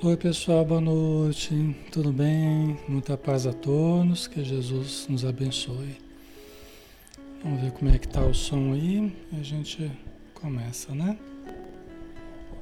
Oi 0.00 0.16
pessoal, 0.16 0.64
boa 0.64 0.80
noite, 0.80 1.74
tudo 1.90 2.12
bem? 2.12 2.78
Muita 2.86 3.16
paz 3.16 3.48
a 3.48 3.52
todos, 3.52 4.28
que 4.28 4.44
Jesus 4.44 5.08
nos 5.08 5.24
abençoe. 5.24 5.96
Vamos 7.42 7.60
ver 7.60 7.72
como 7.72 7.90
é 7.90 7.98
que 7.98 8.06
tá 8.06 8.24
o 8.24 8.32
som 8.32 8.74
aí 8.74 9.12
a 9.32 9.42
gente 9.42 9.90
começa, 10.34 10.94
né? 10.94 11.18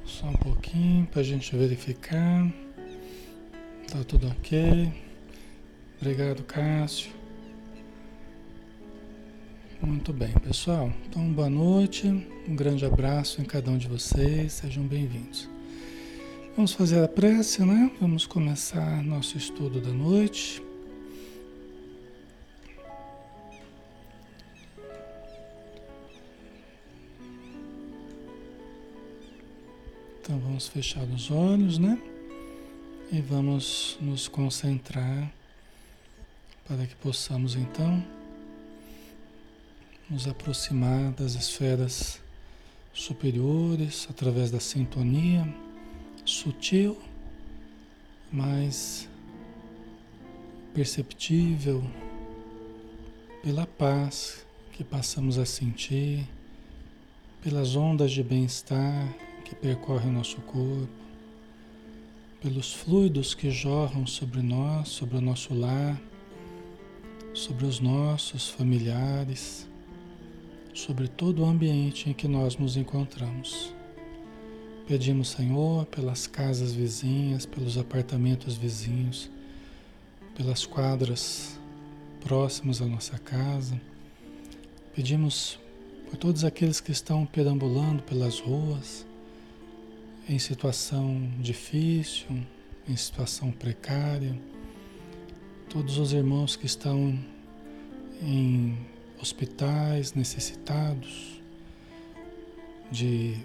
Só 0.03 0.25
um 0.25 0.33
pouquinho 0.33 1.05
para 1.05 1.21
a 1.21 1.23
gente 1.23 1.55
verificar. 1.55 2.51
Tá 3.87 4.03
tudo 4.03 4.29
ok. 4.29 4.91
Obrigado, 6.01 6.41
Cássio. 6.41 7.11
Muito 9.79 10.11
bem, 10.11 10.33
pessoal. 10.39 10.91
Então, 11.07 11.31
boa 11.31 11.51
noite, 11.51 12.07
um 12.47 12.55
grande 12.55 12.83
abraço 12.83 13.39
em 13.39 13.45
cada 13.45 13.69
um 13.69 13.77
de 13.77 13.87
vocês, 13.87 14.53
sejam 14.53 14.87
bem-vindos. 14.87 15.56
Vamos 16.57 16.73
fazer 16.73 17.03
a 17.03 17.07
prece, 17.07 17.63
né? 17.63 17.91
Vamos 18.01 18.25
começar 18.25 19.03
nosso 19.03 19.37
estudo 19.37 19.79
da 19.79 19.91
noite. 19.91 20.59
Então 30.19 30.39
vamos 30.39 30.67
fechar 30.67 31.03
os 31.03 31.29
olhos, 31.29 31.77
né? 31.77 32.01
E 33.11 33.21
vamos 33.21 33.99
nos 34.01 34.27
concentrar 34.27 35.31
para 36.67 36.87
que 36.87 36.95
possamos 36.95 37.53
então 37.53 38.03
nos 40.09 40.27
aproximar 40.27 41.11
das 41.11 41.35
esferas 41.35 42.19
superiores 42.91 44.07
através 44.09 44.49
da 44.49 44.59
sintonia 44.59 45.66
sutil, 46.29 46.97
mas 48.29 49.07
perceptível 50.73 51.81
pela 53.41 53.65
paz 53.65 54.45
que 54.73 54.83
passamos 54.83 55.37
a 55.37 55.45
sentir, 55.45 56.27
pelas 57.41 57.77
ondas 57.77 58.11
de 58.11 58.21
bem-estar 58.21 59.15
que 59.45 59.55
percorrem 59.55 60.09
o 60.09 60.13
nosso 60.13 60.41
corpo, 60.41 60.89
pelos 62.41 62.73
fluidos 62.73 63.33
que 63.33 63.49
jorram 63.49 64.05
sobre 64.05 64.41
nós, 64.41 64.89
sobre 64.89 65.17
o 65.17 65.21
nosso 65.21 65.53
lar, 65.53 65.99
sobre 67.33 67.65
os 67.65 67.79
nossos 67.79 68.49
familiares, 68.49 69.65
sobre 70.73 71.07
todo 71.07 71.43
o 71.43 71.45
ambiente 71.45 72.09
em 72.09 72.13
que 72.13 72.27
nós 72.27 72.57
nos 72.57 72.75
encontramos. 72.75 73.76
Pedimos, 74.87 75.31
Senhor, 75.31 75.85
pelas 75.87 76.27
casas 76.27 76.71
vizinhas, 76.71 77.45
pelos 77.45 77.77
apartamentos 77.77 78.55
vizinhos, 78.55 79.29
pelas 80.33 80.65
quadras 80.65 81.59
próximas 82.21 82.81
à 82.81 82.85
nossa 82.85 83.19
casa. 83.19 83.81
Pedimos 84.95 85.59
por 86.09 86.15
todos 86.15 86.45
aqueles 86.45 86.79
que 86.79 86.93
estão 86.93 87.25
perambulando 87.25 88.01
pelas 88.03 88.39
ruas, 88.39 89.05
em 90.29 90.39
situação 90.39 91.33
difícil, 91.37 92.45
em 92.87 92.95
situação 92.95 93.51
precária, 93.51 94.39
todos 95.69 95.97
os 95.97 96.13
irmãos 96.13 96.55
que 96.55 96.65
estão 96.65 97.19
em 98.21 98.77
hospitais 99.19 100.13
necessitados 100.13 101.41
de 102.89 103.35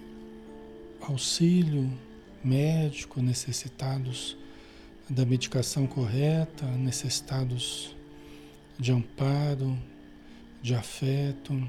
auxílio 1.11 1.91
médico, 2.43 3.21
necessitados 3.21 4.37
da 5.09 5.25
medicação 5.25 5.85
correta, 5.85 6.65
necessitados 6.65 7.95
de 8.79 8.91
amparo, 8.91 9.77
de 10.61 10.73
afeto. 10.75 11.61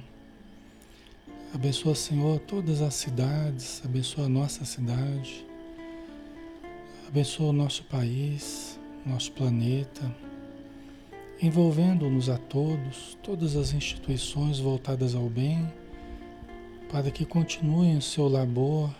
Abençoa, 1.52 1.94
Senhor, 1.94 2.40
todas 2.40 2.80
as 2.80 2.94
cidades, 2.94 3.82
abençoa 3.84 4.26
a 4.26 4.28
nossa 4.28 4.64
cidade, 4.64 5.44
abençoa 7.06 7.50
o 7.50 7.52
nosso 7.52 7.84
país, 7.84 8.78
nosso 9.06 9.30
planeta, 9.32 10.14
envolvendo-nos 11.40 12.28
a 12.28 12.38
todos, 12.38 13.16
todas 13.22 13.54
as 13.56 13.72
instituições 13.72 14.58
voltadas 14.58 15.14
ao 15.14 15.28
bem, 15.28 15.70
para 16.90 17.10
que 17.10 17.24
continuem 17.24 17.96
o 17.96 18.02
seu 18.02 18.28
labor 18.28 18.94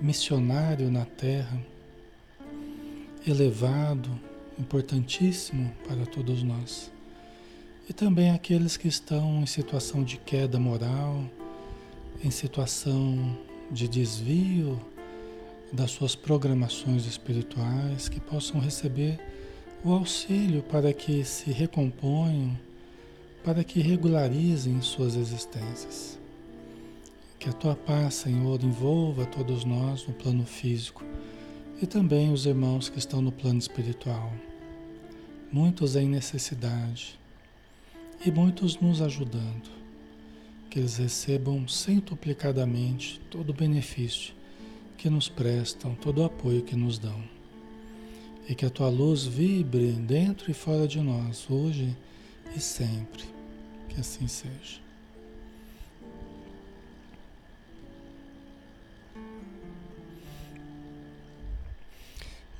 missionário 0.00 0.90
na 0.90 1.04
Terra, 1.04 1.60
elevado, 3.26 4.08
importantíssimo 4.58 5.72
para 5.86 6.06
todos 6.06 6.42
nós. 6.42 6.90
E 7.88 7.92
também 7.92 8.30
aqueles 8.30 8.76
que 8.76 8.88
estão 8.88 9.42
em 9.42 9.46
situação 9.46 10.04
de 10.04 10.16
queda 10.16 10.60
moral, 10.60 11.24
em 12.22 12.30
situação 12.30 13.36
de 13.70 13.88
desvio 13.88 14.80
das 15.72 15.90
suas 15.90 16.14
programações 16.14 17.06
espirituais, 17.06 18.08
que 18.08 18.20
possam 18.20 18.60
receber 18.60 19.18
o 19.82 19.92
auxílio 19.92 20.62
para 20.62 20.92
que 20.92 21.24
se 21.24 21.50
recomponham, 21.50 22.56
para 23.42 23.64
que 23.64 23.80
regularizem 23.80 24.80
suas 24.82 25.16
existências. 25.16 26.19
Que 27.40 27.48
a 27.48 27.54
tua 27.54 27.74
paz, 27.74 28.16
Senhor, 28.16 28.62
envolva 28.62 29.24
todos 29.24 29.64
nós 29.64 30.06
no 30.06 30.12
plano 30.12 30.44
físico 30.44 31.02
e 31.80 31.86
também 31.86 32.30
os 32.30 32.44
irmãos 32.44 32.90
que 32.90 32.98
estão 32.98 33.22
no 33.22 33.32
plano 33.32 33.58
espiritual. 33.58 34.30
Muitos 35.50 35.96
em 35.96 36.06
necessidade 36.06 37.18
e 38.26 38.30
muitos 38.30 38.78
nos 38.78 39.00
ajudando. 39.00 39.70
Que 40.68 40.80
eles 40.80 40.98
recebam 40.98 41.66
centuplicadamente 41.66 43.18
todo 43.30 43.48
o 43.48 43.54
benefício 43.54 44.34
que 44.98 45.08
nos 45.08 45.30
prestam, 45.30 45.94
todo 45.94 46.20
o 46.20 46.24
apoio 46.24 46.60
que 46.60 46.76
nos 46.76 46.98
dão. 46.98 47.24
E 48.46 48.54
que 48.54 48.66
a 48.66 48.70
tua 48.70 48.90
luz 48.90 49.24
vibre 49.24 49.92
dentro 49.92 50.50
e 50.50 50.54
fora 50.54 50.86
de 50.86 51.00
nós, 51.00 51.46
hoje 51.48 51.96
e 52.54 52.60
sempre. 52.60 53.24
Que 53.88 53.98
assim 53.98 54.28
seja. 54.28 54.79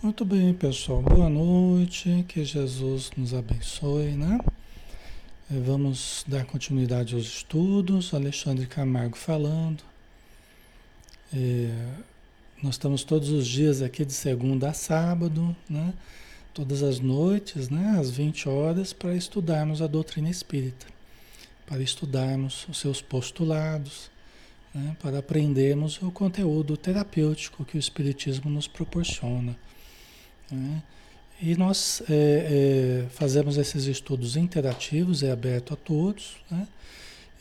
Muito 0.02 0.25
bem, 0.25 0.55
pessoal. 0.55 1.02
Boa 1.02 1.29
noite. 1.29 2.25
Que 2.26 2.43
Jesus 2.43 3.11
nos 3.19 3.35
abençoe, 3.35 4.12
né? 4.12 4.38
Eh, 5.52 5.61
vamos 5.61 6.25
dar 6.26 6.47
continuidade 6.47 7.14
aos 7.14 7.26
estudos. 7.26 8.14
Alexandre 8.14 8.67
Camargo 8.67 9.14
falando. 9.14 9.82
É, 11.31 11.69
nós 12.62 12.76
estamos 12.76 13.05
todos 13.05 13.29
os 13.29 13.47
dias 13.47 13.82
aqui 13.82 14.02
de 14.02 14.14
segunda 14.14 14.70
a 14.70 14.73
sábado, 14.73 15.55
né? 15.69 15.93
Todas 16.55 16.82
as 16.82 16.99
noites, 16.99 17.69
né? 17.69 17.99
Às 18.00 18.11
20 18.11 18.49
horas, 18.49 18.94
para 18.94 19.14
estudarmos 19.14 19.82
a 19.82 19.87
doutrina 19.87 20.31
espírita, 20.31 20.87
para 21.67 21.82
estudarmos 21.82 22.67
os 22.70 22.79
seus 22.79 23.02
postulados, 23.02 24.11
né? 24.75 24.97
para 24.99 25.19
aprendermos 25.19 26.00
o 26.00 26.11
conteúdo 26.11 26.75
terapêutico 26.75 27.67
que 27.67 27.76
o 27.76 27.79
Espiritismo 27.79 28.49
nos 28.49 28.67
proporciona. 28.67 29.55
Né? 30.50 30.82
E 31.43 31.56
nós 31.56 32.02
é, 32.08 33.06
é, 33.06 33.11
fazemos 33.11 33.56
esses 33.56 33.87
estudos 33.87 34.37
interativos, 34.37 35.23
é 35.23 35.31
aberto 35.31 35.73
a 35.73 35.76
todos, 35.76 36.37
né? 36.50 36.69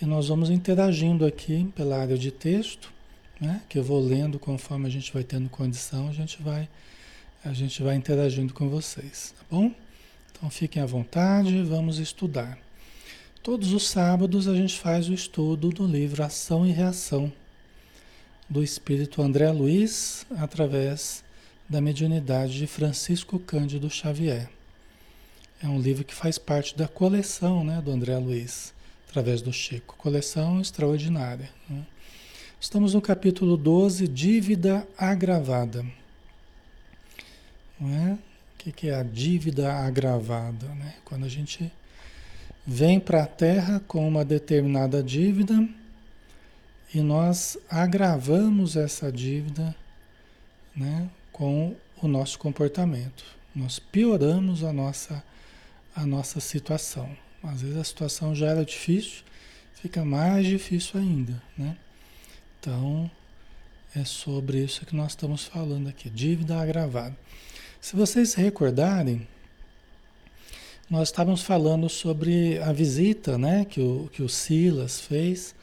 e 0.01 0.05
nós 0.05 0.29
vamos 0.29 0.49
interagindo 0.49 1.25
aqui 1.25 1.69
pela 1.75 1.99
área 1.99 2.17
de 2.17 2.31
texto, 2.31 2.91
né? 3.41 3.61
que 3.67 3.77
eu 3.77 3.83
vou 3.83 3.99
lendo 3.99 4.39
conforme 4.39 4.87
a 4.87 4.89
gente 4.89 5.11
vai 5.11 5.23
tendo 5.23 5.49
condição, 5.49 6.07
a 6.07 6.13
gente 6.13 6.41
vai, 6.41 6.69
a 7.43 7.51
gente 7.51 7.83
vai 7.83 7.95
interagindo 7.95 8.53
com 8.53 8.69
vocês, 8.69 9.33
tá 9.37 9.45
bom? 9.51 9.73
Então 10.31 10.49
fiquem 10.49 10.81
à 10.81 10.85
vontade, 10.85 11.61
vamos 11.63 11.99
estudar. 11.99 12.57
Todos 13.43 13.73
os 13.73 13.87
sábados 13.87 14.47
a 14.47 14.55
gente 14.55 14.79
faz 14.79 15.09
o 15.09 15.13
estudo 15.13 15.69
do 15.69 15.85
livro 15.85 16.23
Ação 16.23 16.65
e 16.65 16.71
Reação, 16.71 17.31
do 18.49 18.63
Espírito 18.63 19.21
André 19.21 19.51
Luiz, 19.51 20.25
através 20.37 21.23
da 21.69 21.79
mediunidade 21.79 22.57
de 22.57 22.65
Francisco 22.65 23.37
Cândido 23.37 23.89
Xavier. 23.89 24.49
É 25.61 25.67
um 25.67 25.79
livro 25.79 26.03
que 26.03 26.15
faz 26.15 26.39
parte 26.39 26.75
da 26.75 26.87
coleção 26.87 27.63
né, 27.63 27.79
do 27.79 27.91
André 27.91 28.17
Luiz, 28.17 28.73
através 29.07 29.41
do 29.41 29.53
Chico. 29.53 29.95
Coleção 29.97 30.59
extraordinária. 30.59 31.49
Né? 31.69 31.85
Estamos 32.59 32.95
no 32.95 33.01
capítulo 33.01 33.55
12, 33.55 34.07
Dívida 34.07 34.87
Agravada. 34.97 35.85
Não 37.79 37.93
é? 37.93 38.13
O 38.13 38.71
que 38.73 38.89
é 38.89 38.95
a 38.95 39.03
dívida 39.03 39.71
agravada? 39.73 40.67
Né? 40.67 40.95
Quando 41.05 41.25
a 41.25 41.29
gente 41.29 41.71
vem 42.67 42.99
para 42.99 43.23
a 43.23 43.27
Terra 43.27 43.81
com 43.87 44.05
uma 44.07 44.25
determinada 44.25 45.01
dívida 45.01 45.65
e 46.93 46.99
nós 46.99 47.57
agravamos 47.69 48.75
essa 48.75 49.11
dívida 49.11 49.73
né, 50.75 51.09
com 51.39 51.73
o 52.01 52.07
nosso 52.07 52.37
comportamento. 52.37 53.23
Nós 53.55 53.79
pioramos 53.79 54.61
a 54.61 54.73
nossa, 54.73 55.23
a 55.95 56.05
nossa 56.05 56.41
situação. 56.41 57.09
Às 57.41 57.61
vezes 57.61 57.77
a 57.77 57.83
situação 57.85 58.35
já 58.35 58.47
era 58.47 58.65
difícil, 58.65 59.23
fica 59.73 60.03
mais 60.03 60.45
difícil 60.45 60.99
ainda. 60.99 61.41
Né? 61.57 61.77
Então, 62.59 63.09
é 63.95 64.03
sobre 64.03 64.61
isso 64.61 64.85
que 64.85 64.93
nós 64.93 65.13
estamos 65.13 65.45
falando 65.45 65.87
aqui, 65.87 66.09
dívida 66.09 66.59
agravada. 66.59 67.15
Se 67.79 67.95
vocês 67.95 68.31
se 68.31 68.41
recordarem, 68.41 69.25
nós 70.89 71.07
estávamos 71.07 71.41
falando 71.41 71.87
sobre 71.87 72.59
a 72.59 72.73
visita 72.73 73.37
né, 73.37 73.63
que, 73.63 73.79
o, 73.79 74.09
que 74.11 74.21
o 74.21 74.27
Silas 74.27 74.99
fez 74.99 75.55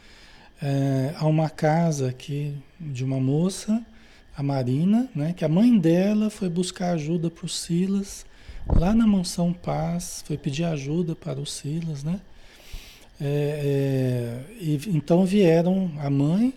é, 0.62 1.14
a 1.18 1.26
uma 1.26 1.50
casa 1.50 2.08
aqui 2.08 2.56
de 2.80 3.04
uma 3.04 3.20
moça, 3.20 3.84
a 4.36 4.42
Marina, 4.42 5.08
né, 5.14 5.32
que 5.32 5.44
a 5.44 5.48
mãe 5.48 5.78
dela 5.78 6.28
foi 6.28 6.48
buscar 6.48 6.92
ajuda 6.92 7.30
para 7.30 7.46
o 7.46 7.48
Silas, 7.48 8.26
lá 8.68 8.94
na 8.94 9.06
Mansão 9.06 9.52
Paz, 9.52 10.22
foi 10.26 10.36
pedir 10.36 10.64
ajuda 10.64 11.14
para 11.14 11.40
o 11.40 11.46
Silas, 11.46 12.04
né? 12.04 12.20
É, 13.18 14.44
é, 14.52 14.54
e, 14.60 14.78
então 14.88 15.24
vieram 15.24 15.90
a 15.98 16.10
mãe, 16.10 16.52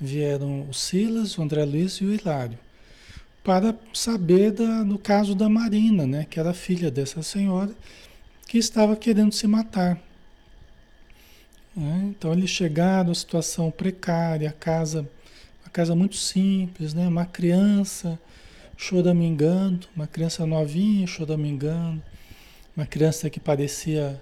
vieram 0.00 0.68
o 0.68 0.72
Silas, 0.72 1.36
o 1.36 1.42
André 1.42 1.64
Luiz 1.64 1.94
e 1.94 2.04
o 2.04 2.14
Hilário 2.14 2.58
para 3.48 3.74
saber 3.94 4.52
da, 4.52 4.82
do 4.82 4.98
caso 4.98 5.34
da 5.34 5.48
Marina, 5.48 6.06
né, 6.06 6.26
que 6.28 6.38
era 6.38 6.52
filha 6.52 6.90
dessa 6.90 7.22
senhora, 7.22 7.72
que 8.46 8.58
estava 8.58 8.94
querendo 8.94 9.32
se 9.32 9.46
matar. 9.46 9.98
Né? 11.74 12.10
Então 12.10 12.30
eles 12.30 12.50
chegaram, 12.50 13.14
situação 13.14 13.70
precária, 13.70 14.50
a 14.50 14.52
casa, 14.52 15.08
uma 15.68 15.70
casa 15.70 15.94
muito 15.94 16.16
simples, 16.16 16.94
né? 16.94 17.06
uma 17.06 17.26
criança 17.26 18.18
choramingando, 18.74 19.86
uma 19.94 20.06
criança 20.06 20.46
novinha 20.46 21.06
choramingando, 21.06 22.02
uma 22.74 22.86
criança 22.86 23.28
que 23.28 23.38
parecia 23.38 24.18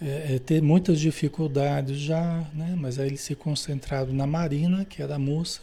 é, 0.00 0.36
é, 0.36 0.38
ter 0.38 0.62
muitas 0.62 0.98
dificuldades 0.98 1.98
já, 1.98 2.42
né? 2.54 2.74
mas 2.74 2.98
aí 2.98 3.08
eles 3.08 3.20
se 3.20 3.34
concentraram 3.34 4.14
na 4.14 4.26
Marina, 4.26 4.86
que 4.86 5.02
era 5.02 5.16
a 5.16 5.18
moça, 5.18 5.60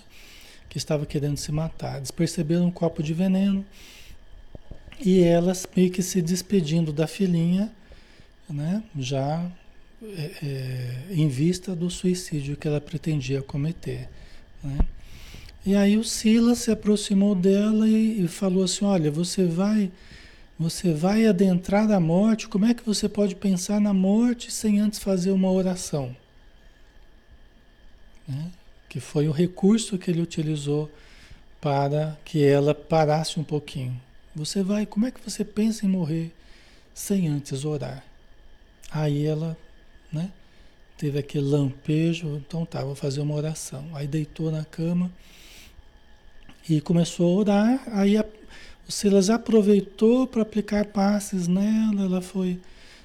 que 0.70 0.77
estava 0.77 1.08
querendo 1.08 1.38
se 1.38 1.51
matar. 1.51 1.98
Eles 1.98 2.12
perceberam 2.12 2.67
um 2.67 2.72
copo 2.72 3.01
de 3.01 3.13
veneno 3.13 3.65
e 5.03 5.24
elas 5.24 5.67
meio 5.75 5.89
que 5.89 6.03
se 6.03 6.22
despedindo 6.22 6.94
da 6.94 7.08
filhinha, 7.08 7.72
né? 8.48 8.84
Já 8.96 9.51
é, 10.03 10.32
é, 10.44 11.05
em 11.10 11.27
vista 11.27 11.75
do 11.75 11.89
suicídio 11.89 12.55
que 12.55 12.67
ela 12.67 12.79
pretendia 12.79 13.41
cometer. 13.41 14.08
Né? 14.63 14.77
E 15.66 15.76
aí 15.76 15.98
o 15.98 16.04
Silas 16.04 16.60
se 16.60 16.72
aproximou 16.72 17.34
dela 17.34 17.88
e, 17.88 18.24
e, 18.24 18.28
falou 18.28 18.64
assim: 18.64 18.86
Olha, 18.86 19.10
você 19.10 19.46
vai, 19.46 19.92
você 20.60 20.94
vai 20.94 21.26
adentrar 21.26 21.90
a 21.92 22.00
morte. 22.00 22.48
Como 22.48 22.66
é 22.66 22.74
que 22.74 22.86
você 22.86 23.10
pode 23.10 23.36
pensar 23.36 23.82
na 23.82 23.94
morte 23.94 24.52
sem 24.52 24.80
antes 24.80 25.00
fazer 25.00 25.32
uma 25.32 25.52
oração? 25.52 26.16
Né? 28.28 28.52
que 28.96 29.02
foi 29.02 29.28
o 29.28 29.32
recurso 29.34 29.98
que 29.98 30.10
ele 30.10 30.22
utilizou 30.22 30.90
para 31.60 32.18
que 32.24 32.42
ela 32.42 32.74
parasse 32.74 33.38
um 33.38 33.44
pouquinho. 33.44 34.00
Você 34.34 34.64
vai, 34.64 34.86
como 34.86 35.06
é 35.06 35.12
que 35.12 35.20
você 35.20 35.44
pensa 35.44 35.86
em 35.86 35.90
morrer 35.90 36.32
sem 36.94 37.28
antes 37.28 37.66
orar? 37.66 38.06
Aí 38.90 39.26
ela, 39.26 39.58
né, 40.10 40.32
teve 40.98 41.20
aquele 41.20 41.44
lampejo, 41.44 42.38
então 42.38 42.66
tá, 42.66 42.86
vou 42.86 42.96
fazer 42.96 43.20
uma 43.20 43.36
oração. 43.36 43.86
Aí 43.94 44.08
deitou 44.08 44.50
na 44.50 44.64
cama 44.64 45.12
e 46.70 46.82
começou 46.82 47.32
a 47.32 47.40
orar. 47.40 47.84
Aí 47.88 48.18
a, 48.18 48.26
o 48.88 48.92
Silas 48.92 49.30
aproveitou 49.30 50.28
para 50.28 50.42
aplicar 50.42 50.86
passes 50.86 51.48
nela, 51.48 52.04
ela 52.04 52.22
foi 52.22 52.60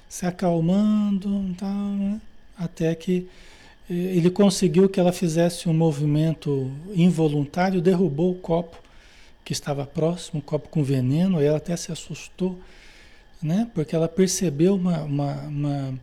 se 0.09 0.25
acalmando, 0.25 1.55
tal, 1.57 1.69
né, 1.69 2.21
até 2.57 2.93
que 2.93 3.27
ele 3.89 4.29
conseguiu 4.29 4.87
que 4.87 4.99
ela 4.99 5.11
fizesse 5.11 5.67
um 5.67 5.73
movimento 5.73 6.71
involuntário, 6.93 7.81
derrubou 7.81 8.31
o 8.31 8.35
copo 8.35 8.77
que 9.43 9.51
estava 9.51 9.85
próximo, 9.85 10.39
um 10.39 10.41
copo 10.41 10.69
com 10.69 10.83
veneno, 10.83 11.41
e 11.41 11.45
ela 11.45 11.57
até 11.57 11.75
se 11.75 11.91
assustou, 11.91 12.57
né? 13.41 13.69
Porque 13.73 13.93
ela 13.95 14.07
percebeu 14.07 14.75
uma, 14.75 15.01
uma, 15.01 15.33
uma, 15.41 15.99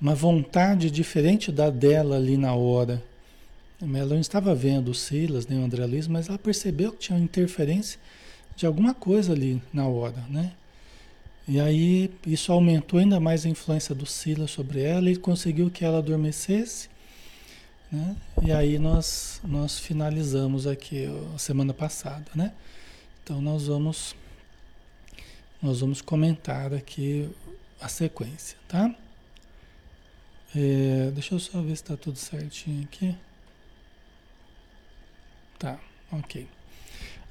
uma 0.00 0.14
vontade 0.14 0.90
diferente 0.90 1.52
da 1.52 1.68
dela 1.68 2.16
ali 2.16 2.38
na 2.38 2.54
hora. 2.54 3.02
Ela 3.80 4.14
não 4.14 4.20
estava 4.20 4.54
vendo 4.54 4.90
o 4.90 4.94
Silas, 4.94 5.46
nem 5.46 5.60
o 5.60 5.64
André 5.64 5.86
Luiz, 5.86 6.08
mas 6.08 6.28
ela 6.28 6.38
percebeu 6.38 6.92
que 6.92 6.98
tinha 6.98 7.16
uma 7.16 7.24
interferência 7.24 7.98
de 8.56 8.66
alguma 8.66 8.92
coisa 8.92 9.32
ali 9.32 9.62
na 9.72 9.86
hora, 9.86 10.24
né? 10.28 10.52
E 11.46 11.60
aí 11.60 12.10
isso 12.26 12.52
aumentou 12.52 12.98
ainda 12.98 13.18
mais 13.20 13.46
a 13.46 13.48
influência 13.48 13.94
do 13.94 14.04
Silas 14.04 14.50
sobre 14.50 14.82
ela 14.82 15.10
e 15.10 15.16
conseguiu 15.16 15.70
que 15.70 15.84
ela 15.84 15.98
adormecesse 15.98 16.88
né? 17.90 18.16
E 18.42 18.52
aí 18.52 18.78
nós, 18.78 19.40
nós 19.42 19.78
finalizamos 19.78 20.66
aqui 20.66 21.06
a 21.34 21.38
semana 21.38 21.72
passada, 21.72 22.26
né? 22.34 22.52
Então 23.22 23.40
nós 23.40 23.66
vamos, 23.66 24.14
nós 25.62 25.80
vamos 25.80 26.02
comentar 26.02 26.72
aqui 26.74 27.28
a 27.80 27.88
sequência, 27.88 28.58
tá? 28.68 28.94
É, 30.54 31.10
deixa 31.12 31.34
eu 31.34 31.38
só 31.38 31.60
ver 31.60 31.76
se 31.76 31.82
está 31.82 31.96
tudo 31.96 32.18
certinho 32.18 32.84
aqui. 32.84 33.14
Tá, 35.58 35.78
ok. 36.12 36.46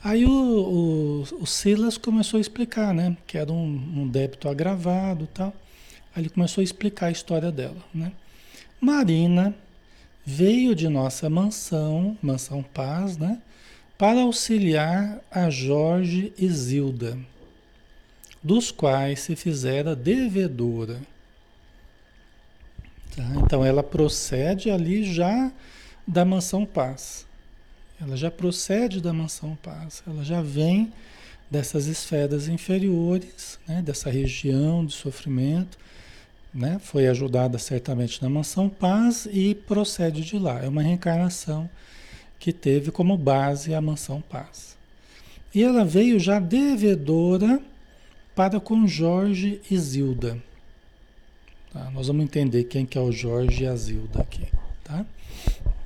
Aí 0.03 0.25
o, 0.25 0.31
o, 0.31 1.21
o, 1.41 1.45
Silas 1.45 1.97
começou 1.97 2.37
a 2.37 2.41
explicar, 2.41 2.93
né? 2.93 3.15
Que 3.25 3.37
era 3.37 3.51
um, 3.51 4.01
um 4.01 4.07
débito 4.07 4.47
agravado 4.47 5.23
e 5.25 5.27
tal. 5.27 5.53
Aí 6.15 6.23
ele 6.23 6.29
começou 6.29 6.61
a 6.61 6.63
explicar 6.63 7.07
a 7.07 7.11
história 7.11 7.51
dela, 7.51 7.83
né? 7.93 8.11
Marina 8.79 9.55
veio 10.25 10.75
de 10.75 10.87
nossa 10.87 11.29
mansão, 11.29 12.17
mansão 12.21 12.61
Paz, 12.61 13.17
né? 13.17 13.41
Para 13.97 14.21
auxiliar 14.21 15.19
a 15.31 15.49
Jorge 15.49 16.31
e 16.37 16.47
Zilda, 16.49 17.17
dos 18.43 18.71
quais 18.71 19.21
se 19.21 19.35
fizera 19.35 19.95
devedora. 19.95 21.01
Tá? 23.15 23.23
Então 23.37 23.65
ela 23.65 23.81
procede 23.81 24.69
ali 24.69 25.03
já 25.03 25.51
da 26.07 26.23
mansão 26.23 26.65
Paz. 26.65 27.26
Ela 27.99 28.15
já 28.15 28.29
procede 28.29 29.01
da 29.01 29.11
mansão 29.11 29.57
Paz. 29.61 30.03
Ela 30.07 30.23
já 30.23 30.41
vem 30.41 30.93
dessas 31.49 31.87
esferas 31.87 32.47
inferiores, 32.47 33.57
né? 33.67 33.81
dessa 33.81 34.09
região 34.09 34.85
de 34.85 34.93
sofrimento 34.93 35.77
né? 36.57 36.79
Foi 36.79 37.07
ajudada 37.07 37.59
certamente 37.59 38.21
na 38.21 38.29
mansão 38.29 38.67
Paz 38.67 39.27
e 39.31 39.53
procede 39.53 40.23
de 40.23 40.39
lá. 40.39 40.63
É 40.63 40.67
uma 40.67 40.81
reencarnação 40.81 41.69
que 42.39 42.51
teve 42.51 42.89
como 42.89 43.15
base 43.15 43.75
a 43.75 43.81
mansão 43.81 44.21
Paz. 44.21 44.75
E 45.53 45.63
ela 45.63 45.85
veio 45.85 46.19
já 46.19 46.39
devedora 46.39 47.61
para 48.35 48.59
com 48.59 48.87
Jorge 48.87 49.61
e 49.69 49.77
Zilda. 49.77 50.41
Tá? 51.71 51.91
Nós 51.91 52.07
vamos 52.07 52.23
entender 52.23 52.63
quem 52.65 52.85
que 52.85 52.97
é 52.97 53.01
o 53.01 53.11
Jorge 53.11 53.63
e 53.63 53.67
a 53.67 53.75
Zilda 53.75 54.21
aqui, 54.21 54.47
tá? 54.83 55.05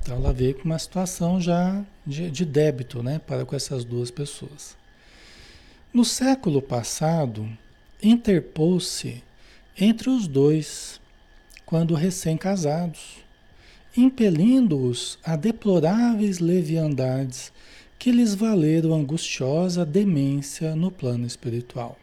Então 0.02 0.16
ela 0.16 0.32
veio 0.32 0.54
com 0.54 0.64
uma 0.64 0.78
situação 0.78 1.40
já 1.40 1.80
de, 2.04 2.28
de 2.28 2.44
débito, 2.44 3.02
né, 3.02 3.20
para 3.24 3.44
com 3.44 3.54
essas 3.54 3.84
duas 3.84 4.10
pessoas. 4.10 4.76
No 5.94 6.04
século 6.04 6.60
passado, 6.60 7.48
interpôs-se 8.02 9.22
entre 9.78 10.10
os 10.10 10.26
dois, 10.26 11.00
quando 11.64 11.94
recém-casados, 11.94 13.18
impelindo-os 13.96 15.18
a 15.22 15.36
deploráveis 15.36 16.40
leviandades 16.40 17.52
que 17.98 18.10
lhes 18.10 18.34
valeram 18.34 18.94
angustiosa 18.94 19.86
demência 19.86 20.74
no 20.74 20.90
plano 20.90 21.26
espiritual. 21.26 21.96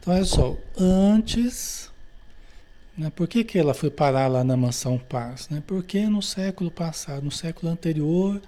Então, 0.00 0.14
olha 0.14 0.24
só, 0.24 0.56
antes, 0.78 1.89
né, 3.00 3.10
por 3.16 3.26
que, 3.26 3.42
que 3.42 3.58
ela 3.58 3.72
foi 3.72 3.88
parar 3.88 4.26
lá 4.26 4.44
na 4.44 4.58
mansão 4.58 4.98
Paz? 4.98 5.48
Né? 5.48 5.62
Porque 5.66 6.06
no 6.06 6.20
século 6.20 6.70
passado, 6.70 7.24
no 7.24 7.30
século 7.30 7.72
anterior, 7.72 8.42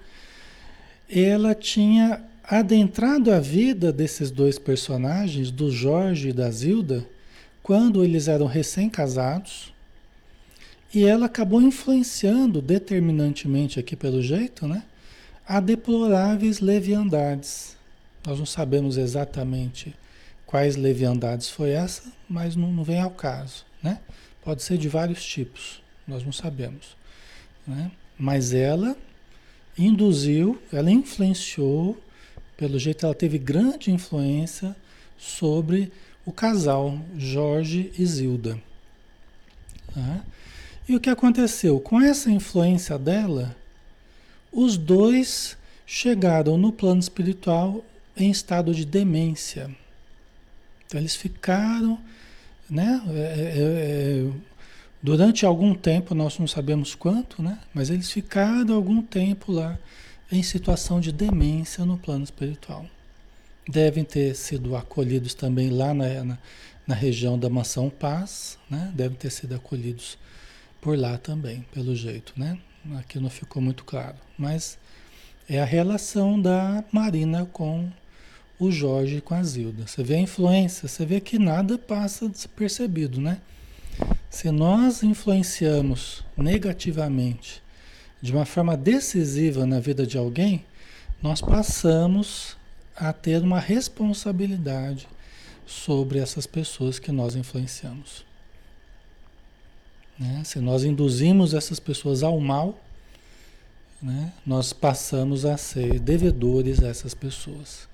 ela 1.09 1.55
tinha 1.55 2.23
adentrado 2.43 3.31
a 3.31 3.39
vida 3.39 3.91
desses 3.91 4.29
dois 4.29 4.59
personagens, 4.59 5.49
do 5.49 5.71
Jorge 5.71 6.29
e 6.29 6.33
da 6.33 6.51
Zilda, 6.51 7.03
quando 7.63 8.03
eles 8.03 8.27
eram 8.27 8.45
recém-casados, 8.45 9.73
e 10.93 11.03
ela 11.03 11.25
acabou 11.25 11.59
influenciando 11.59 12.61
determinantemente 12.61 13.79
aqui 13.79 13.95
pelo 13.95 14.21
jeito, 14.21 14.67
né? 14.67 14.83
A 15.47 15.59
deploráveis 15.59 16.59
leviandades. 16.59 17.75
Nós 18.23 18.37
não 18.37 18.45
sabemos 18.45 18.97
exatamente 18.97 19.95
quais 20.45 20.75
leviandades 20.75 21.49
foi 21.49 21.71
essa, 21.71 22.03
mas 22.29 22.55
não, 22.55 22.71
não 22.71 22.83
vem 22.83 23.01
ao 23.01 23.09
caso, 23.09 23.65
né? 23.81 23.99
Pode 24.43 24.63
ser 24.63 24.77
de 24.77 24.89
vários 24.89 25.23
tipos, 25.23 25.81
nós 26.07 26.23
não 26.23 26.31
sabemos, 26.31 26.97
né? 27.65 27.91
Mas 28.17 28.53
ela 28.53 28.95
induziu, 29.77 30.61
ela 30.71 30.91
influenciou, 30.91 31.97
pelo 32.57 32.77
jeito 32.77 33.05
ela 33.05 33.15
teve 33.15 33.37
grande 33.37 33.91
influência 33.91 34.75
sobre 35.17 35.91
o 36.25 36.31
casal 36.31 36.99
Jorge 37.17 37.91
e 37.97 38.05
Zilda. 38.05 38.61
Tá? 39.93 40.23
E 40.87 40.95
o 40.95 40.99
que 40.99 41.09
aconteceu? 41.09 41.79
Com 41.79 42.01
essa 42.01 42.29
influência 42.29 42.97
dela, 42.99 43.55
os 44.51 44.77
dois 44.77 45.57
chegaram 45.85 46.57
no 46.57 46.71
plano 46.71 46.99
espiritual 46.99 47.83
em 48.15 48.29
estado 48.29 48.73
de 48.73 48.85
demência. 48.85 49.75
Então 50.85 50.99
eles 50.99 51.15
ficaram, 51.15 51.99
né? 52.73 53.03
É, 53.07 53.11
é, 53.13 54.25
é, 54.25 54.31
durante 55.01 55.45
algum 55.45 55.75
tempo, 55.75 56.15
nós 56.15 56.39
não 56.39 56.47
sabemos 56.47 56.95
quanto, 56.95 57.43
né? 57.43 57.59
Mas 57.71 57.91
eles 57.91 58.11
ficaram 58.11 58.73
algum 58.73 58.99
tempo 58.99 59.51
lá 59.51 59.77
em 60.31 60.41
situação 60.41 60.99
de 60.99 61.11
demência 61.11 61.85
no 61.85 61.99
plano 61.99 62.23
espiritual. 62.23 62.85
Devem 63.69 64.03
ter 64.03 64.35
sido 64.35 64.75
acolhidos 64.75 65.35
também 65.35 65.69
lá 65.69 65.93
na, 65.93 66.23
na, 66.23 66.37
na 66.87 66.95
região 66.95 67.37
da 67.37 67.47
Mansão 67.47 67.91
Paz, 67.91 68.57
né? 68.67 68.91
Devem 68.95 69.15
ter 69.15 69.29
sido 69.29 69.53
acolhidos 69.53 70.17
por 70.81 70.97
lá 70.97 71.19
também, 71.19 71.63
pelo 71.71 71.95
jeito, 71.95 72.33
né? 72.35 72.57
Aqui 72.97 73.19
não 73.19 73.29
ficou 73.29 73.61
muito 73.61 73.85
claro, 73.85 74.17
mas 74.35 74.79
é 75.47 75.61
a 75.61 75.65
relação 75.65 76.41
da 76.41 76.83
Marina 76.91 77.45
com 77.45 77.89
o 78.65 78.71
Jorge 78.71 79.21
com 79.21 79.33
a 79.33 79.43
Zilda. 79.43 79.87
Você 79.87 80.03
vê 80.03 80.15
a 80.15 80.19
influência, 80.19 80.87
você 80.87 81.05
vê 81.05 81.19
que 81.19 81.37
nada 81.37 81.77
passa 81.77 82.27
despercebido, 82.29 83.19
né? 83.19 83.39
Se 84.29 84.49
nós 84.49 85.03
influenciamos 85.03 86.23
negativamente, 86.35 87.61
de 88.21 88.31
uma 88.31 88.45
forma 88.45 88.75
decisiva 88.75 89.65
na 89.65 89.79
vida 89.79 90.07
de 90.07 90.17
alguém, 90.17 90.65
nós 91.21 91.41
passamos 91.41 92.57
a 92.95 93.11
ter 93.11 93.41
uma 93.41 93.59
responsabilidade 93.59 95.07
sobre 95.65 96.19
essas 96.19 96.45
pessoas 96.45 96.99
que 96.99 97.11
nós 97.11 97.35
influenciamos. 97.35 98.25
Né? 100.17 100.41
Se 100.43 100.59
nós 100.59 100.83
induzimos 100.83 101.53
essas 101.53 101.79
pessoas 101.79 102.23
ao 102.23 102.39
mal, 102.39 102.79
né, 104.01 104.33
nós 104.45 104.73
passamos 104.73 105.45
a 105.45 105.55
ser 105.57 105.99
devedores 105.99 106.83
a 106.83 106.87
essas 106.87 107.13
pessoas. 107.13 107.87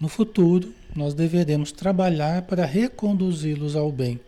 No 0.00 0.08
futuro, 0.08 0.72
nós 0.94 1.12
deveremos 1.12 1.72
trabalhar 1.72 2.42
para 2.42 2.64
reconduzi-los 2.64 3.74
ao 3.74 3.90
bem, 3.90 4.20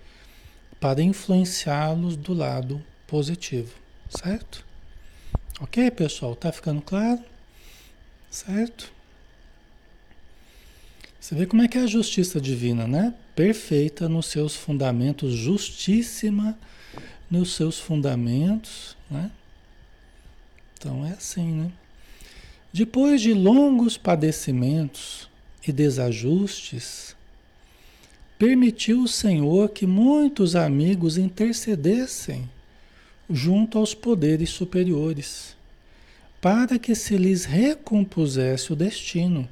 para 0.80 1.02
influenciá-los 1.02 2.16
do 2.16 2.34
lado 2.34 2.82
positivo, 3.06 3.72
certo? 4.08 4.66
Ok, 5.60 5.90
pessoal? 5.92 6.34
Tá 6.34 6.50
ficando 6.50 6.82
claro? 6.82 7.22
Certo? 8.30 8.92
Você 11.20 11.34
vê 11.34 11.46
como 11.46 11.62
é 11.62 11.68
que 11.68 11.78
é 11.78 11.82
a 11.82 11.86
justiça 11.86 12.40
divina, 12.40 12.88
né? 12.88 13.14
Perfeita 13.36 14.08
nos 14.08 14.26
seus 14.26 14.56
fundamentos, 14.56 15.34
justíssima 15.34 16.58
nos 17.30 17.54
seus 17.54 17.78
fundamentos, 17.78 18.96
né? 19.08 19.30
Então 20.74 21.06
é 21.06 21.12
assim, 21.12 21.52
né? 21.52 21.72
Depois 22.72 23.20
de 23.20 23.32
longos 23.32 23.96
padecimentos 23.96 25.29
e 25.66 25.72
desajustes, 25.72 27.14
permitiu 28.38 29.02
o 29.02 29.08
Senhor 29.08 29.68
que 29.68 29.86
muitos 29.86 30.56
amigos 30.56 31.18
intercedessem 31.18 32.48
junto 33.28 33.78
aos 33.78 33.94
poderes 33.94 34.50
superiores, 34.50 35.54
para 36.40 36.78
que 36.78 36.94
se 36.94 37.16
lhes 37.16 37.44
recompusesse 37.44 38.72
o 38.72 38.76
destino. 38.76 39.48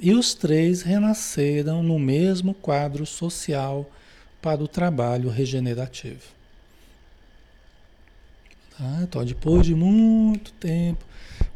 E 0.00 0.12
os 0.12 0.34
três 0.34 0.82
renasceram 0.82 1.82
no 1.82 1.98
mesmo 1.98 2.54
quadro 2.54 3.06
social 3.06 3.90
para 4.42 4.62
o 4.62 4.68
trabalho 4.68 5.28
regenerativo. 5.28 6.22
Tá? 8.76 9.00
Então, 9.02 9.24
depois 9.24 9.66
de 9.66 9.74
muito 9.74 10.52
tempo, 10.52 11.04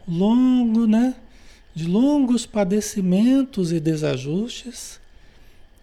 longo, 0.08 0.86
né? 0.86 1.14
De 1.74 1.86
longos 1.86 2.46
padecimentos 2.46 3.72
e 3.72 3.78
desajustes, 3.78 5.00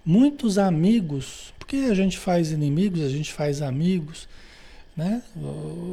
muitos 0.06 0.58
amigos, 0.58 1.54
porque 1.58 1.78
a 1.78 1.94
gente 1.94 2.18
faz 2.18 2.52
inimigos, 2.52 3.02
a 3.02 3.10
gente 3.10 3.32
faz 3.32 3.62
amigos, 3.62 4.28
né? 4.96 5.22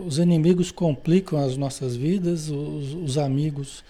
Os 0.07 0.19
inimigos 0.19 0.71
complicam 0.71 1.39
as 1.39 1.57
nossas 1.57 1.95
vidas, 1.95 2.49
os, 2.49 2.95
os 2.95 3.19
amigos 3.19 3.85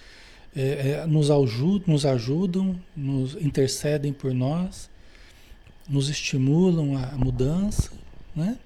é, 0.57 1.03
é, 1.03 1.07
nos, 1.07 1.31
ajudam, 1.31 1.95
nos 1.95 2.07
ajudam, 2.07 2.79
nos 2.97 3.35
intercedem 3.37 4.13
por 4.13 4.33
nós, 4.35 4.91
nos 5.89 6.09
estimulam 6.09 6.97
a 6.97 7.17
mudança, 7.17 7.91
né? 8.35 8.57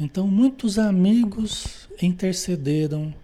Então, 0.00 0.26
muitos 0.26 0.78
amigos 0.78 1.88
intercederam 2.02 3.14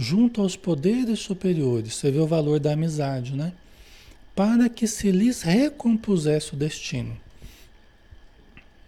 junto 0.00 0.40
aos 0.40 0.56
poderes 0.56 1.18
superiores. 1.18 1.94
Você 1.94 2.10
vê 2.10 2.18
o 2.18 2.26
valor 2.26 2.58
da 2.58 2.72
amizade, 2.72 3.36
né? 3.36 3.52
Para 4.34 4.66
que 4.66 4.86
se 4.86 5.10
lhes 5.10 5.42
recompusesse 5.42 6.54
o 6.54 6.56
destino. 6.56 7.14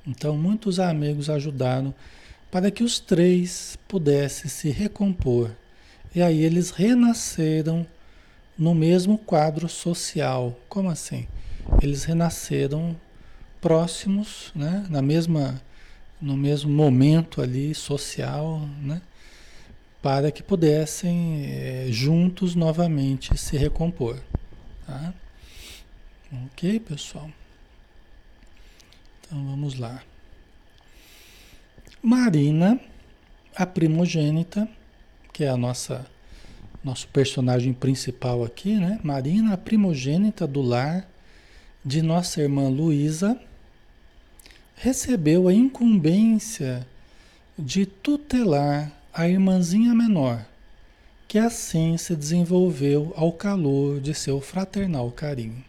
Então, 0.06 0.38
muitos 0.38 0.80
amigos 0.80 1.28
ajudaram 1.28 1.94
para 2.50 2.70
que 2.70 2.82
os 2.82 2.98
três 2.98 3.78
pudessem 3.86 4.48
se 4.48 4.70
recompor. 4.70 5.50
E 6.14 6.22
aí 6.22 6.42
eles 6.42 6.70
renasceram 6.70 7.86
no 8.56 8.74
mesmo 8.74 9.18
quadro 9.18 9.68
social. 9.68 10.58
Como 10.66 10.88
assim? 10.88 11.28
Eles 11.82 12.04
renasceram 12.04 12.96
próximos, 13.60 14.50
né? 14.54 14.86
na 14.88 15.02
mesma 15.02 15.60
no 16.20 16.36
mesmo 16.36 16.70
momento 16.70 17.42
ali 17.42 17.74
social, 17.74 18.60
né? 18.80 19.02
Para 20.02 20.32
que 20.32 20.42
pudessem 20.42 21.46
é, 21.46 21.86
juntos 21.90 22.54
novamente 22.54 23.38
se 23.38 23.56
recompor. 23.56 24.20
Tá? 24.86 25.14
Ok, 26.46 26.80
pessoal? 26.80 27.30
Então 29.20 29.46
vamos 29.46 29.78
lá. 29.78 30.02
Marina, 32.02 32.80
a 33.54 33.64
primogênita, 33.64 34.68
que 35.32 35.44
é 35.44 35.48
a 35.48 35.56
nossa 35.56 36.04
nosso 36.82 37.06
personagem 37.08 37.72
principal 37.72 38.42
aqui, 38.42 38.74
né? 38.74 38.98
Marina, 39.04 39.54
a 39.54 39.56
primogênita 39.56 40.46
do 40.46 40.60
lar 40.60 41.06
de 41.84 42.02
nossa 42.02 42.40
irmã 42.40 42.68
Luísa 42.68 43.40
recebeu 44.74 45.46
a 45.46 45.54
incumbência 45.54 46.86
de 47.56 47.86
tutelar 47.86 48.90
a 49.12 49.28
irmãzinha 49.28 49.94
menor, 49.94 50.44
que 51.28 51.38
assim 51.38 51.96
se 51.96 52.14
desenvolveu 52.16 53.12
ao 53.16 53.32
calor 53.32 54.00
de 54.00 54.14
seu 54.14 54.40
fraternal 54.40 55.10
carinho. 55.10 55.64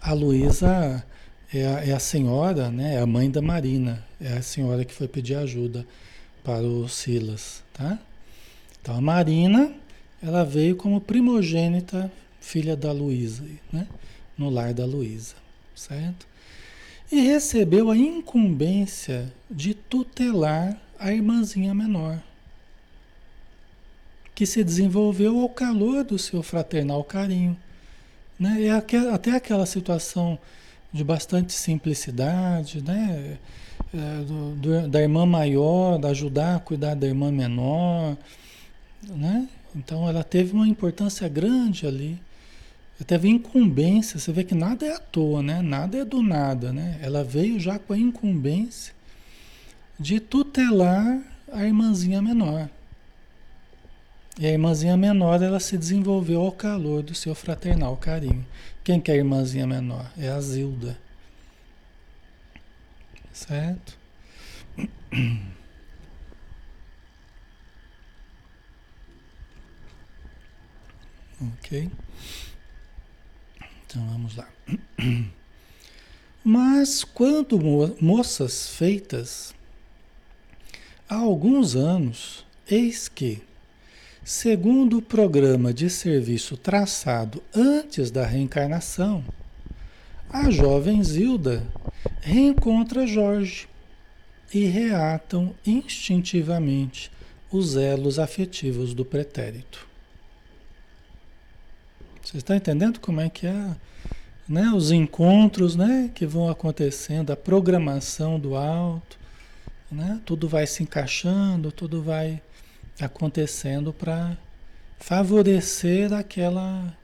A 0.00 0.12
Luísa 0.12 1.04
é, 1.52 1.66
a, 1.66 1.84
é 1.86 1.92
a 1.92 1.98
senhora, 1.98 2.70
né, 2.70 2.94
é 2.94 3.00
a 3.00 3.06
mãe 3.06 3.30
da 3.30 3.42
Marina, 3.42 4.04
é 4.20 4.34
a 4.34 4.42
senhora 4.42 4.84
que 4.84 4.94
foi 4.94 5.08
pedir 5.08 5.34
ajuda 5.34 5.86
para 6.42 6.62
o 6.62 6.88
Silas, 6.88 7.62
tá? 7.72 7.98
Então 8.80 8.96
a 8.96 9.00
Marina, 9.00 9.72
ela 10.22 10.44
veio 10.44 10.76
como 10.76 11.00
primogênita 11.00 12.10
filha 12.40 12.76
da 12.76 12.92
Luísa, 12.92 13.44
né, 13.72 13.86
no 14.38 14.48
lar 14.48 14.72
da 14.72 14.86
Luísa, 14.86 15.36
certo? 15.74 16.30
e 17.10 17.20
recebeu 17.22 17.90
a 17.90 17.96
incumbência 17.96 19.32
de 19.50 19.74
tutelar 19.74 20.80
a 21.00 21.12
irmãzinha 21.12 21.74
menor, 21.74 22.22
que 24.34 24.46
se 24.46 24.62
desenvolveu 24.62 25.40
ao 25.40 25.48
calor 25.48 26.04
do 26.04 26.18
seu 26.18 26.42
fraternal 26.42 27.02
carinho. 27.02 27.56
Né? 28.38 28.62
E 28.62 28.70
até 28.70 29.32
aquela 29.32 29.66
situação 29.66 30.38
de 30.92 31.02
bastante 31.02 31.52
simplicidade, 31.52 32.82
né? 32.82 33.38
É, 33.92 34.24
do, 34.24 34.54
do, 34.56 34.88
da 34.88 35.00
irmã 35.00 35.26
maior, 35.26 35.98
da 35.98 36.10
ajudar 36.10 36.56
a 36.56 36.60
cuidar 36.60 36.94
da 36.94 37.08
irmã 37.08 37.32
menor, 37.32 38.16
né? 39.08 39.48
Então 39.74 40.08
ela 40.08 40.22
teve 40.22 40.52
uma 40.52 40.68
importância 40.68 41.28
grande 41.28 41.86
ali 41.86 42.20
teve 43.04 43.28
incumbência, 43.28 44.18
você 44.18 44.32
vê 44.32 44.44
que 44.44 44.54
nada 44.54 44.84
é 44.84 44.94
à 44.94 44.98
toa, 44.98 45.42
né? 45.42 45.62
Nada 45.62 45.98
é 45.98 46.04
do 46.04 46.22
nada, 46.22 46.72
né? 46.72 46.98
Ela 47.02 47.24
veio 47.24 47.58
já 47.58 47.78
com 47.78 47.92
a 47.92 47.98
incumbência 47.98 48.94
de 50.00 50.18
tutelar 50.18 51.22
a 51.52 51.62
irmãzinha 51.66 52.22
menor. 52.22 52.70
E 54.38 54.46
a 54.46 54.50
irmãzinha 54.50 54.96
menor, 54.96 55.42
ela 55.42 55.60
se 55.60 55.76
desenvolveu 55.76 56.40
ao 56.40 56.50
calor 56.50 57.02
do 57.02 57.14
seu 57.14 57.34
fraternal 57.34 57.94
carinho. 57.98 58.46
Quem 58.82 58.98
que 58.98 59.10
é 59.10 59.14
a 59.14 59.18
irmãzinha 59.18 59.66
menor? 59.66 60.10
É 60.16 60.30
a 60.30 60.40
Zilda. 60.40 60.98
Certo? 63.30 63.98
Ok? 71.42 71.90
Então 73.86 74.06
vamos 74.08 74.36
lá. 74.36 74.46
Mas 76.44 77.02
quando 77.02 77.58
mo 77.58 77.96
moças 77.98 78.68
feitas 78.68 79.54
há 81.10 81.16
alguns 81.16 81.74
anos, 81.74 82.46
eis 82.70 83.08
que, 83.08 83.42
segundo 84.24 84.98
o 84.98 85.02
programa 85.02 85.74
de 85.74 85.90
serviço 85.90 86.56
traçado 86.56 87.42
antes 87.52 88.12
da 88.12 88.24
reencarnação, 88.24 89.24
a 90.30 90.48
jovem 90.50 91.02
Zilda 91.02 91.66
reencontra 92.20 93.08
Jorge 93.08 93.68
e 94.54 94.66
reatam 94.66 95.52
instintivamente 95.66 97.10
os 97.50 97.74
elos 97.74 98.20
afetivos 98.20 98.94
do 98.94 99.04
pretérito. 99.04 99.88
Você 102.22 102.36
está 102.36 102.54
entendendo 102.54 103.00
como 103.00 103.20
é 103.20 103.28
que 103.28 103.48
é 103.48 103.76
né, 104.48 104.70
os 104.72 104.92
encontros 104.92 105.74
né, 105.74 106.08
que 106.14 106.24
vão 106.24 106.48
acontecendo, 106.48 107.32
a 107.32 107.36
programação 107.36 108.38
do 108.38 108.54
alto, 108.54 109.19
né, 109.90 110.20
tudo 110.24 110.48
vai 110.48 110.66
se 110.66 110.82
encaixando, 110.82 111.72
tudo 111.72 112.02
vai 112.02 112.40
acontecendo 113.00 113.92
para 113.92 114.36
favorecer 114.98 116.12
aquela, 116.12 116.96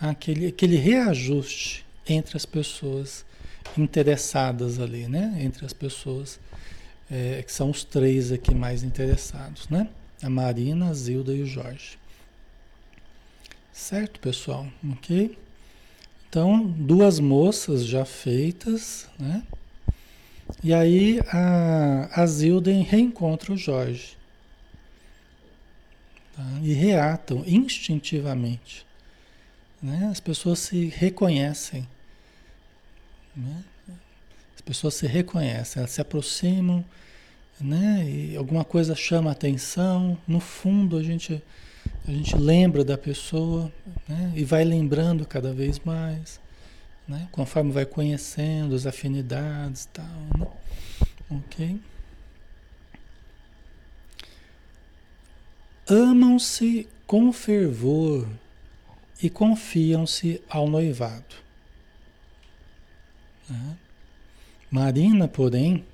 aquele, 0.00 0.46
aquele 0.48 0.76
reajuste 0.76 1.84
entre 2.08 2.36
as 2.36 2.46
pessoas 2.46 3.24
interessadas 3.76 4.80
ali, 4.80 5.06
né? 5.06 5.38
Entre 5.40 5.64
as 5.64 5.72
pessoas 5.72 6.40
é, 7.10 7.42
que 7.42 7.52
são 7.52 7.70
os 7.70 7.84
três 7.84 8.32
aqui 8.32 8.54
mais 8.54 8.82
interessados, 8.82 9.68
né? 9.68 9.88
A 10.22 10.30
Marina, 10.30 10.88
a 10.88 10.94
Zilda 10.94 11.34
e 11.34 11.42
o 11.42 11.46
Jorge. 11.46 11.98
Certo, 13.72 14.20
pessoal? 14.20 14.66
Ok? 14.92 15.36
Então, 16.28 16.66
duas 16.66 17.20
moças 17.20 17.84
já 17.84 18.04
feitas, 18.04 19.08
né? 19.18 19.42
E 20.62 20.72
aí 20.72 21.20
a, 21.28 22.22
a 22.22 22.26
Zilden 22.26 22.82
reencontra 22.82 23.52
o 23.52 23.56
Jorge. 23.56 24.16
Tá? 26.36 26.44
E 26.62 26.72
reatam 26.72 27.44
instintivamente. 27.46 28.86
Né? 29.82 30.08
As 30.10 30.20
pessoas 30.20 30.60
se 30.60 30.86
reconhecem. 30.86 31.86
Né? 33.36 33.64
As 34.54 34.60
pessoas 34.60 34.94
se 34.94 35.06
reconhecem, 35.06 35.80
elas 35.80 35.90
se 35.90 36.00
aproximam, 36.00 36.84
né? 37.60 38.04
E 38.08 38.36
alguma 38.36 38.64
coisa 38.64 38.94
chama 38.94 39.30
a 39.30 39.32
atenção. 39.32 40.16
No 40.26 40.40
fundo, 40.40 40.96
a 40.96 41.02
gente, 41.02 41.42
a 42.06 42.10
gente 42.10 42.36
lembra 42.36 42.84
da 42.84 42.96
pessoa 42.96 43.72
né? 44.08 44.32
e 44.36 44.44
vai 44.44 44.64
lembrando 44.64 45.26
cada 45.26 45.52
vez 45.52 45.80
mais, 45.80 46.40
né? 47.06 47.28
conforme 47.32 47.72
vai 47.72 47.84
conhecendo 47.84 48.74
as 48.74 48.86
afinidades 48.86 49.84
e 49.84 49.88
tal. 49.88 50.06
Né? 50.38 50.46
Ok? 51.30 51.80
Amam-se 55.88 56.88
com 57.06 57.32
fervor 57.32 58.28
e 59.22 59.28
confiam-se 59.28 60.42
ao 60.48 60.68
noivado. 60.68 61.36
Né? 63.48 63.76
Marina, 64.70 65.28
porém, 65.28 65.84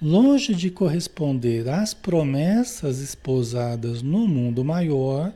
longe 0.00 0.54
de 0.54 0.70
corresponder 0.70 1.68
às 1.68 1.92
promessas 1.92 3.00
esposadas 3.00 4.00
no 4.00 4.26
mundo 4.26 4.64
maior, 4.64 5.34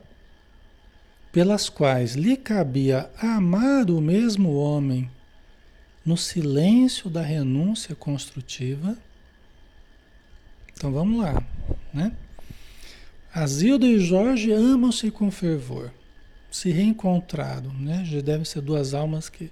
pelas 1.32 1.70
quais 1.70 2.14
lhe 2.14 2.36
cabia 2.36 3.10
amar 3.18 3.90
o 3.90 4.00
mesmo 4.00 4.54
homem 4.54 5.10
no 6.04 6.16
silêncio 6.16 7.08
da 7.08 7.22
renúncia 7.22 7.94
construtiva. 7.94 8.96
Então 10.76 10.92
vamos 10.92 11.22
lá, 11.22 11.42
né? 11.92 12.12
Zilda 13.46 13.86
e 13.86 13.98
Jorge 13.98 14.52
amam-se 14.52 15.10
com 15.10 15.30
fervor, 15.30 15.90
se 16.50 16.70
reencontraram, 16.70 17.72
né? 17.72 18.04
Já 18.04 18.20
devem 18.20 18.44
ser 18.44 18.60
duas 18.60 18.92
almas 18.92 19.30
que, 19.30 19.50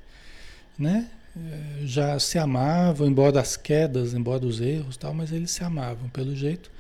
né? 0.78 1.08
Eh, 1.34 1.86
já 1.86 2.18
se 2.18 2.38
amavam, 2.38 3.06
embora 3.06 3.40
as 3.40 3.56
quedas, 3.56 4.12
embora 4.12 4.44
os 4.44 4.60
erros, 4.60 4.98
tal, 4.98 5.14
mas 5.14 5.32
eles 5.32 5.50
se 5.50 5.64
amavam 5.64 6.10
pelo 6.10 6.36
jeito 6.36 6.70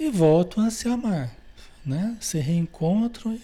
e 0.00 0.10
voltam 0.10 0.64
a 0.64 0.70
se 0.70 0.88
amar, 0.88 1.32
né? 1.84 2.16
Se 2.18 2.38
reencontram, 2.38 3.38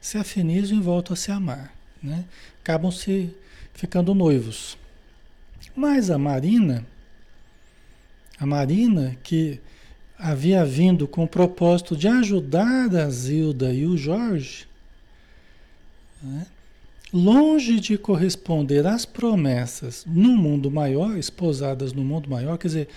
se 0.00 0.18
afinizam 0.18 0.78
e 0.78 0.80
voltam 0.80 1.14
a 1.14 1.16
se 1.16 1.30
amar, 1.30 1.72
né? 2.02 2.24
Acabam 2.60 2.90
se 2.90 3.34
ficando 3.74 4.14
noivos. 4.14 4.76
Mas 5.74 6.10
a 6.10 6.18
Marina, 6.18 6.84
a 8.38 8.44
Marina 8.44 9.16
que 9.22 9.60
havia 10.18 10.64
vindo 10.64 11.06
com 11.06 11.24
o 11.24 11.28
propósito 11.28 11.96
de 11.96 12.08
ajudar 12.08 12.94
a 12.94 13.08
Zilda 13.08 13.72
e 13.72 13.86
o 13.86 13.96
Jorge, 13.96 14.66
né? 16.20 16.46
longe 17.12 17.80
de 17.80 17.96
corresponder 17.96 18.86
às 18.86 19.04
promessas 19.04 20.04
no 20.06 20.36
mundo 20.36 20.70
maior, 20.70 21.16
esposadas 21.16 21.92
no 21.92 22.04
mundo 22.04 22.28
maior, 22.28 22.58
quer 22.58 22.68
dizer, 22.68 22.88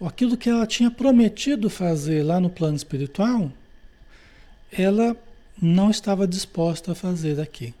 aquilo 0.00 0.36
que 0.36 0.50
ela 0.50 0.66
tinha 0.66 0.90
prometido 0.90 1.70
fazer 1.70 2.22
lá 2.22 2.40
no 2.40 2.50
plano 2.50 2.76
espiritual, 2.76 3.50
ela 4.70 5.16
não 5.60 5.90
estava 5.90 6.26
disposta 6.26 6.92
a 6.92 6.94
fazer 6.94 7.40
aqui. 7.40 7.74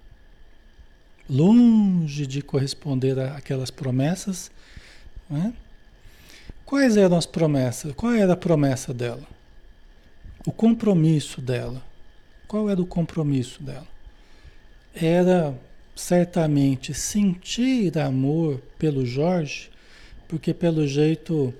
Longe 1.28 2.26
de 2.26 2.40
corresponder 2.42 3.18
àquelas 3.18 3.70
promessas, 3.70 4.50
né? 5.28 5.52
quais 6.64 6.96
eram 6.96 7.16
as 7.16 7.26
promessas? 7.26 7.92
Qual 7.92 8.12
era 8.12 8.32
a 8.32 8.36
promessa 8.36 8.94
dela? 8.94 9.26
O 10.46 10.52
compromisso 10.52 11.40
dela. 11.40 11.82
Qual 12.46 12.70
era 12.70 12.80
o 12.80 12.86
compromisso 12.86 13.62
dela? 13.62 13.86
era 14.94 15.56
certamente 15.94 16.94
sentir 16.94 17.98
amor 17.98 18.60
pelo 18.78 19.04
Jorge, 19.04 19.70
porque 20.26 20.52
pelo 20.52 20.86
jeito 20.86 21.52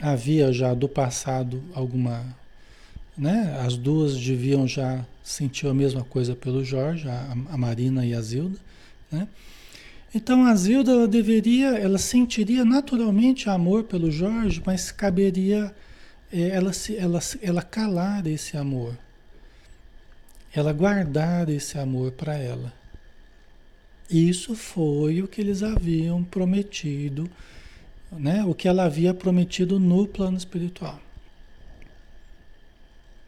havia 0.00 0.52
já 0.52 0.74
do 0.74 0.88
passado 0.88 1.62
alguma, 1.74 2.24
né? 3.16 3.58
As 3.64 3.76
duas 3.76 4.18
deviam 4.18 4.66
já 4.66 5.04
sentir 5.22 5.66
a 5.66 5.74
mesma 5.74 6.02
coisa 6.02 6.34
pelo 6.34 6.64
Jorge, 6.64 7.08
a, 7.08 7.36
a 7.50 7.56
Marina 7.56 8.04
e 8.04 8.14
a 8.14 8.20
Zilda, 8.20 8.58
né? 9.10 9.28
Então 10.14 10.44
a 10.44 10.54
Zilda 10.54 10.92
ela 10.92 11.08
deveria, 11.08 11.68
ela 11.78 11.96
sentiria 11.96 12.64
naturalmente 12.64 13.48
amor 13.48 13.84
pelo 13.84 14.10
Jorge, 14.10 14.62
mas 14.64 14.90
caberia 14.90 15.74
é, 16.30 16.48
ela, 16.48 16.72
ela, 16.98 17.20
ela 17.40 17.62
calar 17.62 18.26
esse 18.26 18.56
amor, 18.56 18.96
ela 20.54 20.72
guardar 20.72 21.48
esse 21.48 21.78
amor 21.78 22.12
para 22.12 22.36
ela. 22.36 22.72
Isso 24.10 24.54
foi 24.54 25.22
o 25.22 25.28
que 25.28 25.40
eles 25.40 25.62
haviam 25.62 26.22
prometido, 26.22 27.30
né? 28.10 28.44
o 28.44 28.54
que 28.54 28.68
ela 28.68 28.84
havia 28.84 29.14
prometido 29.14 29.80
no 29.80 30.06
plano 30.06 30.36
espiritual. 30.36 31.00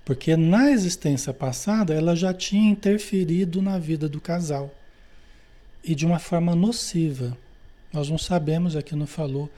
Porque 0.05 0.37
na 0.37 0.71
existência 0.71 1.33
passada 1.33 1.95
ela 1.95 2.15
já 2.15 2.35
tinha 2.35 2.71
interferido 2.71 3.63
na 3.63 3.79
vida 3.79 4.09
do 4.09 4.21
casal 4.21 4.75
e 5.83 5.95
de 5.95 6.05
uma 6.05 6.19
forma 6.19 6.55
nociva. 6.55 7.37
Nós 7.93 8.09
não 8.11 8.19
sabemos, 8.19 8.77
aqui 8.77 8.95
não 8.95 9.07
falou 9.07 9.51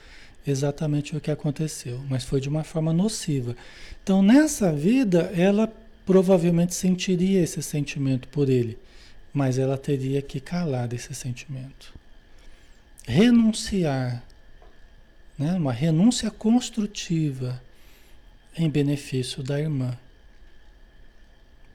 exatamente 0.47 1.17
o 1.17 1.21
que 1.21 1.31
aconteceu, 1.31 2.01
mas 2.09 2.23
foi 2.23 2.41
de 2.41 2.49
uma 2.49 2.63
forma 2.63 2.93
nociva. 2.93 3.57
Então 4.03 4.23
nessa 4.23 4.73
vida 4.73 5.33
ela 5.35 5.73
provavelmente 6.05 6.75
sentiria 6.75 7.43
esse 7.43 7.61
sentimento 7.61 8.29
por 8.29 8.49
ele 8.49 8.79
mas 9.37 9.59
ela 9.59 9.77
teria 9.77 10.23
que 10.23 10.41
calar 10.41 10.91
esse 10.95 11.15
sentimento. 11.15 11.93
Renunciar, 13.07 14.25
né? 15.39 15.53
uma 15.53 15.75
renúncia 15.75 16.31
construtiva 16.31 17.63
em 18.57 18.71
benefício 18.71 19.43
da 19.43 19.61
irmã. 19.61 19.95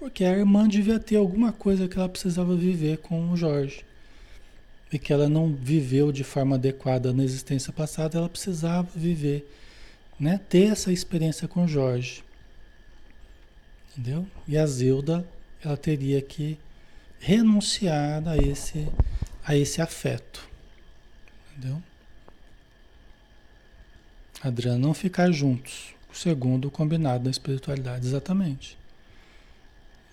Porque 0.02 0.26
a 0.26 0.32
irmã 0.36 0.68
devia 0.68 1.00
ter 1.00 1.18
alguma 1.18 1.54
coisa 1.54 1.88
que 1.88 1.96
ela 1.96 2.10
precisava 2.10 2.56
viver 2.56 2.98
com 2.98 3.30
o 3.30 3.38
Jorge. 3.38 3.86
E 4.92 4.98
que 4.98 5.14
ela 5.14 5.30
não 5.30 5.54
viveu 5.54 6.12
de 6.12 6.24
forma 6.24 6.56
adequada 6.56 7.14
na 7.14 7.24
existência 7.24 7.72
passada, 7.72 8.18
ela 8.18 8.28
precisava 8.28 8.90
viver, 8.96 9.48
né? 10.20 10.40
ter 10.50 10.72
essa 10.72 10.92
experiência 10.92 11.48
com 11.48 11.66
o 11.66 11.68
Jorge. 11.68 12.24
Entendeu? 13.92 14.26
E 14.48 14.58
a 14.58 14.66
Zilda, 14.66 15.24
ela 15.64 15.78
teria 15.78 16.20
que 16.20 16.58
renunciar 17.20 18.28
a 18.28 18.36
esse, 18.38 18.90
a 19.46 19.56
esse 19.56 19.84
afeto. 19.84 20.50
Entendeu? 21.52 21.80
Adriano, 24.42 24.80
não 24.80 24.96
ficar 24.96 25.32
juntos. 25.32 25.94
Segundo 26.12 26.70
o 26.70 26.72
combinado 26.72 27.26
da 27.26 27.30
espiritualidade, 27.30 28.08
exatamente. 28.08 28.81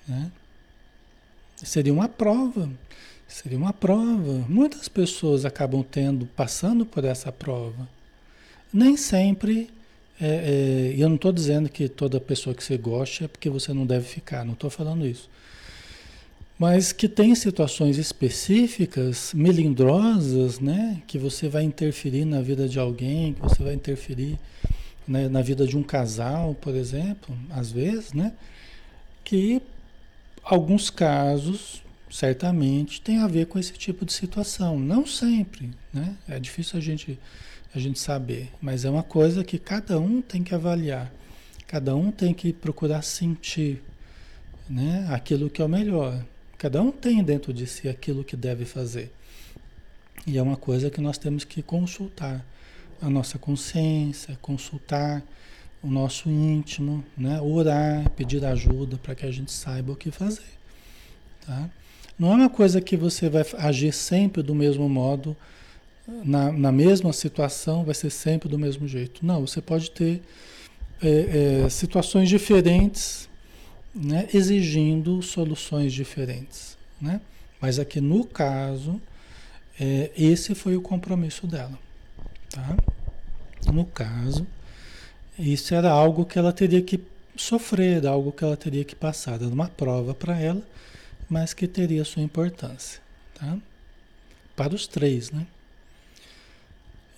Né? 0.08 0.32
Seria 1.56 1.92
uma 1.92 2.08
prova. 2.08 2.70
Seria 3.26 3.58
uma 3.58 3.72
prova. 3.72 4.44
Muitas 4.48 4.88
pessoas 4.88 5.44
acabam 5.44 5.82
tendo, 5.82 6.26
passando 6.26 6.86
por 6.86 7.04
essa 7.04 7.30
prova. 7.30 7.88
Nem 8.72 8.96
sempre. 8.96 9.70
É, 10.20 10.26
é, 10.90 10.96
e 10.96 11.00
eu 11.00 11.08
não 11.08 11.16
estou 11.16 11.32
dizendo 11.32 11.68
que 11.68 11.88
toda 11.88 12.18
pessoa 12.18 12.54
que 12.54 12.64
você 12.64 12.76
gosta 12.76 13.26
é 13.26 13.28
porque 13.28 13.48
você 13.48 13.72
não 13.72 13.86
deve 13.86 14.04
ficar, 14.04 14.44
não 14.44 14.54
estou 14.54 14.68
falando 14.68 15.06
isso. 15.06 15.28
Mas 16.58 16.90
que 16.90 17.08
tem 17.08 17.32
situações 17.36 17.98
específicas, 17.98 19.32
melindrosas, 19.32 20.58
né? 20.58 21.00
Que 21.06 21.16
você 21.16 21.48
vai 21.48 21.62
interferir 21.62 22.24
na 22.24 22.40
vida 22.40 22.68
de 22.68 22.80
alguém, 22.80 23.34
que 23.34 23.40
você 23.40 23.62
vai 23.62 23.74
interferir 23.74 24.36
né, 25.06 25.28
na 25.28 25.40
vida 25.40 25.64
de 25.66 25.76
um 25.76 25.84
casal, 25.84 26.56
por 26.60 26.74
exemplo, 26.74 27.32
às 27.50 27.70
vezes, 27.70 28.12
né? 28.12 28.32
Que 29.22 29.62
alguns 30.48 30.88
casos, 30.88 31.82
certamente, 32.10 33.02
tem 33.02 33.18
a 33.18 33.26
ver 33.26 33.46
com 33.46 33.58
esse 33.58 33.74
tipo 33.74 34.06
de 34.06 34.14
situação. 34.14 34.78
Não 34.78 35.06
sempre, 35.06 35.70
né? 35.92 36.16
É 36.26 36.40
difícil 36.40 36.78
a 36.78 36.80
gente, 36.80 37.18
a 37.74 37.78
gente 37.78 37.98
saber, 37.98 38.50
mas 38.60 38.86
é 38.86 38.90
uma 38.90 39.02
coisa 39.02 39.44
que 39.44 39.58
cada 39.58 40.00
um 40.00 40.22
tem 40.22 40.42
que 40.42 40.54
avaliar. 40.54 41.12
Cada 41.66 41.94
um 41.94 42.10
tem 42.10 42.32
que 42.32 42.50
procurar 42.50 43.02
sentir 43.02 43.82
né, 44.70 45.06
aquilo 45.10 45.50
que 45.50 45.60
é 45.60 45.64
o 45.64 45.68
melhor. 45.68 46.24
Cada 46.56 46.80
um 46.80 46.90
tem 46.90 47.22
dentro 47.22 47.52
de 47.52 47.66
si 47.66 47.86
aquilo 47.86 48.24
que 48.24 48.34
deve 48.34 48.64
fazer. 48.64 49.12
E 50.26 50.38
é 50.38 50.42
uma 50.42 50.56
coisa 50.56 50.90
que 50.90 51.00
nós 51.00 51.18
temos 51.18 51.44
que 51.44 51.62
consultar 51.62 52.42
a 53.02 53.10
nossa 53.10 53.38
consciência, 53.38 54.38
consultar 54.40 55.22
o 55.82 55.88
nosso 55.88 56.28
íntimo, 56.28 57.04
né? 57.16 57.40
orar, 57.40 58.10
pedir 58.10 58.44
ajuda 58.44 58.96
para 58.96 59.14
que 59.14 59.24
a 59.24 59.30
gente 59.30 59.52
saiba 59.52 59.92
o 59.92 59.96
que 59.96 60.10
fazer. 60.10 60.58
Tá? 61.46 61.70
Não 62.18 62.32
é 62.32 62.34
uma 62.34 62.50
coisa 62.50 62.80
que 62.80 62.96
você 62.96 63.28
vai 63.28 63.44
agir 63.58 63.92
sempre 63.92 64.42
do 64.42 64.54
mesmo 64.54 64.88
modo, 64.88 65.36
na, 66.24 66.50
na 66.50 66.72
mesma 66.72 67.12
situação, 67.12 67.84
vai 67.84 67.94
ser 67.94 68.10
sempre 68.10 68.48
do 68.48 68.58
mesmo 68.58 68.88
jeito. 68.88 69.24
Não, 69.24 69.46
você 69.46 69.60
pode 69.60 69.90
ter 69.90 70.22
é, 71.02 71.64
é, 71.64 71.68
situações 71.68 72.28
diferentes, 72.28 73.28
né? 73.94 74.26
exigindo 74.32 75.22
soluções 75.22 75.92
diferentes. 75.92 76.76
Né? 77.00 77.20
Mas 77.60 77.78
aqui 77.78 78.00
no 78.00 78.24
caso, 78.24 79.00
é, 79.78 80.10
esse 80.16 80.54
foi 80.54 80.76
o 80.76 80.80
compromisso 80.80 81.46
dela. 81.46 81.78
Tá? 82.50 82.76
No 83.72 83.84
caso, 83.84 84.46
isso 85.38 85.74
era 85.74 85.90
algo 85.90 86.24
que 86.24 86.38
ela 86.38 86.52
teria 86.52 86.82
que 86.82 87.00
sofrer, 87.36 88.06
algo 88.06 88.32
que 88.32 88.42
ela 88.42 88.56
teria 88.56 88.84
que 88.84 88.96
passar, 88.96 89.34
era 89.34 89.46
uma 89.46 89.68
prova 89.68 90.14
para 90.14 90.38
ela, 90.38 90.62
mas 91.28 91.54
que 91.54 91.68
teria 91.68 92.04
sua 92.04 92.22
importância. 92.22 93.00
Tá? 93.34 93.56
Para 94.56 94.74
os 94.74 94.86
três, 94.86 95.30
né? 95.30 95.46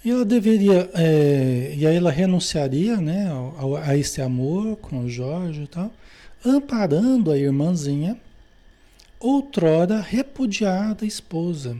E 0.05 0.11
ela 0.11 0.25
deveria, 0.25 0.91
é, 0.95 1.75
e 1.77 1.87
aí 1.87 1.97
ela 1.97 2.11
renunciaria 2.11 2.97
né, 2.97 3.31
a, 3.31 3.91
a, 3.91 3.97
esse 3.97 4.21
amor 4.23 4.77
com 4.77 5.05
o 5.05 5.11
Jorge 5.11 5.63
e 5.65 5.67
tal, 5.67 5.93
amparando 6.45 7.31
a 7.31 7.37
irmãzinha, 7.37 8.19
outrora 9.19 10.01
repudiada 10.01 11.05
esposa 11.05 11.77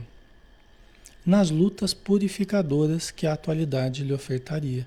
nas 1.25 1.49
lutas 1.49 1.93
purificadoras 1.93 3.09
que 3.09 3.25
a 3.25 3.33
atualidade 3.33 4.03
lhe 4.03 4.13
ofertaria. 4.13 4.85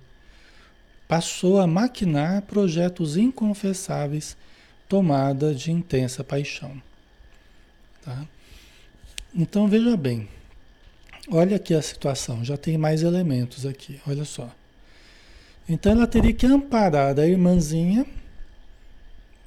Passou 1.07 1.61
a 1.61 1.67
maquinar 1.67 2.43
projetos 2.43 3.17
inconfessáveis, 3.17 4.37
tomada 4.89 5.55
de 5.55 5.71
intensa 5.71 6.25
paixão. 6.25 6.81
Tá? 8.03 8.27
Então 9.35 9.67
veja 9.69 9.97
bem, 9.97 10.29
olha 11.31 11.57
aqui 11.57 11.75
a 11.75 11.83
situação, 11.83 12.45
já 12.45 12.57
tem 12.57 12.79
mais 12.79 13.03
elementos 13.03 13.67
aqui, 13.67 14.01
olha 14.07 14.25
só. 14.25 14.51
Então 15.69 15.93
ela 15.93 16.07
teria 16.07 16.33
que 16.33 16.47
amparar 16.47 17.19
a 17.19 17.27
irmãzinha, 17.27 18.07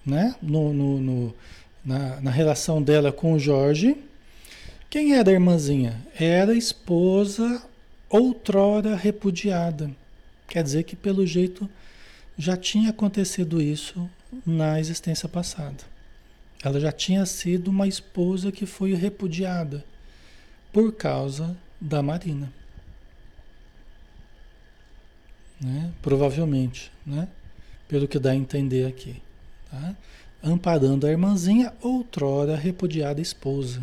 né, 0.06 0.36
no, 0.42 0.74
no, 0.74 1.00
no 1.00 1.36
na, 1.88 2.20
na 2.20 2.32
relação 2.32 2.82
dela 2.82 3.12
com 3.14 3.34
o 3.34 3.40
Jorge, 3.40 3.96
quem 4.90 5.16
era 5.16 5.30
a 5.30 5.34
irmãzinha? 5.34 6.06
Era 6.20 6.54
esposa 6.54 7.62
outrora 8.10 8.96
repudiada. 8.96 9.90
Quer 10.48 10.64
dizer 10.64 10.84
que, 10.84 10.96
pelo 10.96 11.26
jeito, 11.26 11.70
já 12.38 12.56
tinha 12.56 12.90
acontecido 12.90 13.62
isso 13.62 14.10
na 14.46 14.80
existência 14.80 15.28
passada. 15.28 15.84
Ela 16.64 16.80
já 16.80 16.92
tinha 16.92 17.26
sido 17.26 17.70
uma 17.70 17.88
esposa 17.88 18.52
que 18.52 18.66
foi 18.66 18.94
repudiada 18.94 19.84
por 20.72 20.94
causa 20.94 21.56
da 21.80 22.02
Marina. 22.02 22.52
Né? 25.60 25.92
Provavelmente, 26.02 26.92
né? 27.06 27.28
pelo 27.88 28.08
que 28.08 28.20
dá 28.20 28.32
a 28.32 28.36
entender 28.36 28.86
aqui. 28.86 29.22
Tá? 29.70 29.96
Amparando 30.44 31.08
a 31.08 31.12
irmãzinha, 31.12 31.74
outrora 31.82 32.56
repudiada 32.56 33.22
esposa 33.22 33.82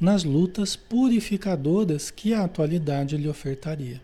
nas 0.00 0.24
lutas 0.24 0.74
purificadoras 0.74 2.10
que 2.10 2.32
a 2.32 2.44
atualidade 2.44 3.18
lhe 3.18 3.28
ofertaria. 3.28 4.00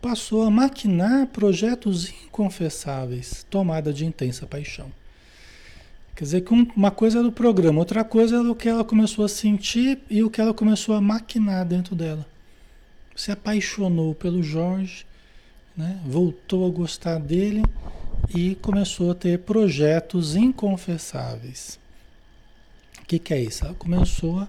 Passou 0.00 0.42
a 0.42 0.50
maquinar 0.50 1.26
projetos 1.26 2.08
inconfessáveis, 2.08 3.44
tomada 3.50 3.92
de 3.92 4.04
intensa 4.04 4.46
paixão. 4.46 4.90
Quer 6.16 6.24
dizer 6.24 6.40
que 6.42 6.52
uma 6.52 6.90
coisa 6.90 7.18
era 7.18 7.28
o 7.28 7.32
programa, 7.32 7.78
outra 7.78 8.04
coisa 8.04 8.38
era 8.38 8.50
o 8.50 8.54
que 8.54 8.68
ela 8.68 8.84
começou 8.84 9.24
a 9.24 9.28
sentir 9.28 9.98
e 10.08 10.22
o 10.22 10.30
que 10.30 10.40
ela 10.40 10.54
começou 10.54 10.94
a 10.94 11.00
maquinar 11.00 11.64
dentro 11.64 11.94
dela. 11.94 12.26
Se 13.14 13.30
apaixonou 13.30 14.14
pelo 14.14 14.42
Jorge, 14.42 15.06
né? 15.76 16.00
voltou 16.04 16.66
a 16.66 16.70
gostar 16.70 17.18
dele 17.18 17.62
e 18.34 18.54
começou 18.56 19.10
a 19.10 19.14
ter 19.14 19.38
projetos 19.40 20.36
inconfessáveis 20.36 21.80
que, 23.10 23.18
que 23.18 23.34
é 23.34 23.40
isso? 23.40 23.64
Ela 23.64 23.74
começou 23.74 24.38
a 24.38 24.48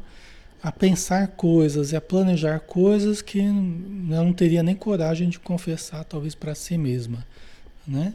pensar 0.69 1.29
coisas 1.29 1.93
e 1.93 1.95
a 1.95 2.01
planejar 2.01 2.59
coisas 2.59 3.21
que 3.21 3.41
não 3.41 4.33
teria 4.33 4.61
nem 4.61 4.75
coragem 4.75 5.29
de 5.29 5.39
confessar, 5.39 6.03
talvez 6.03 6.35
para 6.35 6.53
si 6.53 6.77
mesma, 6.77 7.25
né? 7.87 8.13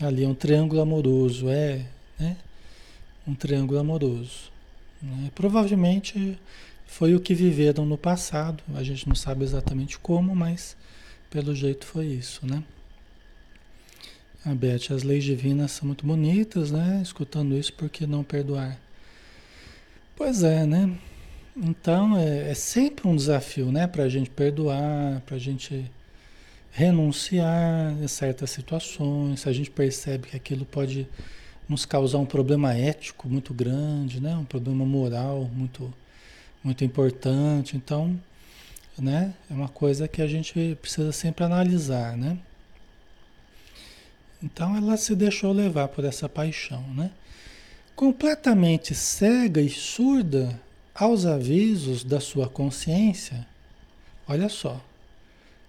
Ali 0.00 0.24
é 0.24 0.28
um 0.28 0.34
triângulo 0.34 0.82
amoroso, 0.82 1.48
é, 1.48 1.86
né? 2.18 2.36
Um 3.26 3.34
triângulo 3.34 3.80
amoroso. 3.80 4.52
Né? 5.02 5.30
Provavelmente 5.34 6.38
foi 6.86 7.14
o 7.14 7.20
que 7.20 7.34
viveram 7.34 7.86
no 7.86 7.98
passado, 7.98 8.62
a 8.74 8.82
gente 8.82 9.08
não 9.08 9.16
sabe 9.16 9.42
exatamente 9.42 9.98
como, 9.98 10.36
mas 10.36 10.76
pelo 11.30 11.54
jeito 11.54 11.86
foi 11.86 12.06
isso, 12.06 12.46
né? 12.46 12.62
A 14.44 14.54
Beth, 14.54 14.92
as 14.94 15.02
leis 15.02 15.24
divinas 15.24 15.72
são 15.72 15.88
muito 15.88 16.06
bonitas, 16.06 16.70
né? 16.70 17.00
Escutando 17.02 17.56
isso, 17.56 17.72
por 17.72 17.88
que 17.88 18.06
não 18.06 18.22
perdoar? 18.22 18.78
Pois 20.14 20.44
é, 20.44 20.64
né? 20.64 20.96
Então 21.56 22.16
é, 22.18 22.50
é 22.50 22.54
sempre 22.54 23.08
um 23.08 23.16
desafio, 23.16 23.72
né? 23.72 23.86
Para 23.86 24.04
a 24.04 24.08
gente 24.08 24.28
perdoar, 24.30 25.22
para 25.22 25.36
a 25.36 25.38
gente 25.38 25.90
renunciar 26.70 27.96
a 28.04 28.08
certas 28.08 28.50
situações. 28.50 29.40
Se 29.40 29.48
a 29.48 29.52
gente 29.52 29.70
percebe 29.70 30.28
que 30.28 30.36
aquilo 30.36 30.66
pode 30.66 31.08
nos 31.68 31.86
causar 31.86 32.18
um 32.18 32.26
problema 32.26 32.74
ético 32.74 33.28
muito 33.28 33.54
grande, 33.54 34.20
né? 34.20 34.36
Um 34.36 34.44
problema 34.44 34.84
moral 34.84 35.50
muito, 35.54 35.92
muito 36.62 36.84
importante. 36.84 37.76
Então, 37.76 38.20
né? 38.98 39.34
É 39.50 39.54
uma 39.54 39.68
coisa 39.68 40.06
que 40.06 40.20
a 40.20 40.26
gente 40.26 40.76
precisa 40.82 41.12
sempre 41.12 41.44
analisar, 41.44 42.16
né? 42.16 42.38
Então 44.42 44.76
ela 44.76 44.96
se 44.98 45.16
deixou 45.16 45.52
levar 45.52 45.88
por 45.88 46.04
essa 46.04 46.28
paixão, 46.28 46.82
né? 46.94 47.10
completamente 47.96 48.94
cega 48.94 49.60
e 49.62 49.70
surda 49.70 50.60
aos 50.98 51.26
avisos 51.26 52.02
da 52.02 52.20
sua 52.20 52.48
consciência, 52.48 53.46
olha 54.26 54.48
só, 54.48 54.80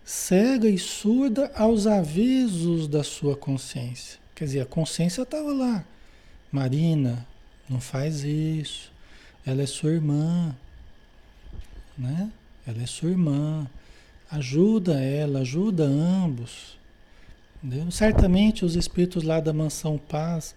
cega 0.03 0.69
e 0.69 0.77
surda 0.77 1.51
aos 1.53 1.85
avisos 1.85 2.87
da 2.87 3.03
sua 3.03 3.35
consciência. 3.35 4.19
Quer 4.33 4.45
dizer, 4.45 4.61
a 4.61 4.65
consciência 4.65 5.23
estava 5.23 5.51
lá. 5.51 5.83
Marina, 6.51 7.27
não 7.67 7.81
faz 7.81 8.23
isso. 8.23 8.91
Ela 9.45 9.63
é 9.63 9.65
sua 9.65 9.91
irmã, 9.91 10.55
né? 11.97 12.31
Ela 12.65 12.83
é 12.83 12.85
sua 12.85 13.09
irmã. 13.09 13.67
Ajuda 14.31 15.01
ela, 15.01 15.39
ajuda 15.39 15.83
ambos. 15.83 16.77
Entendeu? 17.61 17.91
Certamente 17.91 18.63
os 18.63 18.75
espíritos 18.75 19.23
lá 19.23 19.39
da 19.39 19.51
mansão 19.51 19.97
paz 19.97 20.55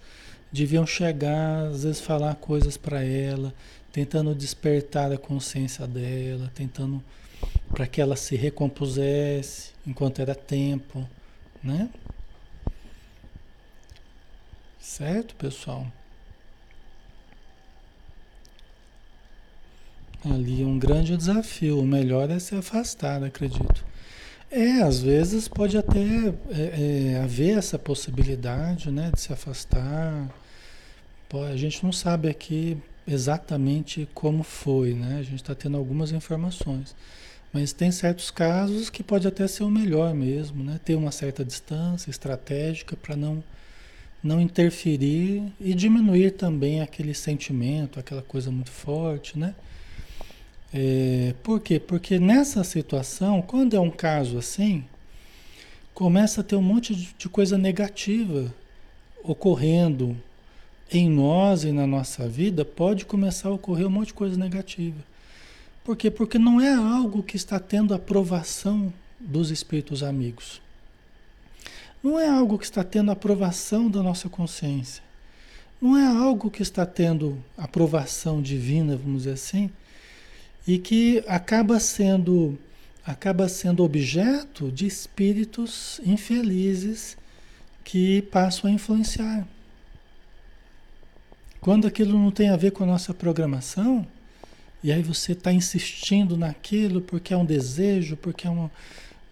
deviam 0.52 0.86
chegar, 0.86 1.66
às 1.66 1.84
vezes 1.84 2.00
falar 2.00 2.34
coisas 2.36 2.76
para 2.76 3.02
ela, 3.04 3.54
tentando 3.92 4.34
despertar 4.34 5.12
a 5.12 5.18
consciência 5.18 5.86
dela, 5.86 6.50
tentando 6.54 7.02
para 7.70 7.86
que 7.86 8.00
ela 8.00 8.16
se 8.16 8.36
recompusesse 8.36 9.72
enquanto 9.86 10.20
era 10.20 10.34
tempo, 10.34 11.08
né? 11.62 11.88
Certo, 14.78 15.34
pessoal? 15.36 15.86
Ali 20.24 20.64
um 20.64 20.78
grande 20.78 21.16
desafio. 21.16 21.78
O 21.80 21.86
melhor 21.86 22.30
é 22.30 22.38
se 22.38 22.54
afastar, 22.54 23.22
acredito. 23.22 23.84
É, 24.50 24.82
às 24.82 25.00
vezes 25.00 25.46
pode 25.46 25.78
até 25.78 26.00
é, 26.50 27.12
é, 27.12 27.20
haver 27.22 27.56
essa 27.56 27.78
possibilidade, 27.78 28.90
né, 28.90 29.10
de 29.14 29.20
se 29.20 29.32
afastar. 29.32 30.28
A 31.32 31.56
gente 31.56 31.84
não 31.84 31.92
sabe 31.92 32.28
aqui 32.28 32.76
exatamente 33.12 34.08
como 34.14 34.42
foi, 34.42 34.94
né? 34.94 35.18
A 35.18 35.22
gente 35.22 35.36
está 35.36 35.54
tendo 35.54 35.76
algumas 35.76 36.12
informações. 36.12 36.94
Mas 37.52 37.72
tem 37.72 37.90
certos 37.90 38.30
casos 38.30 38.88
que 38.88 39.02
pode 39.02 39.26
até 39.26 39.46
ser 39.48 39.64
o 39.64 39.70
melhor 39.70 40.14
mesmo, 40.14 40.62
né? 40.62 40.78
Ter 40.84 40.94
uma 40.94 41.10
certa 41.10 41.44
distância 41.44 42.10
estratégica 42.10 42.96
para 42.96 43.16
não 43.16 43.42
não 44.22 44.38
interferir 44.38 45.50
e 45.58 45.72
diminuir 45.72 46.32
também 46.32 46.82
aquele 46.82 47.14
sentimento, 47.14 47.98
aquela 47.98 48.20
coisa 48.20 48.50
muito 48.50 48.70
forte, 48.70 49.38
né? 49.38 49.54
É, 50.72 51.34
por 51.42 51.58
quê? 51.60 51.80
Porque 51.80 52.18
nessa 52.18 52.62
situação, 52.62 53.42
quando 53.42 53.74
é 53.74 53.80
um 53.80 53.90
caso 53.90 54.38
assim, 54.38 54.84
começa 55.94 56.42
a 56.42 56.44
ter 56.44 56.54
um 56.54 56.62
monte 56.62 56.94
de 56.94 57.28
coisa 57.28 57.56
negativa 57.58 58.54
ocorrendo 59.22 60.16
em 60.90 61.08
nós 61.08 61.64
e 61.64 61.72
na 61.72 61.86
nossa 61.86 62.28
vida, 62.28 62.64
pode 62.64 63.04
começar 63.04 63.48
a 63.48 63.52
ocorrer 63.52 63.86
um 63.86 63.90
monte 63.90 64.08
de 64.08 64.14
coisa 64.14 64.36
negativa. 64.36 64.98
Por 65.84 65.96
quê? 65.96 66.10
Porque 66.10 66.38
não 66.38 66.60
é 66.60 66.74
algo 66.74 67.22
que 67.22 67.36
está 67.36 67.58
tendo 67.58 67.94
aprovação 67.94 68.92
dos 69.18 69.50
espíritos 69.50 70.02
amigos. 70.02 70.60
Não 72.02 72.18
é 72.18 72.28
algo 72.28 72.58
que 72.58 72.64
está 72.64 72.82
tendo 72.82 73.10
aprovação 73.10 73.90
da 73.90 74.02
nossa 74.02 74.28
consciência. 74.28 75.02
Não 75.80 75.96
é 75.96 76.06
algo 76.06 76.50
que 76.50 76.62
está 76.62 76.84
tendo 76.84 77.38
aprovação 77.56 78.42
divina, 78.42 78.96
vamos 78.96 79.22
dizer 79.22 79.32
assim, 79.32 79.70
e 80.66 80.78
que 80.78 81.22
acaba 81.26 81.80
sendo 81.80 82.58
acaba 83.04 83.48
sendo 83.48 83.82
objeto 83.82 84.70
de 84.70 84.86
espíritos 84.86 86.00
infelizes 86.04 87.16
que 87.82 88.22
passam 88.22 88.70
a 88.70 88.72
influenciar. 88.72 89.48
Quando 91.60 91.86
aquilo 91.86 92.18
não 92.18 92.30
tem 92.30 92.48
a 92.48 92.56
ver 92.56 92.72
com 92.72 92.84
a 92.84 92.86
nossa 92.86 93.12
programação, 93.12 94.06
e 94.82 94.90
aí 94.90 95.02
você 95.02 95.32
está 95.32 95.52
insistindo 95.52 96.36
naquilo 96.36 97.02
porque 97.02 97.34
é 97.34 97.36
um 97.36 97.44
desejo, 97.44 98.16
porque 98.16 98.46
é 98.46 98.50
uma, 98.50 98.70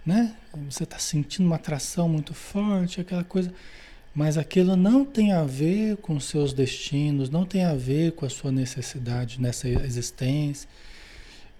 né? 0.04 0.34
Você 0.68 0.84
está 0.84 0.98
sentindo 0.98 1.46
uma 1.46 1.56
atração 1.56 2.06
muito 2.06 2.34
forte, 2.34 3.00
aquela 3.00 3.24
coisa. 3.24 3.52
Mas 4.14 4.36
aquilo 4.36 4.76
não 4.76 5.06
tem 5.06 5.32
a 5.32 5.42
ver 5.44 5.96
com 5.98 6.20
seus 6.20 6.52
destinos, 6.52 7.30
não 7.30 7.46
tem 7.46 7.64
a 7.64 7.74
ver 7.74 8.12
com 8.12 8.26
a 8.26 8.30
sua 8.30 8.52
necessidade 8.52 9.40
nessa 9.40 9.66
existência. 9.68 10.68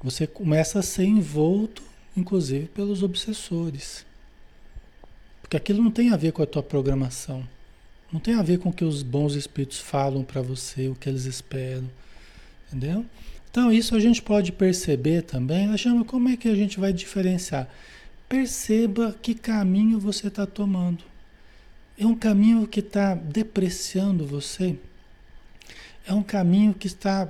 Você 0.03 0.27
começa 0.27 0.81
a 0.81 0.83
ser 0.83 1.05
envolto, 1.05 1.83
inclusive, 2.15 2.67
pelos 2.67 3.03
obsessores. 3.03 4.05
Porque 5.41 5.57
aquilo 5.57 5.83
não 5.83 5.91
tem 5.91 6.11
a 6.11 6.17
ver 6.17 6.33
com 6.33 6.43
a 6.43 6.47
tua 6.47 6.63
programação. 6.63 7.43
Não 8.13 8.19
tem 8.19 8.35
a 8.35 8.43
ver 8.43 8.59
com 8.59 8.71
o 8.71 8.73
que 8.73 8.85
os 8.85 9.03
bons 9.03 9.35
espíritos 9.35 9.79
falam 9.79 10.25
para 10.25 10.41
você, 10.41 10.89
o 10.89 10.95
que 10.95 11.09
eles 11.09 11.25
esperam. 11.27 11.91
Entendeu? 12.67 13.05
Então, 13.51 13.73
isso 13.73 13.95
a 13.95 14.01
gente 14.01 14.23
pode 14.23 14.53
perceber 14.53 15.23
também. 15.23 15.77
Chama 15.77 16.05
como 16.05 16.29
é 16.29 16.37
que 16.37 16.49
a 16.49 16.55
gente 16.55 16.79
vai 16.81 16.93
diferenciar. 16.93 17.69
Perceba 18.29 19.17
que 19.21 19.35
caminho 19.35 19.99
você 19.99 20.29
está 20.29 20.47
tomando. 20.47 21.03
É 21.99 22.07
um 22.07 22.15
caminho 22.15 22.67
que 22.67 22.81
está 22.81 23.15
depreciando 23.15 24.27
você? 24.27 24.79
É 26.07 26.13
um 26.15 26.23
caminho 26.23 26.73
que 26.73 26.87
está 26.87 27.29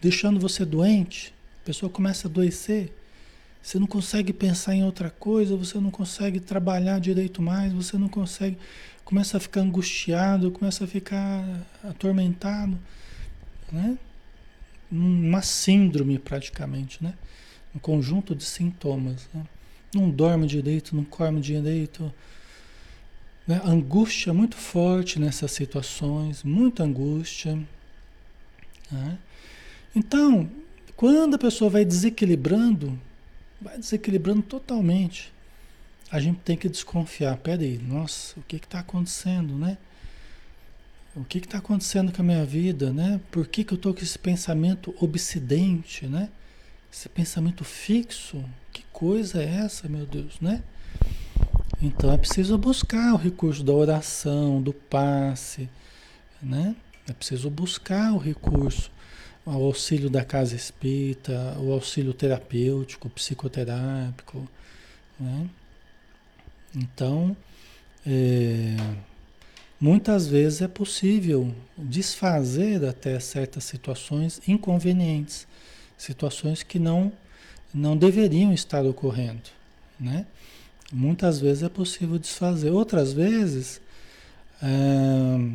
deixando 0.00 0.40
você 0.40 0.64
doente? 0.64 1.32
A 1.62 1.66
pessoa 1.66 1.90
começa 1.90 2.26
a 2.26 2.30
adoecer? 2.30 2.92
Você 3.62 3.78
não 3.78 3.86
consegue 3.86 4.32
pensar 4.32 4.74
em 4.74 4.84
outra 4.84 5.10
coisa, 5.10 5.54
você 5.54 5.78
não 5.78 5.90
consegue 5.90 6.40
trabalhar 6.40 6.98
direito 6.98 7.42
mais, 7.42 7.72
você 7.72 7.98
não 7.98 8.08
consegue. 8.08 8.56
Começa 9.04 9.36
a 9.36 9.40
ficar 9.40 9.60
angustiado, 9.60 10.50
começa 10.50 10.84
a 10.84 10.86
ficar 10.86 11.44
atormentado, 11.82 12.78
né? 13.72 13.98
Uma 14.90 15.42
síndrome 15.42 16.18
praticamente, 16.18 17.02
né? 17.02 17.14
Um 17.74 17.78
conjunto 17.78 18.34
de 18.34 18.44
sintomas, 18.44 19.28
né? 19.32 19.44
Não 19.94 20.08
dorme 20.08 20.46
direito, 20.46 20.94
não 20.94 21.04
come 21.04 21.40
direito. 21.40 22.12
Né? 23.46 23.60
Angústia 23.64 24.32
muito 24.32 24.56
forte 24.56 25.18
nessas 25.18 25.50
situações, 25.50 26.44
muita 26.44 26.84
angústia. 26.84 27.58
Né? 28.90 29.18
Então, 29.94 30.48
quando 30.94 31.34
a 31.34 31.38
pessoa 31.38 31.68
vai 31.68 31.84
desequilibrando, 31.84 32.98
vai 33.60 33.78
desequilibrando 33.78 34.42
totalmente, 34.42 35.32
a 36.10 36.18
gente 36.18 36.40
tem 36.40 36.56
que 36.56 36.68
desconfiar. 36.68 37.36
Peraí, 37.36 37.78
nossa, 37.78 38.38
o 38.38 38.42
que 38.42 38.56
está 38.56 38.80
acontecendo, 38.80 39.54
né? 39.54 39.78
O 41.14 41.24
que 41.24 41.38
está 41.38 41.58
acontecendo 41.58 42.12
com 42.12 42.22
a 42.22 42.24
minha 42.24 42.44
vida, 42.44 42.92
né? 42.92 43.20
Por 43.30 43.46
que, 43.46 43.64
que 43.64 43.72
eu 43.72 43.76
estou 43.76 43.94
com 43.94 44.00
esse 44.00 44.18
pensamento 44.18 44.94
obsidente, 45.00 46.06
né? 46.06 46.28
Esse 46.92 47.08
pensamento 47.08 47.64
fixo, 47.64 48.44
que 48.72 48.82
coisa 48.92 49.42
é 49.42 49.46
essa, 49.46 49.88
meu 49.88 50.06
Deus, 50.06 50.40
né? 50.40 50.62
Então 51.80 52.12
é 52.12 52.18
preciso 52.18 52.58
buscar 52.58 53.14
o 53.14 53.16
recurso 53.16 53.62
da 53.62 53.72
oração, 53.72 54.60
do 54.60 54.72
passe, 54.72 55.68
né? 56.42 56.74
É 57.08 57.12
preciso 57.12 57.48
buscar 57.50 58.12
o 58.12 58.18
recurso, 58.18 58.90
o 59.46 59.50
auxílio 59.50 60.10
da 60.10 60.24
casa 60.24 60.54
espírita, 60.54 61.56
o 61.58 61.72
auxílio 61.72 62.12
terapêutico, 62.12 63.08
psicoterápico, 63.08 64.48
né? 65.18 65.48
Então, 66.74 67.36
é, 68.06 68.76
muitas 69.80 70.26
vezes 70.26 70.62
é 70.62 70.68
possível 70.68 71.54
desfazer 71.76 72.84
até 72.84 73.18
certas 73.20 73.64
situações 73.64 74.40
inconvenientes 74.46 75.46
situações 76.00 76.62
que 76.62 76.78
não, 76.78 77.12
não 77.74 77.96
deveriam 77.96 78.52
estar 78.52 78.84
ocorrendo, 78.84 79.50
né? 79.98 80.26
Muitas 80.92 81.38
vezes 81.38 81.62
é 81.62 81.68
possível 81.68 82.18
desfazer, 82.18 82.70
outras 82.70 83.12
vezes, 83.12 83.80
é, 84.62 85.50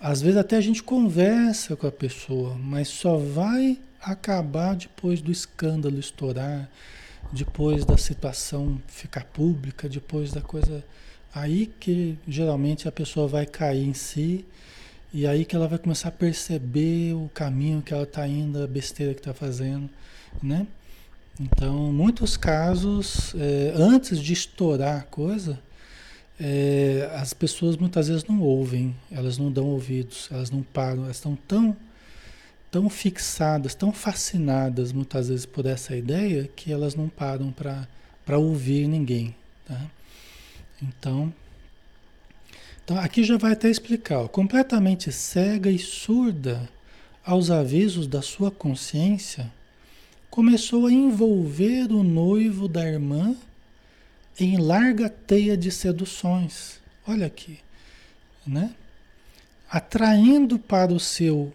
às 0.00 0.20
vezes 0.20 0.36
até 0.36 0.56
a 0.56 0.60
gente 0.60 0.82
conversa 0.82 1.74
com 1.74 1.86
a 1.86 1.92
pessoa, 1.92 2.54
mas 2.58 2.88
só 2.88 3.16
vai 3.16 3.78
acabar 4.02 4.74
depois 4.76 5.22
do 5.22 5.30
escândalo 5.30 5.98
estourar, 5.98 6.68
depois 7.32 7.84
da 7.84 7.96
situação 7.96 8.80
ficar 8.86 9.24
pública, 9.24 9.88
depois 9.88 10.32
da 10.32 10.40
coisa. 10.40 10.84
Aí 11.34 11.66
que 11.66 12.18
geralmente 12.26 12.88
a 12.88 12.92
pessoa 12.92 13.28
vai 13.28 13.46
cair 13.46 13.86
em 13.86 13.94
si 13.94 14.44
e 15.12 15.26
aí 15.26 15.44
que 15.44 15.56
ela 15.56 15.66
vai 15.66 15.78
começar 15.78 16.08
a 16.08 16.12
perceber 16.12 17.14
o 17.14 17.30
caminho 17.32 17.80
que 17.80 17.94
ela 17.94 18.02
está 18.02 18.26
indo, 18.26 18.62
a 18.62 18.66
besteira 18.66 19.14
que 19.14 19.20
está 19.20 19.32
fazendo, 19.32 19.88
né? 20.42 20.66
Então, 21.40 21.92
muitos 21.92 22.36
casos, 22.36 23.32
é, 23.36 23.72
antes 23.76 24.20
de 24.20 24.32
estourar 24.32 24.98
a 24.98 25.02
coisa, 25.02 25.58
é, 26.38 27.10
as 27.14 27.32
pessoas 27.32 27.76
muitas 27.76 28.08
vezes 28.08 28.24
não 28.24 28.40
ouvem, 28.40 28.94
elas 29.10 29.38
não 29.38 29.50
dão 29.50 29.66
ouvidos, 29.66 30.28
elas 30.30 30.50
não 30.50 30.62
param, 30.62 31.04
elas 31.04 31.16
estão 31.16 31.36
tão, 31.46 31.76
tão 32.70 32.88
fixadas, 32.90 33.74
tão 33.74 33.92
fascinadas 33.92 34.92
muitas 34.92 35.28
vezes 35.28 35.46
por 35.46 35.66
essa 35.66 35.96
ideia 35.96 36.48
que 36.54 36.72
elas 36.72 36.94
não 36.94 37.08
param 37.08 37.52
para 37.52 38.38
ouvir 38.38 38.86
ninguém. 38.86 39.34
Tá? 39.66 39.80
Então, 40.82 41.32
então, 42.88 42.98
aqui 42.98 43.22
já 43.22 43.36
vai 43.36 43.52
até 43.52 43.68
explicar, 43.68 44.20
ó, 44.20 44.28
completamente 44.28 45.12
cega 45.12 45.70
e 45.70 45.78
surda 45.78 46.66
aos 47.22 47.50
avisos 47.50 48.06
da 48.06 48.22
sua 48.22 48.50
consciência, 48.50 49.52
começou 50.30 50.86
a 50.86 50.90
envolver 50.90 51.92
o 51.92 52.02
noivo 52.02 52.66
da 52.66 52.82
irmã 52.82 53.36
em 54.40 54.56
larga 54.56 55.10
teia 55.10 55.54
de 55.54 55.70
seduções. 55.70 56.80
Olha 57.06 57.26
aqui, 57.26 57.58
né? 58.46 58.74
Atraindo 59.70 60.58
para 60.58 60.90
o 60.90 60.98
seu 60.98 61.52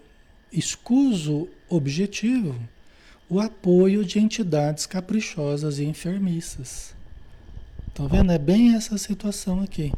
escuso 0.54 1.50
objetivo 1.68 2.56
o 3.30 3.40
apoio 3.40 4.06
de 4.06 4.20
entidades 4.20 4.86
caprichosas 4.86 5.80
e 5.80 5.86
enfermiças. 5.86 6.94
Estão 7.88 8.08
vendo? 8.08 8.32
É 8.32 8.38
bem 8.38 8.76
essa 8.76 8.98
situação 8.98 9.62
aqui. 9.62 9.92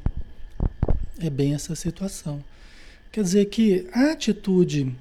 É 1.20 1.30
bem 1.30 1.54
essa 1.54 1.76
situação. 1.76 2.44
Quer 3.12 3.24
dizer 3.24 3.46
que 3.46 3.88
a 3.94 4.12
atitude 4.12 4.94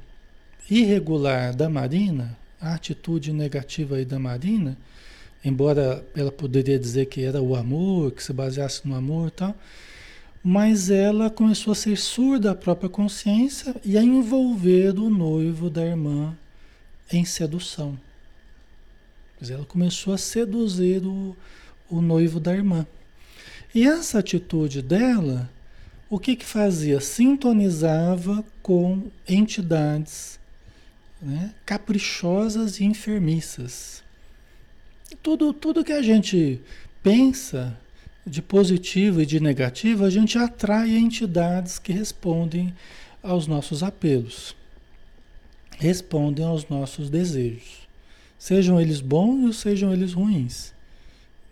irregular 0.71 1.55
da 1.55 1.69
Marina, 1.69 2.37
a 2.61 2.75
atitude 2.75 3.33
negativa 3.33 3.97
aí 3.97 4.05
da 4.05 4.19
Marina, 4.19 4.77
embora 5.45 6.05
ela 6.17 6.33
poderia 6.33 6.79
dizer 6.79 7.07
que 7.07 7.23
era 7.23 7.43
o 7.43 7.55
amor, 7.55 8.13
que 8.13 8.23
se 8.23 8.33
baseasse 8.33 8.87
no 8.87 8.95
amor 8.95 9.29
e 9.29 9.33
tal, 9.33 9.57
mas 10.45 10.91
ela 10.91 11.31
começou 11.31 11.73
a 11.73 11.75
ser 11.75 11.97
surda 11.97 12.51
à 12.51 12.55
própria 12.55 12.91
consciência 12.91 13.75
e 13.83 13.97
a 13.97 14.03
envolver 14.03 14.99
o 14.99 15.09
noivo 15.09 15.71
da 15.71 15.83
irmã 15.83 16.37
em 17.11 17.25
sedução. 17.25 17.99
ela 19.49 19.65
começou 19.65 20.13
a 20.13 20.19
seduzir 20.19 21.03
o, 21.07 21.35
o 21.89 22.03
noivo 22.03 22.39
da 22.39 22.53
irmã. 22.55 22.87
E 23.75 23.87
essa 23.87 24.19
atitude 24.19 24.83
dela, 24.83 25.51
o 26.11 26.19
que 26.19 26.37
que 26.37 26.45
fazia? 26.45 27.01
Sintonizava 27.01 28.45
com 28.63 29.11
entidades 29.27 30.39
né, 31.23 31.55
caprichosas 31.65 32.81
e 32.81 32.85
enfermiças. 32.85 34.05
Tudo, 35.23 35.55
tudo 35.55 35.85
que 35.85 35.93
a 35.93 36.03
gente 36.03 36.61
pensa 37.03 37.79
de 38.27 38.41
positivo 38.41 39.21
e 39.21 39.27
de 39.27 39.39
negativo, 39.41 40.05
a 40.05 40.11
gente 40.11 40.39
atrai 40.39 40.97
entidades 40.97 41.79
que 41.79 41.93
respondem 41.93 42.75
aos 43.23 43.47
nossos 43.47 43.83
apelos, 43.83 44.57
respondem 45.79 46.45
aos 46.45 46.69
nossos 46.69 47.11
desejos, 47.11 47.87
sejam 48.39 48.81
eles 48.81 49.01
bons 49.01 49.45
ou 49.45 49.53
sejam 49.53 49.93
eles 49.93 50.13
ruins, 50.13 50.73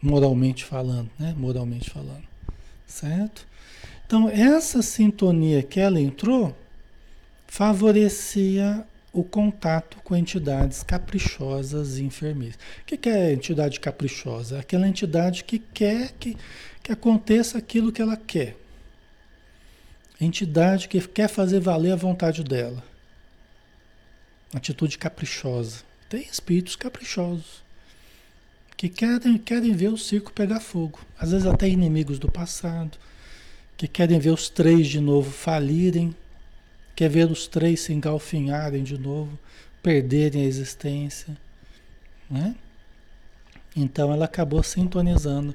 moralmente 0.00 0.64
falando, 0.64 1.10
né? 1.18 1.34
Moralmente 1.36 1.90
falando, 1.90 2.24
certo? 2.86 3.46
Então 4.06 4.28
essa 4.28 4.82
sintonia 4.82 5.62
que 5.62 5.80
ela 5.80 6.00
entrou 6.00 6.56
favorecia 7.46 8.86
o 9.12 9.22
contato 9.22 9.98
com 9.98 10.16
entidades 10.16 10.82
caprichosas 10.82 11.98
e 11.98 12.04
enfermeiras. 12.04 12.58
O 12.80 12.84
que 12.84 13.08
é 13.08 13.32
entidade 13.32 13.78
caprichosa? 13.78 14.58
Aquela 14.58 14.88
entidade 14.88 15.44
que 15.44 15.58
quer 15.58 16.12
que, 16.12 16.36
que 16.82 16.90
aconteça 16.90 17.58
aquilo 17.58 17.92
que 17.92 18.00
ela 18.00 18.16
quer. 18.16 18.56
Entidade 20.18 20.88
que 20.88 21.00
quer 21.00 21.28
fazer 21.28 21.60
valer 21.60 21.92
a 21.92 21.96
vontade 21.96 22.42
dela. 22.42 22.82
Atitude 24.54 24.96
caprichosa. 24.96 25.82
Tem 26.08 26.22
espíritos 26.22 26.76
caprichosos 26.76 27.62
que 28.76 28.88
querem, 28.88 29.38
querem 29.38 29.72
ver 29.72 29.88
o 29.88 29.98
circo 29.98 30.32
pegar 30.32 30.60
fogo. 30.60 31.00
Às 31.18 31.32
vezes 31.32 31.46
até 31.46 31.68
inimigos 31.68 32.18
do 32.18 32.30
passado, 32.30 32.98
que 33.76 33.86
querem 33.86 34.18
ver 34.18 34.30
os 34.30 34.48
três 34.48 34.88
de 34.88 35.00
novo 35.00 35.30
falirem 35.30 36.14
Quer 36.94 37.08
ver 37.08 37.30
os 37.30 37.46
três 37.46 37.80
se 37.80 37.92
engalfinharem 37.92 38.82
de 38.82 38.98
novo, 38.98 39.38
perderem 39.82 40.42
a 40.42 40.46
existência. 40.46 41.36
Né? 42.30 42.54
Então 43.74 44.12
ela 44.12 44.26
acabou 44.26 44.62
sintonizando 44.62 45.54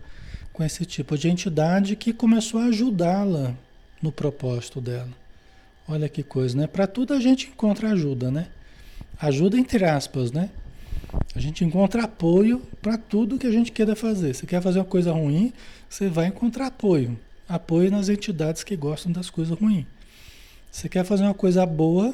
com 0.52 0.64
esse 0.64 0.86
tipo 0.86 1.18
de 1.18 1.30
entidade 1.30 1.96
que 1.96 2.12
começou 2.12 2.60
a 2.60 2.66
ajudá-la 2.66 3.56
no 4.02 4.12
propósito 4.12 4.82
dela. 4.82 5.10
Olha 5.88 6.10
que 6.10 6.24
coisa, 6.24 6.58
né? 6.58 6.68
Para 6.68 6.88
tudo 6.88 7.14
a 7.14 7.20
gente 7.20 7.48
encontra 7.48 7.92
ajuda, 7.92 8.30
né? 8.30 8.48
Ajuda 9.20 9.58
entre 9.58 9.86
aspas, 9.86 10.32
né? 10.32 10.50
A 11.36 11.40
gente 11.40 11.64
encontra 11.64 12.04
apoio 12.04 12.62
para 12.82 12.98
tudo 12.98 13.38
que 13.38 13.48
a 13.48 13.52
gente 13.52 13.72
queira 13.72 13.96
fazer. 13.96 14.34
Você 14.34 14.46
quer 14.46 14.62
fazer 14.62 14.80
uma 14.80 14.86
coisa 14.86 15.12
ruim, 15.12 15.54
você 15.88 16.10
vai 16.10 16.28
encontrar 16.28 16.68
apoio. 16.68 17.18
Apoio 17.48 17.90
nas 17.90 18.10
entidades 18.10 18.64
que 18.64 18.76
gostam 18.76 19.12
das 19.12 19.30
coisas 19.30 19.58
ruins. 19.58 19.86
Você 20.78 20.88
quer 20.88 21.04
fazer 21.04 21.24
uma 21.24 21.34
coisa 21.34 21.66
boa, 21.66 22.14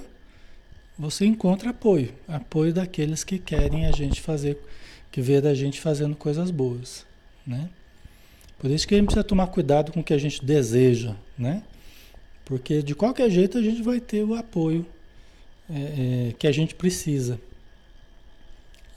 você 0.98 1.26
encontra 1.26 1.72
apoio. 1.72 2.16
Apoio 2.26 2.74
daqueles 2.74 3.22
que 3.22 3.38
querem 3.38 3.86
a 3.86 3.92
gente 3.92 4.22
fazer, 4.22 4.58
que 5.12 5.20
vê 5.20 5.42
da 5.42 5.54
gente 5.54 5.82
fazendo 5.82 6.16
coisas 6.16 6.50
boas, 6.50 7.06
né? 7.46 7.70
Por 8.58 8.72
isso 8.72 8.88
que 8.88 8.96
a 8.96 8.98
gente 8.98 9.08
precisa 9.08 9.24
tomar 9.26 9.48
cuidado 9.48 9.92
com 9.92 10.00
o 10.00 10.04
que 10.04 10.14
a 10.14 10.18
gente 10.18 10.46
deseja, 10.46 11.14
né? 11.38 11.62
Porque 12.46 12.82
de 12.82 12.96
qualquer 12.96 13.30
jeito 13.30 13.58
a 13.58 13.62
gente 13.62 13.82
vai 13.82 14.00
ter 14.00 14.24
o 14.24 14.34
apoio 14.34 14.86
é, 15.70 16.30
é, 16.30 16.34
que 16.40 16.48
a 16.48 16.52
gente 16.54 16.74
precisa. 16.74 17.38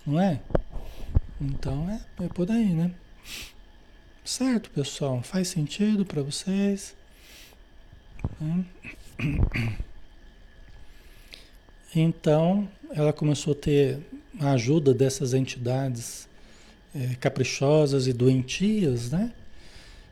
Não 0.06 0.20
é? 0.20 0.38
Então 1.40 1.90
é, 1.90 2.24
é 2.24 2.28
por 2.28 2.48
aí, 2.52 2.68
né? 2.68 2.92
Certo, 4.24 4.70
pessoal? 4.70 5.24
Faz 5.24 5.48
sentido 5.48 6.06
para 6.06 6.22
vocês? 6.22 6.94
Né? 8.40 8.64
Então, 11.98 12.68
ela 12.90 13.10
começou 13.10 13.54
a 13.54 13.56
ter 13.56 13.98
a 14.38 14.50
ajuda 14.50 14.92
dessas 14.92 15.32
entidades 15.32 16.28
é, 16.94 17.14
caprichosas 17.14 18.06
e 18.06 18.12
doentias, 18.12 19.10
né? 19.10 19.32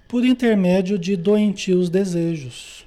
Por 0.09 0.24
intermédio 0.24 0.98
de 0.98 1.14
doentios 1.14 1.90
desejos. 1.90 2.86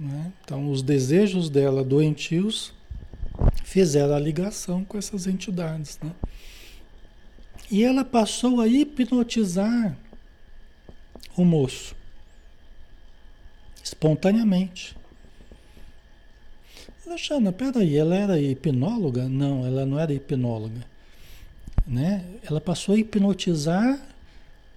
Né? 0.00 0.32
Então, 0.42 0.70
os 0.70 0.82
desejos 0.82 1.50
dela 1.50 1.84
doentios 1.84 2.72
fizeram 3.64 4.14
a 4.14 4.18
ligação 4.18 4.82
com 4.82 4.96
essas 4.96 5.26
entidades, 5.26 5.98
né? 6.02 6.12
E 7.70 7.84
ela 7.84 8.04
passou 8.04 8.62
a 8.62 8.68
hipnotizar 8.68 9.94
o 11.36 11.44
moço 11.44 11.94
espontaneamente. 13.82 14.96
Alexandra, 17.06 17.52
peraí, 17.52 17.96
ela 17.96 18.14
era 18.14 18.40
hipnóloga? 18.40 19.28
Não, 19.28 19.66
ela 19.66 19.84
não 19.84 19.98
era 19.98 20.12
hipnóloga. 20.12 20.86
Né? 21.86 22.24
Ela 22.48 22.60
passou 22.60 22.94
a 22.94 22.98
hipnotizar 22.98 24.00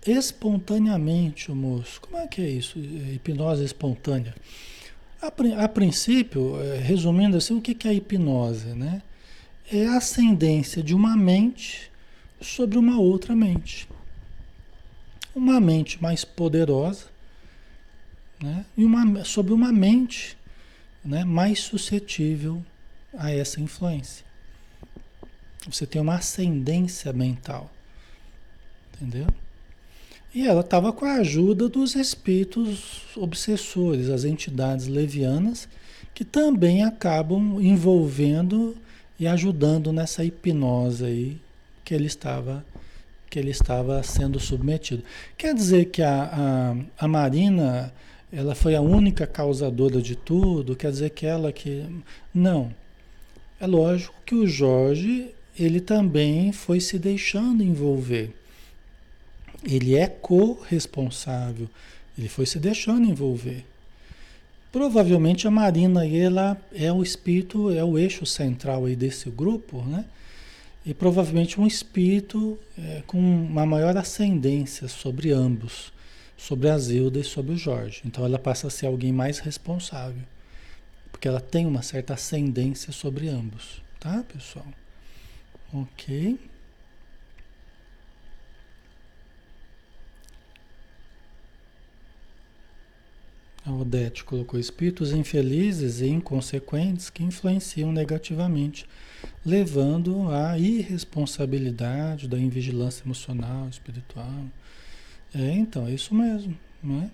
espontaneamente 0.06 1.51
o 1.51 1.56
moço. 1.56 2.01
Como 2.01 2.18
é 2.18 2.28
que 2.28 2.41
é 2.41 2.49
isso? 2.49 2.80
Hipnose 2.80 3.64
espontânea. 3.64 4.36
A, 5.22 5.28
a 5.64 5.70
princípio, 5.70 6.60
é, 6.62 6.78
resumindo 6.78 7.38
assim, 7.38 7.56
o 7.56 7.62
que 7.62 7.88
é 7.88 7.93
hipnose? 7.93 8.68
Né? 8.68 9.01
É 9.72 9.86
a 9.88 9.97
ascendência 9.97 10.84
de 10.84 10.93
uma 10.93 11.16
mente 11.16 11.91
sobre 12.41 12.78
uma 12.78 12.99
outra 12.99 13.36
mente. 13.36 13.88
Uma 15.34 15.60
mente 15.60 16.01
mais 16.01 16.26
poderosa 16.26 17.14
né? 18.41 18.65
e 18.77 18.83
uma, 18.83 19.03
uma 19.49 19.71
mente 19.71 20.38
né, 21.03 21.23
mais 21.23 21.59
suscetível 21.59 22.63
a 23.17 23.31
essa 23.31 23.61
influência. 23.61 24.25
Você 25.67 25.86
tem 25.86 26.01
uma 26.01 26.15
ascendência 26.15 27.11
mental. 27.11 27.71
Entendeu? 28.93 29.27
E 30.33 30.47
ela 30.47 30.61
estava 30.61 30.91
com 30.91 31.05
a 31.05 31.15
ajuda 31.15 31.69
dos 31.69 31.95
espíritos 31.95 33.03
obsessores, 33.15 34.09
as 34.09 34.25
entidades 34.25 34.88
levianas, 34.88 35.67
que 36.13 36.25
também 36.25 36.83
acabam 36.83 37.59
envolvendo 37.61 38.75
e 39.19 39.27
ajudando 39.27 39.93
nessa 39.93 40.23
hipnose 40.23 41.05
aí 41.05 41.41
que 41.83 41.93
ele 41.93 42.07
estava 42.07 42.65
que 43.29 43.39
ele 43.39 43.51
estava 43.51 44.01
sendo 44.01 44.39
submetido. 44.39 45.03
Quer 45.38 45.53
dizer 45.53 45.86
que 45.86 46.01
a, 46.01 46.75
a, 46.99 47.05
a 47.05 47.07
Marina 47.07 47.93
ela 48.36 48.53
foi 48.53 48.75
a 48.75 48.81
única 48.81 49.25
causadora 49.25 50.01
de 50.01 50.13
tudo, 50.13 50.75
quer 50.75 50.91
dizer 50.91 51.11
que 51.11 51.25
ela 51.25 51.53
que. 51.53 51.86
Não. 52.33 52.69
É 53.61 53.65
lógico 53.65 54.13
que 54.25 54.36
o 54.36 54.45
Jorge, 54.45 55.29
ele 55.57 55.79
também 55.79 56.51
foi 56.51 56.81
se 56.81 56.99
deixando 56.99 57.63
envolver. 57.63 58.36
Ele 59.63 59.95
é 59.95 60.07
corresponsável, 60.07 61.69
ele 62.17 62.27
foi 62.27 62.45
se 62.45 62.59
deixando 62.59 63.09
envolver. 63.09 63.63
Provavelmente 64.69 65.47
a 65.47 65.51
Marina 65.51 66.05
ela 66.05 66.57
é 66.73 66.91
o 66.91 67.01
espírito, 67.01 67.71
é 67.71 67.86
o 67.86 67.97
eixo 67.97 68.25
central 68.25 68.83
aí 68.83 68.97
desse 68.97 69.29
grupo, 69.29 69.81
né? 69.83 70.03
E 70.86 70.93
provavelmente 70.93 71.59
um 71.59 71.65
espírito 71.65 72.59
é, 72.77 73.01
com 73.07 73.17
uma 73.17 73.65
maior 73.65 73.95
ascendência 73.95 74.89
sobre 74.89 75.31
ambos 75.31 75.94
sobre 76.38 76.69
a 76.69 76.77
Zilda 76.77 77.19
e 77.19 77.23
sobre 77.23 77.53
o 77.53 77.57
Jorge. 77.57 78.01
Então 78.05 78.25
ela 78.25 78.39
passa 78.39 78.67
a 78.67 78.69
ser 78.69 78.88
alguém 78.88 79.11
mais 79.11 79.39
responsável, 79.39 80.23
porque 81.11 81.27
ela 81.27 81.41
tem 81.41 81.65
uma 81.65 81.81
certa 81.81 82.13
ascendência 82.13 82.91
sobre 82.91 83.27
ambos, 83.27 83.81
tá, 83.99 84.23
pessoal? 84.31 84.67
Ok. 85.73 86.38
A 93.65 93.71
Odete 93.71 94.23
colocou 94.23 94.59
espíritos 94.59 95.11
infelizes 95.11 95.99
e 95.99 96.07
inconsequentes 96.07 97.09
que 97.09 97.23
influenciam 97.23 97.91
negativamente, 97.91 98.86
levando 99.43 100.29
à 100.29 100.55
irresponsabilidade 100.59 102.27
da 102.27 102.38
invigilância 102.38 103.03
emocional, 103.03 103.67
espiritual, 103.67 104.45
é, 105.36 105.51
então, 105.51 105.86
é 105.88 105.91
isso 105.91 106.15
mesmo. 106.15 106.57
Né? 106.81 107.09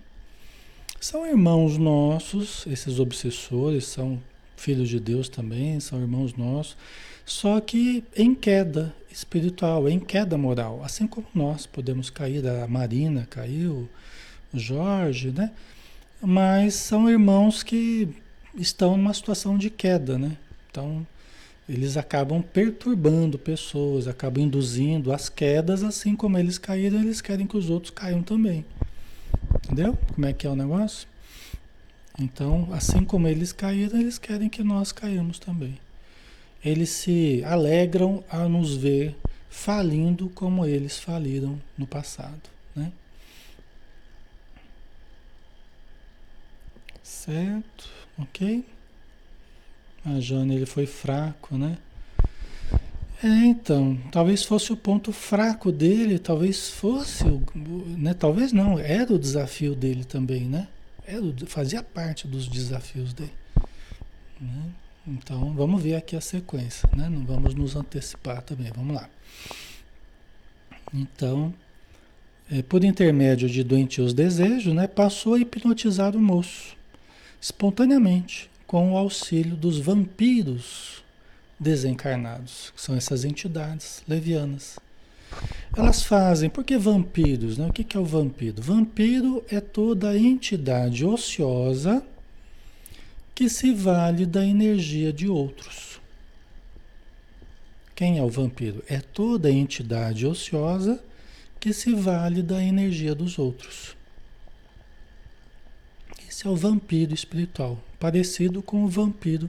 São 0.99 1.26
irmãos 1.26 1.78
nossos, 1.78 2.65
esses 2.67 2.99
obsessores, 2.99 3.86
são 3.86 4.22
filhos 4.55 4.88
de 4.88 4.99
Deus 4.99 5.28
também, 5.28 5.80
são 5.80 5.99
irmãos 5.99 6.36
nossos, 6.36 6.78
só 7.26 7.59
que 7.59 8.03
em 8.15 8.36
queda 8.36 8.93
espiritual, 9.11 9.89
em 9.89 9.99
queda 9.99 10.38
moral, 10.38 10.84
assim 10.84 11.07
como 11.07 11.26
nós 11.34 11.65
podemos 11.65 12.11
cair, 12.11 12.45
a 12.47 12.67
Marina 12.67 13.28
caiu, 13.30 13.89
o 14.53 14.59
Jorge, 14.59 15.32
né? 15.32 15.51
Mas 16.22 16.76
são 16.76 17.09
irmãos 17.09 17.63
que 17.63 18.07
estão 18.55 18.95
numa 18.95 19.13
situação 19.13 19.57
de 19.57 19.69
queda, 19.72 20.19
né? 20.19 20.38
Então, 20.69 21.05
eles 21.72 21.95
acabam 21.95 22.41
perturbando 22.41 23.39
pessoas, 23.39 24.05
acabam 24.05 24.43
induzindo 24.43 25.13
as 25.13 25.30
quedas, 25.30 25.84
assim 25.84 26.17
como 26.17 26.38
eles 26.38 26.57
caíram, 26.57 26.99
eles 26.99 27.22
querem 27.22 27.47
que 27.47 27.55
os 27.55 27.69
outros 27.69 27.91
caiam 27.91 28.22
também. 28.22 28.65
Entendeu? 29.63 29.97
Como 30.13 30.28
é 30.28 30.34
que 30.34 30.45
é 30.45 30.49
o 30.49 30.55
negócio? 30.55 31.07
Então, 32.19 32.67
assim 32.74 33.05
como 33.05 33.26
eles 33.26 33.53
caíram, 33.53 34.01
eles 34.01 34.17
querem 34.17 34.49
que 34.49 34.61
nós 34.61 34.91
caiamos 34.91 35.39
também. 35.39 35.80
Eles 36.63 36.89
se 36.89 37.41
alegram 37.45 38.22
a 38.30 38.49
nos 38.49 38.76
ver 38.76 39.15
falindo 39.49 40.28
como 40.30 40.65
eles 40.65 40.99
faliram 40.99 41.57
no 41.78 41.88
passado, 41.88 42.49
né? 42.76 42.91
Certo? 47.01 47.89
Ok? 48.17 48.65
A 50.04 50.20
Jane, 50.20 50.56
ele 50.56 50.66
foi 50.66 50.86
fraco, 50.86 51.58
né? 51.58 51.78
É, 53.24 53.28
então, 53.28 53.99
talvez 54.12 54.43
fosse 54.43 54.74
o 54.74 54.78
ponto 54.78 55.12
fraco 55.12 55.72
dele, 55.72 56.18
talvez 56.18 56.70
fosse, 56.70 57.24
o, 57.24 57.43
né? 57.97 58.16
Talvez 58.16 58.52
não, 58.52 58.80
era 58.80 59.14
o 59.14 59.20
desafio 59.20 59.76
dele 59.76 60.04
também, 60.04 60.45
né? 60.45 60.68
Era, 61.06 61.22
fazia 61.45 61.84
parte 61.84 62.28
dos 62.28 62.47
desafios 62.47 63.14
dele. 63.14 63.34
Né? 64.39 64.64
Então, 65.08 65.54
vamos 65.54 65.82
ver 65.82 65.95
aqui 65.95 66.16
a 66.16 66.22
sequência, 66.22 66.89
né? 66.95 67.10
Não 67.10 67.24
vamos 67.24 67.54
nos 67.54 67.76
antecipar 67.76 68.41
também, 68.41 68.72
vamos 68.76 68.95
lá. 68.95 69.08
Então, 70.91 71.54
é, 72.49 72.62
por 72.62 72.84
intermédio 72.84 73.47
de 73.47 73.64
doentios 73.64 74.14
desejos, 74.14 74.74
né? 74.74 74.88
Passou 74.88 75.36
a 75.36 75.39
hipnotizar 75.39 76.16
o 76.16 76.20
moço, 76.20 76.76
espontaneamente, 77.39 78.51
com 78.72 78.93
o 78.93 78.97
auxílio 78.97 79.57
dos 79.57 79.80
vampiros 79.80 81.03
desencarnados, 81.59 82.72
que 82.74 82.82
são 82.82 82.95
essas 82.95 83.26
entidades 83.26 84.01
levianas. 84.07 84.80
Elas 85.76 86.03
fazem, 86.03 86.49
por 86.49 86.63
que 86.63 86.78
vampiros? 86.78 87.57
Né? 87.57 87.67
O 87.67 87.74
que 87.74 87.97
é 87.97 87.99
o 87.99 88.05
vampiro? 88.05 88.61
Vampiro 88.61 89.43
é 89.49 89.59
toda 89.59 90.17
entidade 90.17 91.03
ociosa 91.03 92.01
que 93.36 93.49
se 93.49 93.74
vale 93.74 94.26
da 94.26 94.45
energia 94.45 95.11
de 95.11 95.28
outros. 95.28 95.99
Quem 97.93 98.19
é 98.19 98.24
o 98.24 98.30
vampiro? 98.30 98.82
É 98.88 99.01
toda 99.01 99.51
entidade 99.51 100.26
ociosa 100.26 101.03
que 101.59 101.74
se 101.74 101.93
vale 101.93 102.41
da 102.41 102.63
energia 102.63 103.13
dos 103.13 103.38
outros. 103.38 103.97
Esse 106.26 106.47
é 106.47 106.49
o 106.49 106.55
vampiro 106.55 107.13
espiritual, 107.13 107.78
parecido 108.02 108.64
com 108.64 108.84
o 108.84 108.88
vampiro, 108.88 109.47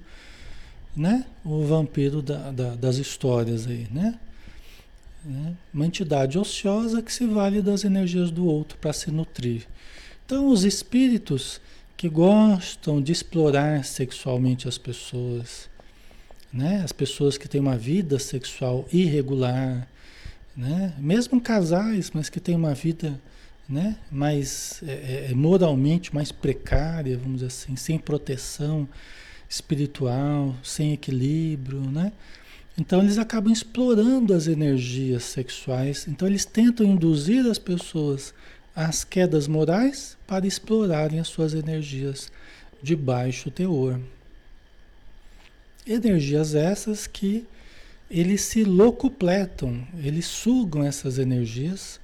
né? 0.94 1.24
O 1.42 1.64
vampiro 1.64 2.20
da, 2.20 2.50
da, 2.50 2.74
das 2.74 2.96
histórias 2.98 3.66
aí, 3.66 3.88
né? 3.90 4.18
né? 5.24 5.56
Uma 5.72 5.86
entidade 5.86 6.38
ociosa 6.38 7.00
que 7.00 7.10
se 7.10 7.26
vale 7.26 7.62
das 7.62 7.82
energias 7.82 8.30
do 8.30 8.44
outro 8.44 8.76
para 8.76 8.92
se 8.92 9.10
nutrir. 9.10 9.66
Então, 10.26 10.48
os 10.48 10.64
espíritos 10.64 11.62
que 11.96 12.10
gostam 12.10 13.00
de 13.00 13.10
explorar 13.10 13.84
sexualmente 13.86 14.68
as 14.68 14.76
pessoas, 14.76 15.70
né? 16.52 16.82
As 16.84 16.92
pessoas 16.92 17.38
que 17.38 17.48
têm 17.48 17.60
uma 17.60 17.78
vida 17.78 18.18
sexual 18.18 18.86
irregular, 18.92 19.88
né? 20.54 20.92
Mesmo 20.98 21.40
casais, 21.40 22.10
mas 22.12 22.28
que 22.28 22.38
têm 22.38 22.54
uma 22.54 22.74
vida 22.74 23.18
né? 23.72 23.96
mais 24.10 24.82
é, 24.86 24.92
é, 24.92 25.28
é, 25.30 25.34
moralmente 25.34 26.14
mais 26.14 26.30
precária, 26.30 27.16
vamos 27.16 27.36
dizer 27.36 27.46
assim, 27.46 27.74
sem 27.74 27.98
proteção 27.98 28.86
espiritual, 29.48 30.54
sem 30.62 30.92
equilíbrio, 30.92 31.80
né? 31.80 32.12
Então 32.78 33.00
eles 33.02 33.16
acabam 33.16 33.52
explorando 33.52 34.34
as 34.34 34.46
energias 34.46 35.24
sexuais, 35.24 36.06
então 36.06 36.28
eles 36.28 36.44
tentam 36.44 36.84
induzir 36.84 37.46
as 37.46 37.58
pessoas 37.58 38.34
às 38.76 39.04
quedas 39.04 39.48
morais 39.48 40.18
para 40.26 40.46
explorarem 40.46 41.18
as 41.18 41.28
suas 41.28 41.54
energias 41.54 42.30
de 42.82 42.94
baixo 42.94 43.50
teor. 43.50 43.98
Energias 45.86 46.54
essas 46.54 47.06
que 47.06 47.46
eles 48.10 48.42
se 48.42 48.64
locupletam, 48.64 49.86
eles 50.02 50.26
sugam 50.26 50.84
essas 50.84 51.18
energias 51.18 52.01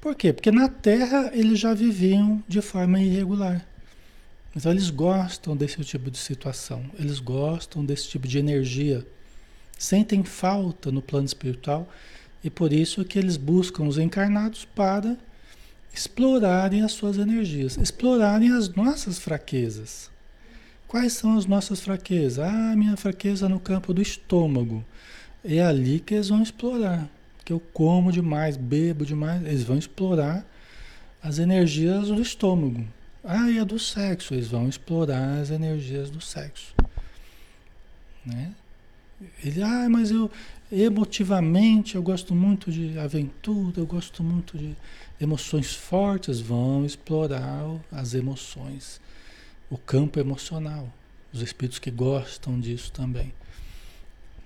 por 0.00 0.14
quê? 0.14 0.32
Porque 0.32 0.50
na 0.50 0.68
Terra 0.68 1.30
eles 1.34 1.58
já 1.58 1.74
viviam 1.74 2.42
de 2.48 2.62
forma 2.62 3.00
irregular. 3.00 3.66
Então 4.56 4.72
eles 4.72 4.90
gostam 4.90 5.56
desse 5.56 5.84
tipo 5.84 6.10
de 6.10 6.18
situação, 6.18 6.84
eles 6.98 7.20
gostam 7.20 7.84
desse 7.84 8.08
tipo 8.08 8.26
de 8.26 8.38
energia, 8.38 9.06
sentem 9.78 10.24
falta 10.24 10.90
no 10.90 11.00
plano 11.00 11.26
espiritual 11.26 11.88
e 12.42 12.50
por 12.50 12.72
isso 12.72 13.04
que 13.04 13.18
eles 13.18 13.36
buscam 13.36 13.84
os 13.84 13.98
encarnados 13.98 14.64
para 14.64 15.16
explorarem 15.92 16.82
as 16.82 16.92
suas 16.92 17.18
energias, 17.18 17.76
explorarem 17.76 18.50
as 18.50 18.68
nossas 18.70 19.18
fraquezas. 19.18 20.10
Quais 20.88 21.12
são 21.12 21.36
as 21.36 21.46
nossas 21.46 21.80
fraquezas? 21.80 22.40
Ah, 22.40 22.74
minha 22.74 22.96
fraqueza 22.96 23.48
no 23.48 23.60
campo 23.60 23.94
do 23.94 24.02
estômago. 24.02 24.84
É 25.44 25.62
ali 25.62 26.00
que 26.00 26.14
eles 26.14 26.28
vão 26.28 26.42
explorar 26.42 27.08
eu 27.52 27.60
como 27.72 28.12
demais, 28.12 28.56
bebo 28.56 29.04
demais, 29.04 29.44
eles 29.44 29.62
vão 29.62 29.78
explorar 29.78 30.46
as 31.22 31.38
energias 31.38 32.08
do 32.08 32.20
estômago. 32.20 32.84
Ah, 33.22 33.50
e 33.50 33.58
a 33.58 33.64
do 33.64 33.78
sexo, 33.78 34.34
eles 34.34 34.48
vão 34.48 34.68
explorar 34.68 35.40
as 35.40 35.50
energias 35.50 36.10
do 36.10 36.20
sexo. 36.20 36.74
Né? 38.24 38.52
Ele, 39.44 39.62
ah, 39.62 39.88
mas 39.88 40.10
eu 40.10 40.30
emotivamente 40.72 41.96
eu 41.96 42.02
gosto 42.02 42.34
muito 42.34 42.70
de 42.70 42.96
aventura, 42.98 43.80
eu 43.80 43.86
gosto 43.86 44.22
muito 44.22 44.56
de 44.56 44.76
emoções 45.20 45.74
fortes, 45.74 46.40
vão 46.40 46.86
explorar 46.86 47.64
as 47.90 48.14
emoções, 48.14 49.00
o 49.68 49.76
campo 49.76 50.18
emocional. 50.18 50.88
Os 51.32 51.42
espíritos 51.42 51.78
que 51.78 51.92
gostam 51.92 52.58
disso 52.58 52.90
também. 52.90 53.32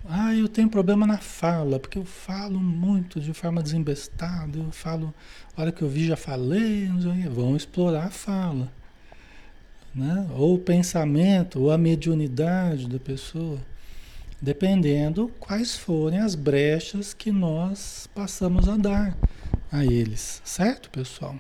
Ah, 0.06 0.34
eu 0.34 0.48
tenho 0.48 0.68
problema 0.68 1.06
na 1.06 1.16
fala, 1.16 1.80
porque 1.80 1.98
eu 1.98 2.04
falo 2.04 2.60
muito 2.60 3.18
de 3.18 3.32
forma 3.32 3.62
desembestada, 3.62 4.58
eu 4.58 4.70
falo, 4.70 5.14
a 5.56 5.62
hora 5.62 5.72
que 5.72 5.80
eu 5.80 5.88
vi 5.88 6.06
já 6.06 6.16
falei, 6.16 6.90
vão 7.30 7.56
explorar 7.56 8.04
a 8.04 8.10
fala. 8.10 8.70
Né? 9.94 10.28
Ou 10.36 10.56
o 10.56 10.58
pensamento, 10.58 11.58
ou 11.58 11.70
a 11.70 11.78
mediunidade 11.78 12.86
da 12.86 12.98
pessoa, 12.98 13.58
dependendo 14.42 15.30
quais 15.40 15.74
forem 15.74 16.18
as 16.18 16.34
brechas 16.34 17.14
que 17.14 17.32
nós 17.32 18.06
passamos 18.14 18.68
a 18.68 18.76
dar 18.76 19.16
a 19.72 19.86
eles, 19.86 20.42
certo, 20.44 20.90
pessoal? 20.90 21.34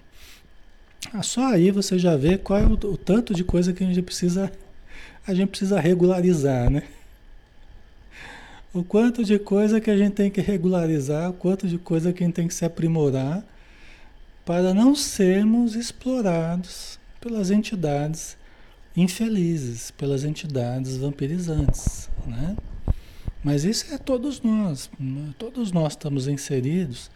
Ah, 1.12 1.22
só 1.22 1.52
aí 1.52 1.70
você 1.70 1.98
já 1.98 2.16
vê 2.16 2.38
qual 2.38 2.58
é 2.58 2.64
o, 2.64 2.72
o 2.72 2.96
tanto 2.96 3.34
de 3.34 3.44
coisa 3.44 3.74
que 3.74 3.84
a 3.84 3.86
gente 3.86 4.00
precisa, 4.00 4.50
a 5.26 5.34
gente 5.34 5.50
precisa 5.50 5.78
regularizar, 5.78 6.70
né? 6.70 6.84
O 8.74 8.82
quanto 8.82 9.22
de 9.24 9.38
coisa 9.38 9.80
que 9.80 9.88
a 9.88 9.96
gente 9.96 10.14
tem 10.14 10.28
que 10.28 10.40
regularizar, 10.40 11.30
o 11.30 11.32
quanto 11.32 11.68
de 11.68 11.78
coisa 11.78 12.12
que 12.12 12.24
a 12.24 12.26
gente 12.26 12.34
tem 12.34 12.48
que 12.48 12.54
se 12.54 12.64
aprimorar 12.64 13.46
para 14.44 14.74
não 14.74 14.96
sermos 14.96 15.76
explorados 15.76 16.98
pelas 17.20 17.52
entidades 17.52 18.36
infelizes, 18.96 19.92
pelas 19.92 20.24
entidades 20.24 20.96
vampirizantes, 20.96 22.10
né? 22.26 22.56
Mas 23.42 23.64
isso 23.64 23.92
é 23.94 23.98
todos 23.98 24.40
nós, 24.42 24.90
né? 24.98 25.32
todos 25.38 25.70
nós 25.70 25.92
estamos 25.92 26.26
inseridos. 26.26 27.10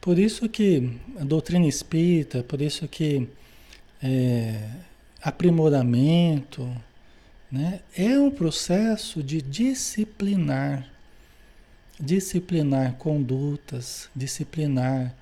Por 0.00 0.18
isso 0.18 0.48
que 0.48 0.98
a 1.18 1.24
doutrina 1.24 1.66
espírita, 1.66 2.42
por 2.42 2.60
isso 2.60 2.86
que 2.86 3.28
é, 4.02 4.68
aprimoramento, 5.20 6.68
né? 7.50 7.80
É 7.96 8.18
um 8.18 8.30
processo 8.30 9.22
de 9.22 9.42
disciplinar, 9.42 10.91
disciplinar 12.02 12.94
condutas, 12.94 14.10
disciplinar 14.14 15.14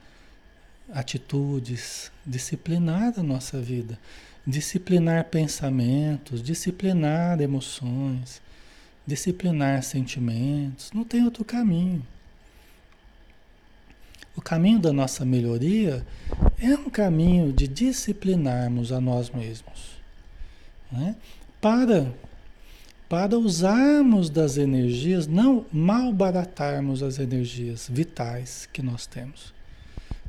atitudes, 0.91 2.11
disciplinar 2.25 3.13
a 3.19 3.23
nossa 3.23 3.61
vida, 3.61 3.99
disciplinar 4.47 5.27
pensamentos, 5.27 6.43
disciplinar 6.43 7.39
emoções, 7.43 8.41
disciplinar 9.07 9.83
sentimentos. 9.83 10.91
Não 10.93 11.05
tem 11.05 11.23
outro 11.23 11.45
caminho. 11.45 12.05
O 14.35 14.41
caminho 14.41 14.79
da 14.79 14.93
nossa 14.93 15.23
melhoria 15.23 16.05
é 16.59 16.75
um 16.75 16.89
caminho 16.89 17.53
de 17.53 17.69
disciplinarmos 17.69 18.91
a 18.91 19.01
nós 19.01 19.29
mesmos. 19.29 20.01
Né? 20.91 21.15
para 21.61 22.13
para 23.11 23.37
usarmos 23.37 24.31
das 24.31 24.57
energias, 24.57 25.27
não 25.27 25.67
malbaratarmos 25.73 27.03
as 27.03 27.19
energias 27.19 27.91
vitais 27.93 28.69
que 28.73 28.81
nós 28.81 29.05
temos, 29.05 29.53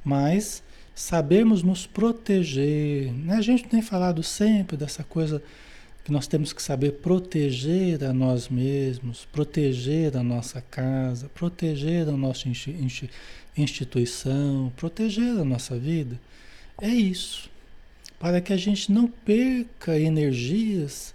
mas 0.03 0.63
sabermos 0.95 1.61
nos 1.61 1.85
proteger. 1.85 3.13
Né? 3.13 3.35
A 3.35 3.41
gente 3.41 3.65
tem 3.65 3.83
falado 3.83 4.23
sempre 4.23 4.75
dessa 4.75 5.03
coisa 5.03 5.43
que 6.03 6.11
nós 6.11 6.25
temos 6.25 6.53
que 6.53 6.63
saber 6.63 6.93
proteger 6.93 8.03
a 8.03 8.11
nós 8.11 8.49
mesmos, 8.49 9.27
proteger 9.31 10.17
a 10.17 10.23
nossa 10.23 10.59
casa, 10.59 11.29
proteger 11.35 12.09
a 12.09 12.13
nossa 12.13 12.49
instituição, 13.55 14.73
proteger 14.75 15.39
a 15.39 15.45
nossa 15.45 15.77
vida. 15.77 16.19
É 16.81 16.89
isso. 16.89 17.47
Para 18.17 18.41
que 18.41 18.51
a 18.51 18.57
gente 18.57 18.91
não 18.91 19.07
perca 19.07 19.99
energias 19.99 21.13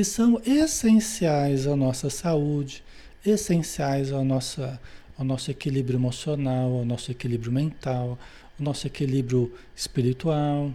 que 0.00 0.04
são 0.04 0.40
essenciais 0.46 1.66
à 1.66 1.76
nossa 1.76 2.08
saúde, 2.08 2.82
essenciais 3.22 4.10
à 4.14 4.24
nossa, 4.24 4.80
ao 5.18 5.26
nosso 5.26 5.50
equilíbrio 5.50 5.98
emocional, 5.98 6.72
ao 6.72 6.86
nosso 6.86 7.10
equilíbrio 7.10 7.52
mental, 7.52 8.18
ao 8.58 8.64
nosso 8.64 8.86
equilíbrio 8.86 9.52
espiritual, 9.76 10.72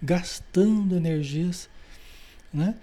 gastando 0.00 0.94
energias 0.96 1.68
né? 2.54 2.76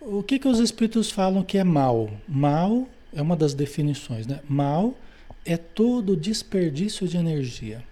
O 0.00 0.24
que, 0.24 0.40
que 0.40 0.48
os 0.48 0.58
espíritos 0.58 1.08
falam 1.08 1.44
que 1.44 1.56
é 1.56 1.62
mal? 1.62 2.10
Mal 2.26 2.88
é 3.12 3.22
uma 3.22 3.36
das 3.36 3.54
definições, 3.54 4.26
né? 4.26 4.40
Mal 4.48 4.98
é 5.44 5.56
todo 5.56 6.16
desperdício 6.16 7.06
de 7.06 7.16
energia. 7.16 7.84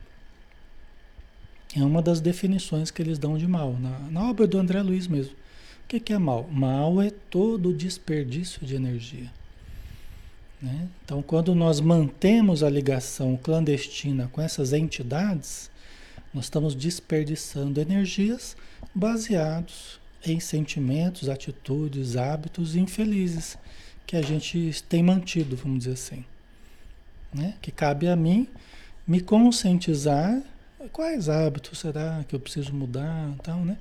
É 1.77 1.85
uma 1.85 2.03
das 2.03 2.21
definições 2.21 2.91
que 2.91 3.01
eles 3.01 3.21
dão 3.21 3.39
de 3.39 3.47
mal, 3.47 3.77
na, 3.81 3.99
na 4.11 4.31
obra 4.31 4.49
do 4.49 4.59
André 4.59 4.83
Luiz 4.83 5.07
mesmo. 5.07 5.46
O 5.87 5.89
que, 5.89 6.01
que 6.01 6.13
é 6.13 6.19
mal? 6.19 6.49
Mal 6.51 7.01
é 7.01 7.13
todo 7.31 7.73
desperdício 7.73 8.67
de 8.67 8.75
energia. 8.75 9.31
Né? 10.61 10.89
Então, 11.05 11.23
quando 11.23 11.55
nós 11.55 11.81
mantemos 11.81 12.65
a 12.65 12.69
ligação 12.69 13.37
clandestina 13.37 14.29
com 14.33 14.43
essas 14.43 14.73
entidades, 14.73 15.71
nós 16.35 16.47
estamos 16.47 16.75
desperdiçando 16.75 17.81
energias 17.81 18.57
baseados 18.93 20.01
em 20.25 20.41
sentimentos, 20.41 21.29
atitudes, 21.29 22.17
hábitos 22.17 22.75
infelizes 22.75 23.57
que 24.05 24.17
a 24.17 24.23
gente 24.23 24.83
tem 24.89 25.05
mantido, 25.05 25.55
vamos 25.55 25.79
dizer 25.79 25.93
assim. 25.93 26.25
Né? 27.33 27.55
Que 27.63 27.71
cabe 27.71 28.09
a 28.09 28.17
mim 28.17 28.49
me 29.07 29.21
conscientizar 29.21 30.43
quais 30.93 31.29
hábitos 31.29 31.79
será 31.79 32.25
que 32.27 32.35
eu 32.35 32.41
preciso 32.41 32.75
mudar, 32.75 33.31
então, 33.39 33.65
né? 33.65 33.79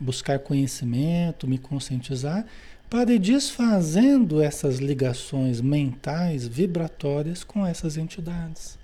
Buscar 0.00 0.38
conhecimento, 0.38 1.46
me 1.48 1.58
conscientizar 1.58 2.46
para 2.88 3.12
ir 3.12 3.18
desfazendo 3.18 4.40
essas 4.40 4.78
ligações 4.78 5.60
mentais, 5.60 6.46
vibratórias 6.46 7.44
com 7.44 7.66
essas 7.66 7.96
entidades. 7.96 8.78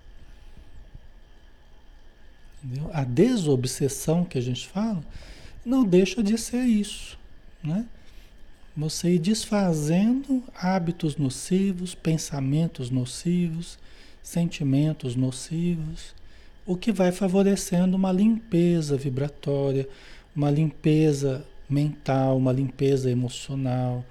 Entendeu? 2.62 2.90
A 2.92 3.04
desobsessão 3.04 4.24
que 4.24 4.38
a 4.38 4.40
gente 4.40 4.68
fala 4.68 5.02
não 5.64 5.84
deixa 5.84 6.22
de 6.22 6.36
ser 6.36 6.64
isso, 6.64 7.18
né? 7.62 7.86
Você 8.76 9.14
ir 9.14 9.18
desfazendo 9.20 10.42
hábitos 10.54 11.16
nocivos, 11.16 11.94
pensamentos 11.94 12.90
nocivos, 12.90 13.78
sentimentos 14.22 15.14
nocivos, 15.14 16.14
o 16.66 16.76
que 16.76 16.90
vai 16.90 17.12
favorecendo 17.12 17.96
uma 17.96 18.10
limpeza 18.10 18.96
vibratória, 18.96 19.88
uma 20.34 20.50
limpeza 20.50 21.44
mental, 21.68 22.36
uma 22.36 22.52
limpeza 22.52 23.10
emocional. 23.10 24.04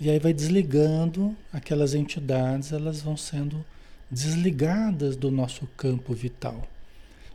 E 0.00 0.08
aí 0.08 0.18
vai 0.18 0.32
desligando 0.32 1.36
aquelas 1.52 1.94
entidades, 1.94 2.72
elas 2.72 3.02
vão 3.02 3.16
sendo 3.16 3.64
desligadas 4.10 5.16
do 5.16 5.30
nosso 5.30 5.66
campo 5.76 6.14
vital, 6.14 6.66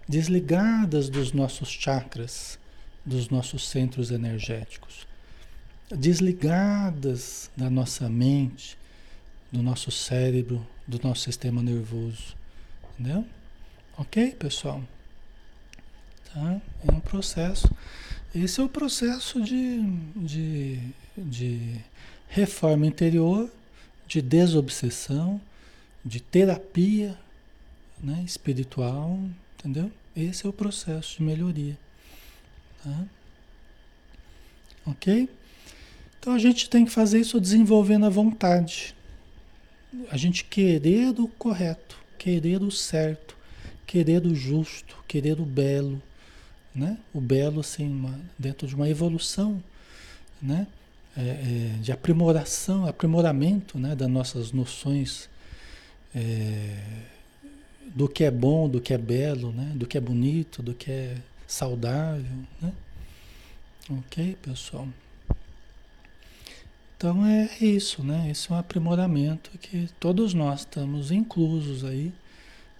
desligadas 0.08 1.10
dos 1.10 1.32
nossos 1.32 1.70
chakras 1.70 2.60
dos 3.06 3.30
nossos 3.30 3.68
centros 3.68 4.10
energéticos, 4.10 5.06
desligadas 5.92 7.52
da 7.56 7.70
nossa 7.70 8.10
mente, 8.10 8.76
do 9.52 9.62
nosso 9.62 9.92
cérebro, 9.92 10.66
do 10.88 11.00
nosso 11.04 11.22
sistema 11.22 11.62
nervoso. 11.62 12.36
Entendeu? 12.94 13.26
Ok, 13.98 14.32
pessoal? 14.32 14.82
Tá? 16.34 16.60
É 16.88 16.92
um 16.92 17.00
processo. 17.00 17.70
Esse 18.36 18.60
é 18.60 18.64
o 18.64 18.68
processo 18.68 19.42
de, 19.42 19.80
de, 20.14 20.80
de 21.18 21.80
reforma 22.28 22.86
interior, 22.86 23.50
de 24.06 24.22
desobsessão, 24.22 25.40
de 26.04 26.20
terapia 26.20 27.18
né, 27.98 28.22
espiritual, 28.26 29.18
entendeu? 29.58 29.90
Esse 30.14 30.46
é 30.46 30.50
o 30.50 30.54
processo 30.54 31.18
de 31.18 31.24
melhoria. 31.24 31.78
Tá? 32.84 33.06
Ok? 34.86 35.30
Então 36.20 36.34
a 36.34 36.38
gente 36.38 36.70
tem 36.70 36.84
que 36.84 36.92
fazer 36.92 37.22
isso 37.22 37.40
desenvolvendo 37.40 38.06
a 38.06 38.10
vontade. 38.10 38.94
A 40.12 40.18
gente 40.18 40.44
querer 40.44 41.18
o 41.22 41.28
correto, 41.30 41.98
querer 42.18 42.62
o 42.62 42.70
certo, 42.70 43.38
querer 43.88 44.26
o 44.26 44.36
justo, 44.36 44.98
querer 45.08 45.40
o 45.40 45.46
belo. 45.46 46.02
Né? 46.76 46.98
O 47.14 47.22
belo, 47.22 47.62
assim, 47.62 47.88
uma, 47.88 48.20
dentro 48.38 48.68
de 48.68 48.76
uma 48.76 48.90
evolução 48.90 49.64
né? 50.42 50.68
É, 51.18 51.22
é, 51.22 51.78
de 51.80 51.94
aprimoração, 51.94 52.86
aprimoramento 52.86 53.80
né? 53.80 53.96
das 53.96 54.10
nossas 54.10 54.52
noções 54.52 55.30
é, 56.14 56.78
do 57.86 58.10
que 58.10 58.26
é 58.26 58.32
bom, 58.32 58.68
do 58.68 58.82
que 58.82 58.94
é 58.94 58.98
belo, 58.98 59.52
né? 59.54 59.72
do 59.76 59.88
que 59.88 59.98
é 59.98 60.02
bonito, 60.02 60.62
do 60.62 60.74
que 60.74 60.92
é 60.92 61.18
saudável, 61.48 62.38
né? 62.62 62.74
Ok, 63.90 64.36
pessoal? 64.42 64.88
Então 66.98 67.26
é 67.26 67.50
isso, 67.62 68.04
né? 68.04 68.30
Esse 68.32 68.52
é 68.52 68.56
um 68.56 68.58
aprimoramento 68.58 69.56
que 69.60 69.88
todos 70.00 70.34
nós 70.34 70.62
estamos 70.62 71.12
inclusos 71.12 71.86
aí, 71.86 72.12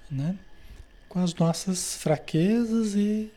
né? 0.10 0.36
Com 1.08 1.20
as 1.20 1.36
nossas 1.36 1.96
fraquezas 1.96 2.96
e 2.96 3.32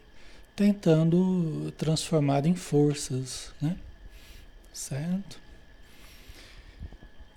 tentando 0.58 1.72
transformar 1.78 2.44
em 2.44 2.56
forças, 2.56 3.52
né? 3.62 3.76
Certo? 4.72 5.38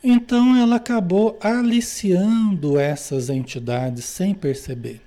Então 0.03 0.57
ela 0.57 0.77
acabou 0.77 1.37
aliciando 1.39 2.79
essas 2.79 3.29
entidades 3.29 4.05
sem 4.05 4.33
perceber. 4.33 5.01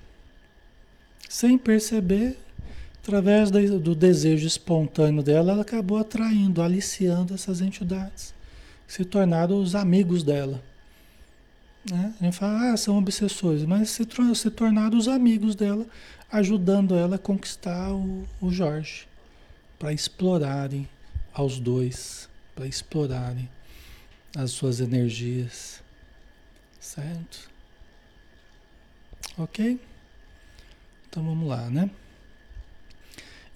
Sem 1.27 1.57
perceber, 1.57 2.37
através 3.03 3.51
do 3.51 3.93
desejo 3.93 4.47
espontâneo 4.47 5.21
dela, 5.21 5.51
ela 5.51 5.63
acabou 5.63 5.97
atraindo, 5.97 6.61
aliciando 6.61 7.33
essas 7.33 7.59
entidades, 7.59 8.33
se 8.87 9.03
tornaram 9.03 9.59
os 9.59 9.75
amigos 9.75 10.23
dela. 10.23 10.63
Né? 11.89 12.13
A 12.19 12.23
gente 12.23 12.37
fala, 12.37 12.71
ah, 12.71 12.77
são 12.77 12.97
obsessores, 12.97 13.63
mas 13.63 13.89
se, 13.89 14.07
se 14.35 14.51
tornaram 14.51 14.97
os 14.97 15.07
amigos 15.07 15.55
dela, 15.55 15.85
ajudando 16.31 16.95
ela 16.95 17.15
a 17.15 17.19
conquistar 17.19 17.91
o, 17.93 18.27
o 18.41 18.51
Jorge, 18.51 19.07
para 19.77 19.93
explorarem 19.93 20.87
aos 21.33 21.59
dois, 21.59 22.27
para 22.55 22.65
explorarem 22.65 23.47
as 24.35 24.51
suas 24.51 24.79
energias. 24.79 25.81
Certo? 26.79 27.49
Ok? 29.37 29.79
Então 31.09 31.23
vamos 31.23 31.47
lá, 31.47 31.69
né? 31.69 31.89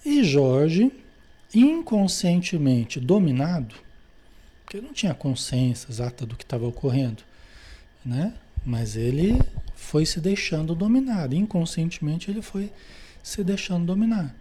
E 0.04 0.24
Jorge, 0.24 0.92
inconscientemente 1.54 3.00
dominado, 3.00 3.74
porque 4.64 4.80
não 4.80 4.92
tinha 4.92 5.14
consciência 5.14 5.90
exata 5.90 6.24
do 6.24 6.36
que 6.36 6.44
estava 6.44 6.66
ocorrendo, 6.66 7.22
né? 8.04 8.34
Mas 8.64 8.96
ele 8.96 9.40
foi 9.74 10.04
se 10.04 10.20
deixando 10.20 10.74
dominar, 10.74 11.32
inconscientemente 11.32 12.30
ele 12.30 12.42
foi 12.42 12.70
se 13.22 13.42
deixando 13.42 13.86
dominar. 13.86 14.34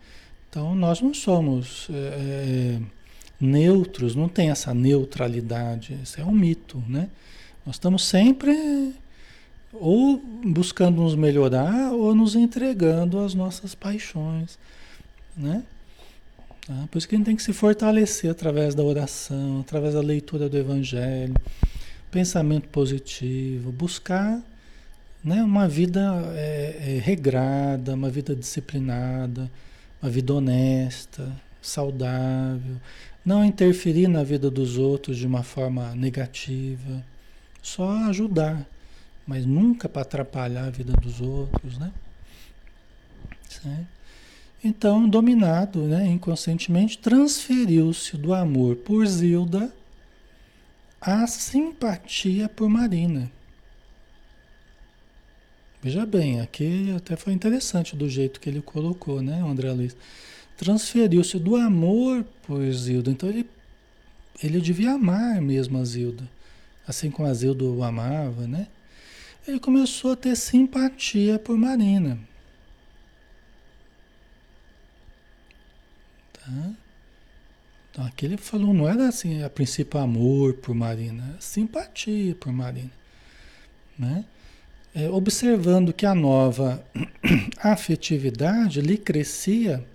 Então 0.49 0.76
nós 0.76 1.01
não 1.01 1.14
somos 1.14 1.88
é, 1.89 1.93
é, 1.93 2.82
neutros, 3.39 4.16
não 4.16 4.28
tem 4.28 4.49
essa 4.49 4.74
neutralidade, 4.74 5.97
isso 6.03 6.20
é 6.20 6.26
um 6.26 6.32
mito, 6.32 6.84
né? 6.88 7.10
Nós 7.66 7.76
estamos 7.76 8.03
sempre 8.05 8.93
ou 9.72 10.18
buscando 10.43 11.01
nos 11.01 11.16
melhorar 11.16 11.91
ou 11.91 12.16
nos 12.16 12.36
entregando 12.36 13.20
às 13.20 13.34
nossas 13.36 13.76
paixões 13.76 14.57
né? 15.39 15.64
Tá? 16.68 16.88
Por 16.91 16.97
isso 16.97 17.07
que 17.07 17.16
a 17.16 17.18
gente 17.18 17.26
tem 17.26 17.36
que 17.36 17.41
se 17.41 17.53
fortalecer 17.53 18.30
através 18.30 18.76
da 18.76 18.84
oração, 18.84 19.62
através 19.62 19.93
da 19.93 20.01
leitura 20.01 20.49
do 20.49 20.57
Evangelho, 20.57 21.34
pensamento 22.12 22.68
positivo, 22.70 23.72
buscar 23.72 24.41
né, 25.24 25.43
uma 25.43 25.68
vida 25.68 25.99
é, 26.36 26.95
é, 26.95 26.99
regrada, 26.99 27.93
uma 27.93 28.10
vida 28.10 28.36
disciplinada, 28.36 29.49
uma 30.01 30.10
vida 30.10 30.34
honesta, 30.34 31.30
saudável, 31.62 32.78
não 33.26 33.43
interferir 33.43 34.07
na 34.07 34.24
vida 34.24 34.49
dos 34.49 34.78
outros 34.78 35.18
de 35.18 35.28
uma 35.28 35.43
forma 35.43 35.93
negativa, 35.93 37.03
só 37.62 37.89
ajudar, 38.10 38.66
mas 39.28 39.45
nunca 39.45 39.89
para 39.89 40.01
atrapalhar 40.01 40.66
a 40.66 40.70
vida 40.70 40.93
dos 40.93 41.22
outros, 41.22 41.78
né? 41.78 41.91
Certo? 43.47 43.99
Então, 44.64 45.07
dominado 45.07 45.84
né, 45.84 46.05
inconscientemente, 46.07 46.97
transferiu-se 46.97 48.18
do 48.18 48.34
amor 48.34 48.76
por 48.78 49.05
Zilda 49.05 49.72
à 51.02 51.26
simpatia 51.28 52.50
por 52.50 52.70
Marina. 52.70 53.32
Veja 55.82 56.06
bem, 56.06 56.41
aqui 56.41 56.93
até 56.95 57.16
foi 57.16 57.32
interessante 57.32 57.95
do 57.95 58.10
jeito 58.10 58.39
que 58.39 58.50
ele 58.50 58.62
colocou, 58.62 59.22
né, 59.22 59.41
André 59.41 59.72
Luiz? 59.72 59.95
Transferiu-se 60.58 61.39
do 61.39 61.56
amor 61.56 62.26
por 62.43 62.70
Zilda. 62.74 63.10
Então 63.10 63.30
ele, 63.30 63.50
ele 64.43 64.60
devia 64.60 64.91
amar 64.91 65.41
mesmo 65.41 65.78
a 65.78 65.86
Zilda. 65.86 66.30
Assim 66.86 67.10
como 67.10 67.30
a 67.30 67.34
Zilda 67.34 67.64
o 67.64 67.82
amava, 67.82 68.45
né? 68.45 68.68
Ele 69.47 69.60
começou 69.60 70.12
a 70.12 70.16
ter 70.18 70.36
simpatia 70.36 71.39
por 71.39 71.58
Marina. 71.58 72.20
Tá? 76.34 76.74
Aqui 78.06 78.26
ele 78.26 78.38
falou, 78.38 78.74
não 78.74 78.88
era 78.88 79.10
assim, 79.10 79.43
a 79.43 79.50
princípio 79.50 80.00
amor 80.00 80.54
por 80.54 80.74
Marina, 80.74 81.36
simpatia 81.38 82.34
por 82.34 82.50
Marina. 82.54 82.91
Né? 83.97 84.24
É, 84.95 85.10
observando 85.10 85.91
que 85.91 86.06
a 86.06 86.16
nova 86.16 86.82
afetividade 87.60 88.80
lhe 88.80 88.97
crescia 88.97 89.86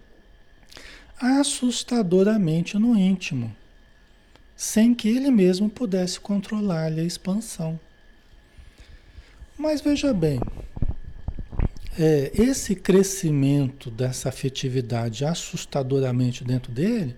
assustadoramente 1.19 2.77
no 2.79 2.95
íntimo, 2.95 3.57
sem 4.55 4.95
que 4.95 5.09
ele 5.09 5.31
mesmo 5.31 5.71
pudesse 5.71 6.21
controlar-lhe 6.21 7.01
a 7.01 7.05
expansão. 7.05 7.81
Mas 9.57 9.81
veja 9.81 10.13
bem, 10.13 10.39
é, 11.99 12.31
esse 12.35 12.75
crescimento 12.75 13.91
dessa 13.91 14.29
afetividade 14.29 15.25
assustadoramente 15.25 16.45
dentro 16.45 16.71
dele 16.71 17.17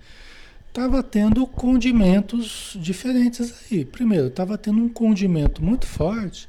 estava 0.77 1.03
tendo 1.03 1.47
condimentos 1.47 2.77
diferentes 2.79 3.72
aí. 3.72 3.83
Primeiro, 3.83 4.27
estava 4.27 4.59
tendo 4.59 4.79
um 4.79 4.91
condimento 4.91 5.64
muito 5.64 5.87
forte 5.87 6.47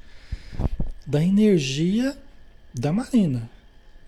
da 1.05 1.23
energia 1.23 2.13
da 2.73 2.91
Marina, 2.91 3.49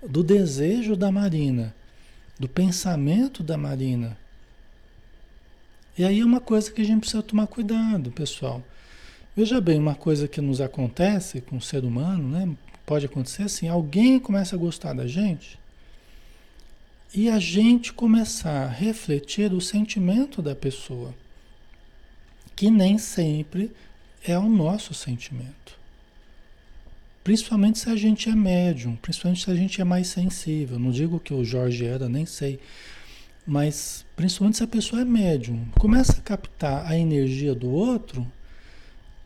do 0.06 0.22
desejo 0.22 0.98
da 0.98 1.10
Marina, 1.10 1.74
do 2.38 2.50
pensamento 2.50 3.42
da 3.42 3.56
Marina. 3.58 4.18
E 5.98 6.04
aí 6.04 6.20
é 6.20 6.26
uma 6.26 6.42
coisa 6.42 6.70
que 6.70 6.82
a 6.82 6.86
gente 6.86 7.00
precisa 7.00 7.24
tomar 7.24 7.48
cuidado, 7.48 8.12
pessoal. 8.12 8.62
Veja 9.34 9.62
bem, 9.62 9.80
uma 9.80 9.96
coisa 9.96 10.28
que 10.28 10.42
nos 10.42 10.60
acontece 10.60 11.40
com 11.40 11.56
o 11.56 11.62
ser 11.62 11.86
humano, 11.86 12.28
né? 12.28 12.58
Pode 12.86 13.06
acontecer 13.06 13.44
assim, 13.44 13.70
alguém 13.70 14.20
começa 14.20 14.54
a 14.54 14.60
gostar 14.60 14.92
da 14.92 15.08
gente 15.08 15.58
e 17.14 17.30
a 17.30 17.40
gente 17.40 17.92
começar 17.92 18.66
a 18.66 18.70
refletir 18.70 19.52
o 19.54 19.62
sentimento 19.62 20.42
da 20.42 20.56
pessoa, 20.56 21.14
que 22.56 22.70
nem 22.70 22.98
sempre 22.98 23.72
é 24.24 24.38
o 24.38 24.48
nosso 24.48 24.94
sentimento. 24.94 25.80
Principalmente 27.24 27.80
se 27.80 27.90
a 27.90 27.96
gente 27.96 28.30
é 28.30 28.36
médium, 28.36 28.96
principalmente 28.96 29.44
se 29.44 29.52
a 29.52 29.56
gente 29.56 29.82
é 29.82 29.84
mais 29.84 30.08
sensível. 30.08 30.80
Não 30.80 30.92
digo 30.92 31.20
que 31.20 31.34
o 31.34 31.44
Jorge 31.44 31.86
era, 31.86 32.08
nem 32.08 32.26
sei. 32.26 32.60
Mas 33.46 34.06
principalmente 34.16 34.58
se 34.58 34.64
a 34.64 34.68
pessoa 34.68 35.02
é 35.02 35.06
médium, 35.06 35.66
começa 35.80 36.14
a 36.14 36.22
captar 36.22 36.86
a 36.86 36.98
energia 36.98 37.54
do 37.54 37.70
outro, 37.70 38.26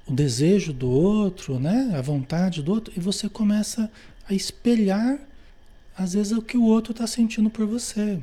o 0.08 0.14
desejo 0.14 0.74
do 0.74 0.90
outro, 0.90 1.60
né? 1.60 1.94
a 1.96 2.02
vontade 2.02 2.62
do 2.62 2.72
outro, 2.72 2.94
e 2.96 3.00
você 3.00 3.30
começa 3.30 3.92
a 4.28 4.34
espelhar, 4.34 5.20
às 5.98 6.14
vezes, 6.14 6.32
o 6.32 6.42
que 6.42 6.58
o 6.58 6.64
outro 6.64 6.92
está 6.92 7.06
sentindo 7.06 7.50
por 7.50 7.66
você. 7.66 8.22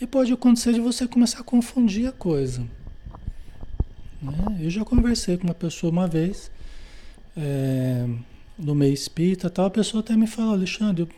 E 0.00 0.06
pode 0.06 0.32
acontecer 0.32 0.72
de 0.72 0.80
você 0.80 1.08
começar 1.08 1.40
a 1.40 1.44
confundir 1.44 2.08
a 2.08 2.12
coisa. 2.12 2.64
Né? 4.22 4.58
Eu 4.60 4.70
já 4.70 4.84
conversei 4.84 5.36
com 5.36 5.44
uma 5.44 5.54
pessoa 5.54 5.90
uma 5.90 6.06
vez, 6.06 6.50
é, 7.36 8.06
no 8.58 8.74
meio 8.74 8.94
espírita, 8.94 9.50
tal, 9.50 9.66
a 9.66 9.70
pessoa 9.70 10.00
até 10.00 10.16
me 10.16 10.26
falou, 10.26 10.52
Alexandre, 10.52 11.02
eu, 11.02 11.08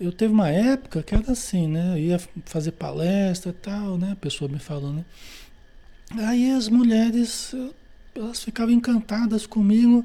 eu 0.00 0.12
teve 0.12 0.32
uma 0.32 0.48
época 0.48 1.02
que 1.02 1.14
era 1.14 1.30
assim, 1.30 1.68
né? 1.68 1.92
Eu 1.92 1.98
ia 1.98 2.20
fazer 2.44 2.72
palestra 2.72 3.50
e 3.50 3.54
tal, 3.54 3.96
né? 3.96 4.12
A 4.12 4.16
pessoa 4.16 4.50
me 4.50 4.58
falou, 4.58 4.92
né? 4.92 5.04
Aí 6.18 6.50
as 6.50 6.68
mulheres, 6.68 7.54
elas 8.14 8.42
ficavam 8.42 8.74
encantadas 8.74 9.46
comigo 9.46 10.04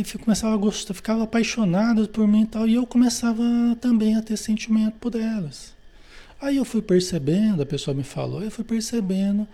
e 0.00 0.18
começavam 0.18 0.54
a 0.54 0.58
gostar, 0.58 0.94
ficavam 0.94 1.22
apaixonadas 1.22 2.06
por 2.06 2.26
mim 2.26 2.42
e 2.42 2.46
tal, 2.46 2.68
e 2.68 2.74
eu 2.74 2.86
começava 2.86 3.42
também 3.80 4.16
a 4.16 4.22
ter 4.22 4.36
sentimento 4.36 4.94
por 4.98 5.14
elas. 5.14 5.74
Aí 6.40 6.56
eu 6.56 6.64
fui 6.64 6.82
percebendo, 6.82 7.62
a 7.62 7.66
pessoa 7.66 7.94
me 7.94 8.02
falou, 8.02 8.42
eu 8.42 8.50
fui 8.50 8.64
percebendo 8.64 9.46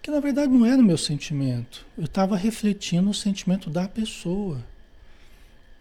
que 0.00 0.10
na 0.10 0.20
verdade 0.20 0.52
não 0.52 0.64
era 0.64 0.80
o 0.80 0.84
meu 0.84 0.98
sentimento, 0.98 1.84
eu 1.96 2.04
estava 2.04 2.36
refletindo 2.36 3.10
o 3.10 3.14
sentimento 3.14 3.68
da 3.70 3.88
pessoa. 3.88 4.64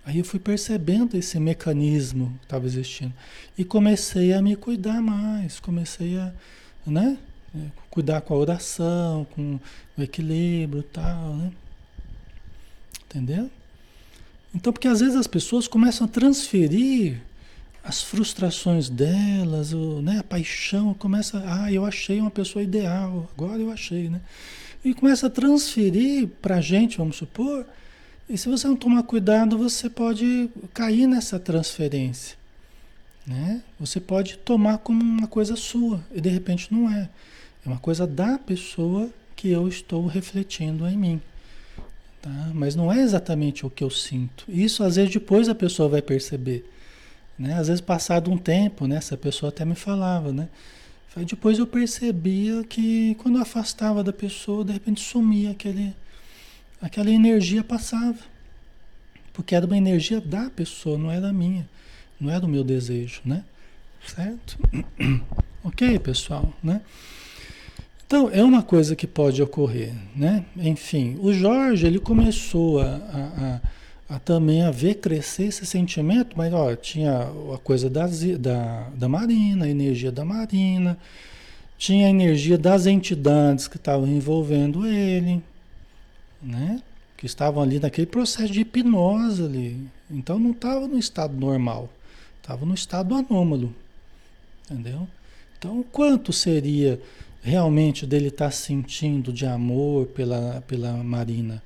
Aí 0.06 0.20
eu 0.20 0.26
fui 0.26 0.40
percebendo 0.40 1.18
esse 1.18 1.38
mecanismo 1.38 2.34
que 2.40 2.46
estava 2.46 2.66
existindo 2.66 3.14
e 3.58 3.66
comecei 3.66 4.32
a 4.32 4.42
me 4.42 4.56
cuidar 4.56 5.02
mais, 5.02 5.60
comecei 5.60 6.18
a, 6.18 6.34
né, 6.86 7.18
cuidar 7.90 8.22
com 8.22 8.34
a 8.34 8.38
oração, 8.38 9.26
com 9.32 9.60
o 9.98 10.02
equilíbrio 10.02 10.82
tal, 10.84 11.36
né? 11.36 11.52
Entendeu? 13.06 13.52
Então, 14.58 14.74
porque 14.74 14.88
às 14.88 15.02
vezes 15.02 15.16
as 15.16 15.28
pessoas 15.28 15.68
começam 15.68 16.06
a 16.06 16.10
transferir 16.10 17.22
as 17.84 18.02
frustrações 18.02 18.90
delas, 18.90 19.72
o, 19.72 20.02
né, 20.02 20.18
a 20.18 20.24
paixão, 20.24 20.96
começa, 20.96 21.44
ah, 21.46 21.72
eu 21.72 21.86
achei 21.86 22.20
uma 22.20 22.32
pessoa 22.32 22.64
ideal, 22.64 23.30
agora 23.38 23.62
eu 23.62 23.70
achei, 23.72 24.10
né? 24.10 24.20
E 24.84 24.96
começa 24.96 25.28
a 25.28 25.30
transferir 25.30 26.28
para 26.42 26.56
a 26.56 26.62
gente, 26.62 26.98
vamos 26.98 27.18
supor, 27.18 27.68
e 28.28 28.36
se 28.36 28.50
você 28.50 28.68
não 28.68 28.76
tomar 28.76 29.04
cuidado, 29.04 29.60
você 29.60 29.92
pode 29.92 30.50
cair 30.74 31.06
nessa 31.06 31.40
transferência. 31.40 32.36
Né? 33.28 33.62
Você 33.80 34.00
pode 34.00 34.38
tomar 34.40 34.80
como 34.80 35.04
uma 35.04 35.28
coisa 35.28 35.56
sua, 35.56 36.04
e 36.12 36.20
de 36.20 36.30
repente 36.30 36.74
não 36.74 36.92
é. 36.92 37.08
É 37.64 37.70
uma 37.70 37.78
coisa 37.78 38.08
da 38.08 38.40
pessoa 38.40 39.08
que 39.36 39.50
eu 39.50 39.68
estou 39.68 40.08
refletindo 40.08 40.88
em 40.88 40.98
mim. 40.98 41.22
Tá? 42.28 42.52
Mas 42.54 42.76
não 42.76 42.92
é 42.92 43.00
exatamente 43.00 43.66
o 43.66 43.70
que 43.70 43.82
eu 43.82 43.90
sinto. 43.90 44.44
Isso 44.50 44.84
às 44.84 44.98
vezes 44.98 45.14
depois 45.14 45.48
a 45.48 45.56
pessoa 45.56 45.88
vai 45.88 46.02
perceber. 46.02 46.70
Né? 47.40 47.54
Às 47.54 47.68
vezes 47.68 47.80
passado 47.80 48.30
um 48.30 48.38
tempo, 48.38 48.86
né? 48.86 48.98
essa 48.98 49.16
pessoa 49.16 49.50
até 49.50 49.64
me 49.64 49.76
falava, 49.76 50.34
né? 50.34 50.50
Depois 51.26 51.58
eu 51.58 51.66
percebia 51.66 52.64
que 52.64 53.16
quando 53.16 53.38
eu 53.38 53.42
afastava 53.42 54.04
da 54.04 54.14
pessoa, 54.14 54.64
de 54.64 54.74
repente 54.74 55.02
sumia 55.02 55.50
aquele, 55.50 55.96
aquela 56.80 57.10
energia 57.10 57.64
passava. 57.64 58.20
Porque 59.34 59.56
era 59.56 59.66
uma 59.66 59.78
energia 59.78 60.22
da 60.22 60.48
pessoa, 60.52 60.96
não 60.96 61.10
era 61.10 61.34
minha. 61.34 61.68
Não 62.20 62.30
era 62.30 62.46
o 62.46 62.48
meu 62.48 62.64
desejo, 62.64 63.22
né? 63.26 63.44
Certo? 64.06 64.60
ok, 65.64 65.98
pessoal, 65.98 66.54
né? 66.62 66.82
Então, 68.08 68.30
é 68.32 68.42
uma 68.42 68.64
coisa 68.64 68.96
que 68.96 69.06
pode 69.06 69.44
ocorrer, 69.44 69.94
né? 70.16 70.46
Enfim, 70.56 71.20
o 71.22 71.34
Jorge, 71.34 71.86
ele 71.86 72.00
começou 72.00 72.80
a, 72.80 72.86
a, 72.86 73.60
a, 74.10 74.16
a 74.16 74.20
também 74.20 74.64
a 74.64 74.72
ver 74.72 74.96
crescer 74.96 75.48
esse 75.48 75.66
sentimento, 75.66 76.38
mas, 76.38 76.54
ó, 76.54 76.74
tinha 76.74 77.28
a 77.54 77.58
coisa 77.58 77.90
da, 77.90 78.08
da, 78.40 78.90
da 78.96 79.10
Marina, 79.10 79.66
a 79.66 79.70
energia 79.70 80.10
da 80.10 80.24
Marina, 80.24 80.98
tinha 81.78 82.08
a 82.08 82.10
energia 82.10 82.58
das 82.58 82.86
entidades 82.86 83.68
que 83.68 83.76
estavam 83.76 84.08
envolvendo 84.08 84.88
ele, 84.88 85.44
né? 86.42 86.82
Que 87.18 87.26
estavam 87.26 87.62
ali 87.62 87.78
naquele 87.78 88.08
processo 88.08 88.54
de 88.54 88.62
hipnose 88.62 89.44
ali. 89.44 89.86
Então, 90.10 90.40
não 90.40 90.52
estava 90.52 90.88
no 90.88 90.98
estado 90.98 91.36
normal, 91.36 91.90
estava 92.42 92.66
no 92.66 92.74
estado 92.74 93.14
anômalo, 93.14 93.76
entendeu? 94.64 95.06
Então, 95.58 95.84
quanto 95.92 96.32
seria 96.32 97.02
realmente 97.48 98.06
dele 98.06 98.28
estar 98.28 98.46
tá 98.46 98.52
sentindo 98.52 99.32
de 99.32 99.46
amor 99.46 100.08
pela, 100.08 100.62
pela 100.68 100.92
Marina, 100.92 101.64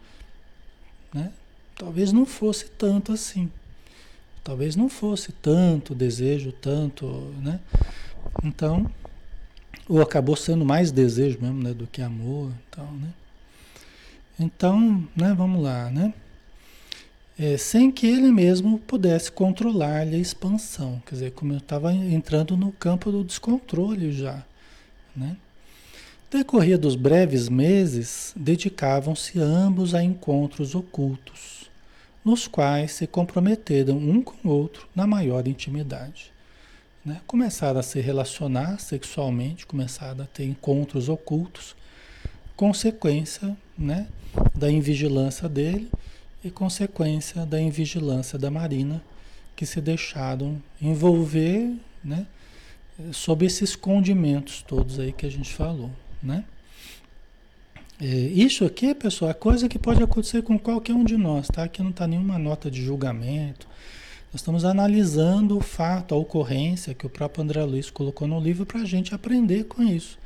né? 1.13 1.31
Talvez 1.75 2.13
não 2.13 2.25
fosse 2.25 2.69
tanto 2.69 3.11
assim. 3.11 3.51
Talvez 4.43 4.75
não 4.75 4.87
fosse 4.87 5.31
tanto 5.31 5.95
desejo, 5.95 6.51
tanto, 6.51 7.05
né? 7.41 7.59
Então, 8.43 8.89
ou 9.89 10.01
acabou 10.01 10.35
sendo 10.35 10.63
mais 10.63 10.91
desejo 10.91 11.39
mesmo, 11.41 11.61
né, 11.61 11.73
do 11.73 11.87
que 11.87 12.01
amor, 12.01 12.51
tal, 12.69 12.85
né? 12.85 13.09
Então, 14.39 15.07
né, 15.15 15.33
vamos 15.35 15.61
lá, 15.61 15.89
né? 15.89 16.13
É, 17.37 17.57
sem 17.57 17.91
que 17.91 18.05
ele 18.05 18.31
mesmo 18.31 18.77
pudesse 18.77 19.31
controlar 19.31 20.01
a 20.01 20.05
expansão, 20.05 21.01
quer 21.05 21.15
dizer, 21.15 21.31
como 21.31 21.53
eu 21.53 21.57
estava 21.57 21.91
entrando 21.91 22.55
no 22.55 22.71
campo 22.71 23.11
do 23.11 23.23
descontrole 23.23 24.11
já, 24.11 24.43
né? 25.15 25.35
Decorria 26.31 26.77
dos 26.77 26.95
breves 26.95 27.49
meses, 27.49 28.31
dedicavam-se 28.37 29.37
ambos 29.37 29.93
a 29.93 30.01
encontros 30.01 30.73
ocultos, 30.73 31.69
nos 32.23 32.47
quais 32.47 32.93
se 32.93 33.05
comprometeram 33.05 33.97
um 33.97 34.21
com 34.21 34.47
o 34.47 34.49
outro 34.49 34.87
na 34.95 35.05
maior 35.05 35.45
intimidade. 35.45 36.31
né? 37.03 37.19
começaram 37.27 37.81
a 37.81 37.83
se 37.83 37.99
relacionar 37.99 38.79
sexualmente, 38.79 39.65
começaram 39.65 40.23
a 40.23 40.27
ter 40.27 40.45
encontros 40.45 41.09
ocultos, 41.09 41.75
consequência 42.55 43.57
né, 43.77 44.07
da 44.55 44.71
invigilância 44.71 45.49
dele 45.49 45.91
e 46.41 46.49
consequência 46.49 47.45
da 47.45 47.59
invigilância 47.59 48.39
da 48.39 48.49
Marina, 48.49 49.03
que 49.53 49.65
se 49.65 49.81
deixaram 49.81 50.63
envolver 50.81 51.75
né, 52.01 52.25
sob 53.11 53.45
esses 53.45 53.75
condimentos 53.75 54.61
todos 54.61 54.97
aí 54.97 55.11
que 55.11 55.25
a 55.25 55.29
gente 55.29 55.53
falou. 55.53 55.91
Né? 56.21 56.43
É, 57.99 58.05
isso 58.05 58.65
aqui, 58.65 58.95
pessoal, 58.95 59.29
é 59.31 59.33
coisa 59.33 59.69
que 59.69 59.77
pode 59.77 60.01
acontecer 60.01 60.41
com 60.41 60.57
qualquer 60.57 60.93
um 60.93 61.03
de 61.03 61.15
nós, 61.15 61.47
tá? 61.47 61.63
Aqui 61.63 61.83
não 61.83 61.91
está 61.91 62.07
nenhuma 62.07 62.39
nota 62.39 62.69
de 62.69 62.83
julgamento. 62.83 63.67
Nós 64.33 64.41
estamos 64.41 64.65
analisando 64.65 65.57
o 65.57 65.61
fato, 65.61 66.15
a 66.15 66.17
ocorrência 66.17 66.93
que 66.93 67.05
o 67.05 67.09
próprio 67.09 67.43
André 67.43 67.63
Luiz 67.63 67.89
colocou 67.91 68.27
no 68.27 68.39
livro 68.39 68.65
para 68.65 68.81
a 68.81 68.85
gente 68.85 69.13
aprender 69.13 69.65
com 69.65 69.83
isso. 69.83 70.17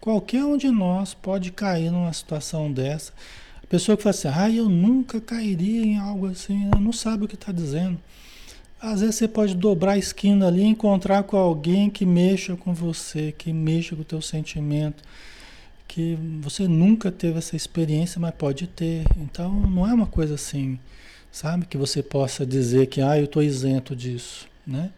Qualquer 0.00 0.44
um 0.44 0.56
de 0.56 0.70
nós 0.70 1.12
pode 1.12 1.52
cair 1.52 1.90
numa 1.90 2.12
situação 2.12 2.72
dessa. 2.72 3.12
A 3.62 3.66
pessoa 3.66 3.96
que 3.96 4.02
fala 4.02 4.14
assim, 4.14 4.28
ah, 4.28 4.50
eu 4.50 4.68
nunca 4.68 5.20
cairia 5.20 5.84
em 5.84 5.98
algo 5.98 6.26
assim, 6.26 6.70
não 6.80 6.92
sabe 6.92 7.24
o 7.24 7.28
que 7.28 7.34
está 7.34 7.52
dizendo. 7.52 7.98
Às 8.80 9.00
vezes 9.00 9.16
você 9.16 9.28
pode 9.28 9.54
dobrar 9.54 9.92
a 9.92 9.98
esquina 9.98 10.46
ali 10.46 10.62
e 10.62 10.66
encontrar 10.66 11.22
com 11.24 11.36
alguém 11.36 11.90
que 11.90 12.06
mexa 12.06 12.56
com 12.56 12.72
você, 12.72 13.32
que 13.36 13.52
mexa 13.52 13.94
com 13.94 14.02
o 14.02 14.04
teu 14.04 14.22
sentimento 14.22 15.02
que 15.90 16.16
você 16.40 16.68
nunca 16.68 17.10
teve 17.10 17.38
essa 17.38 17.56
experiência, 17.56 18.20
mas 18.20 18.32
pode 18.36 18.68
ter. 18.68 19.04
Então 19.16 19.52
não 19.52 19.84
é 19.84 19.92
uma 19.92 20.06
coisa 20.06 20.36
assim, 20.36 20.78
sabe, 21.32 21.66
que 21.66 21.76
você 21.76 22.00
possa 22.00 22.46
dizer 22.46 22.86
que 22.86 23.00
ah, 23.00 23.18
eu 23.18 23.24
estou 23.24 23.42
isento 23.42 23.96
disso, 23.96 24.46
né? 24.64 24.90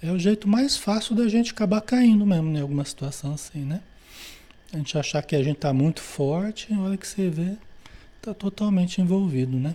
É 0.00 0.12
o 0.12 0.18
jeito 0.18 0.46
mais 0.46 0.76
fácil 0.76 1.16
da 1.16 1.28
gente 1.28 1.50
acabar 1.50 1.80
caindo 1.80 2.24
mesmo 2.24 2.56
em 2.56 2.60
alguma 2.60 2.84
situação 2.84 3.34
assim, 3.34 3.64
né? 3.64 3.80
A 4.72 4.76
gente 4.76 4.96
achar 4.96 5.22
que 5.22 5.34
a 5.34 5.42
gente 5.42 5.56
está 5.56 5.72
muito 5.72 6.00
forte, 6.00 6.72
na 6.72 6.82
hora 6.82 6.96
que 6.96 7.08
você 7.08 7.28
vê, 7.28 7.56
está 8.18 8.32
totalmente 8.32 9.00
envolvido, 9.00 9.58
né? 9.58 9.74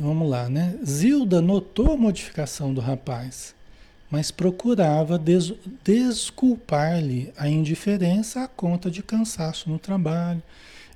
Vamos 0.00 0.28
lá, 0.28 0.48
né? 0.48 0.78
Zilda 0.84 1.42
notou 1.42 1.92
a 1.92 1.96
modificação 1.96 2.72
do 2.72 2.80
rapaz 2.80 3.54
mas 4.10 4.30
procurava 4.30 5.16
des 5.16 5.52
desculpar-lhe 5.84 7.32
a 7.36 7.48
indiferença 7.48 8.42
à 8.42 8.48
conta 8.48 8.90
de 8.90 9.02
cansaço 9.02 9.70
no 9.70 9.78
trabalho 9.78 10.42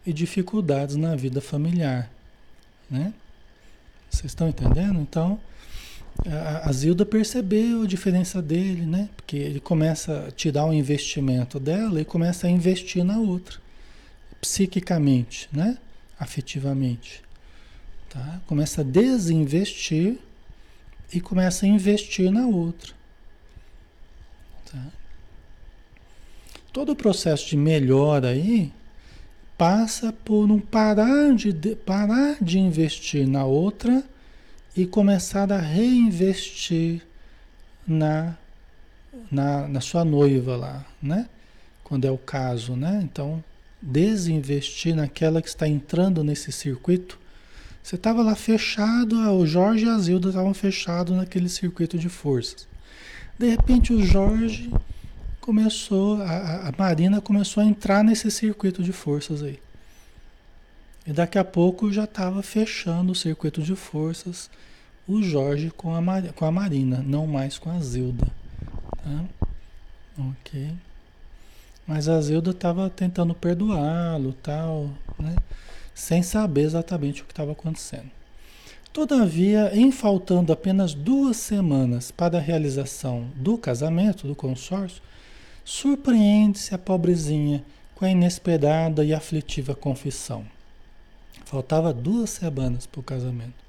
e 0.05 0.13
dificuldades 0.13 0.97
na 0.97 1.15
vida 1.15 1.41
familiar. 1.41 2.11
Né? 2.91 3.15
Vocês 4.11 4.33
estão 4.33 4.49
entendendo? 4.49 5.01
Então, 5.01 5.39
a, 6.27 6.69
a 6.69 6.73
Zilda 6.73 7.07
percebeu 7.07 7.83
a 7.83 7.87
diferença 7.87 8.43
dele, 8.43 8.85
né? 8.85 9.09
Porque 9.17 9.37
ele 9.37 9.61
começa 9.61 10.27
a 10.29 10.31
tirar 10.31 10.67
o 10.67 10.73
investimento 10.73 11.59
dela 11.59 12.01
e 12.01 12.05
começa 12.05 12.47
a 12.47 12.51
investir 12.51 13.05
na 13.05 13.19
outra, 13.19 13.59
psiquicamente, 14.41 15.49
né? 15.53 15.79
Afetivamente. 16.19 17.24
Tá? 18.15 18.41
Começa 18.47 18.83
a 18.83 18.85
desinvestir 18.85 20.19
e 21.13 21.21
começa 21.21 21.67
a 21.67 21.69
investir 21.69 22.31
na 22.31 22.47
outra. 22.47 22.93
Tá? 24.71 24.87
Todo 26.73 26.93
o 26.93 26.97
processo 26.97 27.49
de 27.49 27.57
melhora 27.57 28.29
aí 28.29 28.73
passa 29.59 30.13
por 30.13 30.49
um 30.51 30.61
parar 30.61 31.35
de, 31.35 31.53
parar 31.75 32.37
de 32.41 32.59
investir 32.61 33.27
na 33.27 33.45
outra 33.45 34.05
e 34.77 34.87
começar 34.87 35.53
a 35.53 35.59
reinvestir 35.59 37.03
na, 37.87 38.37
na, 39.31 39.67
na 39.67 39.81
sua 39.81 40.05
noiva 40.05 40.57
lá, 40.57 40.87
né? 41.03 41.29
Quando 41.83 42.07
é 42.07 42.11
o 42.11 42.19
caso, 42.19 42.75
né? 42.75 43.01
Então, 43.03 43.43
desinvestir 43.83 44.95
naquela 44.95 45.43
que 45.43 45.49
está 45.49 45.69
entrando 45.69 46.25
nesse 46.25 46.51
circuito. 46.51 47.24
Você 47.85 47.97
estava 47.97 48.23
lá 48.23 48.35
fechado, 48.35 49.15
o 49.15 49.47
Jorge 49.47 49.85
e 49.85 49.89
a 49.91 49.99
Zilda 49.99 50.31
estavam 50.31 50.55
fechados 50.55 51.15
naquele 51.15 51.51
circuito 51.51 51.99
de 51.99 52.09
forças. 52.09 52.67
De 53.39 53.47
repente 53.51 53.93
o 53.93 54.03
Jorge 54.03 54.73
começou, 55.39 56.23
a, 56.23 56.69
a 56.69 56.73
Marina 56.79 57.21
começou 57.21 57.63
a 57.63 57.67
entrar 57.67 58.03
nesse 58.03 58.31
circuito 58.31 58.83
de 58.83 58.91
forças 58.91 59.43
aí. 59.43 59.61
E 61.07 61.13
daqui 61.13 61.37
a 61.37 61.45
pouco 61.45 61.93
já 61.93 62.05
estava 62.05 62.43
fechando 62.43 63.13
o 63.13 63.15
circuito 63.15 63.61
de 63.61 63.77
forças 63.77 64.49
o 65.07 65.23
Jorge 65.23 65.71
com 65.71 65.95
a, 65.95 66.01
com 66.35 66.47
a 66.47 66.51
Marina, 66.51 67.05
não 67.07 67.27
mais 67.27 67.59
com 67.59 67.71
a 67.71 67.79
Zilda. 67.81 68.27
Tá? 68.97 69.25
Ok. 70.19 70.73
Mas 71.87 72.09
a 72.09 72.19
Zilda 72.19 72.53
estava 72.53 72.89
tentando 72.89 73.35
perdoá-lo, 73.35 74.33
tal, 74.43 74.89
né? 75.19 75.37
Sem 75.95 76.23
saber 76.23 76.63
exatamente 76.63 77.23
o 77.23 77.25
que 77.25 77.33
estava 77.33 77.53
acontecendo. 77.53 78.11
Todavia, 78.93 79.71
em 79.75 79.91
faltando 79.91 80.53
apenas 80.53 80.95
duas 80.95 81.37
semanas 81.37 82.11
para 82.11 82.39
a 82.39 82.41
realização 82.41 83.29
do 83.35 83.59
casamento, 83.59 84.27
do 84.27 84.37
consórcio, 84.37 85.03
surpreende-se 85.65 86.75
a 86.75 86.79
pobrezinha 86.79 87.65
com 87.95 88.05
a 88.05 88.11
inesperada 88.11 89.05
e 89.05 89.13
aflitiva 89.13 89.75
confissão. 89.75 90.45
Faltava 91.45 91.93
duas 91.93 92.31
semanas 92.31 92.87
para 92.87 93.01
o 93.01 93.05
casamento. 93.05 93.65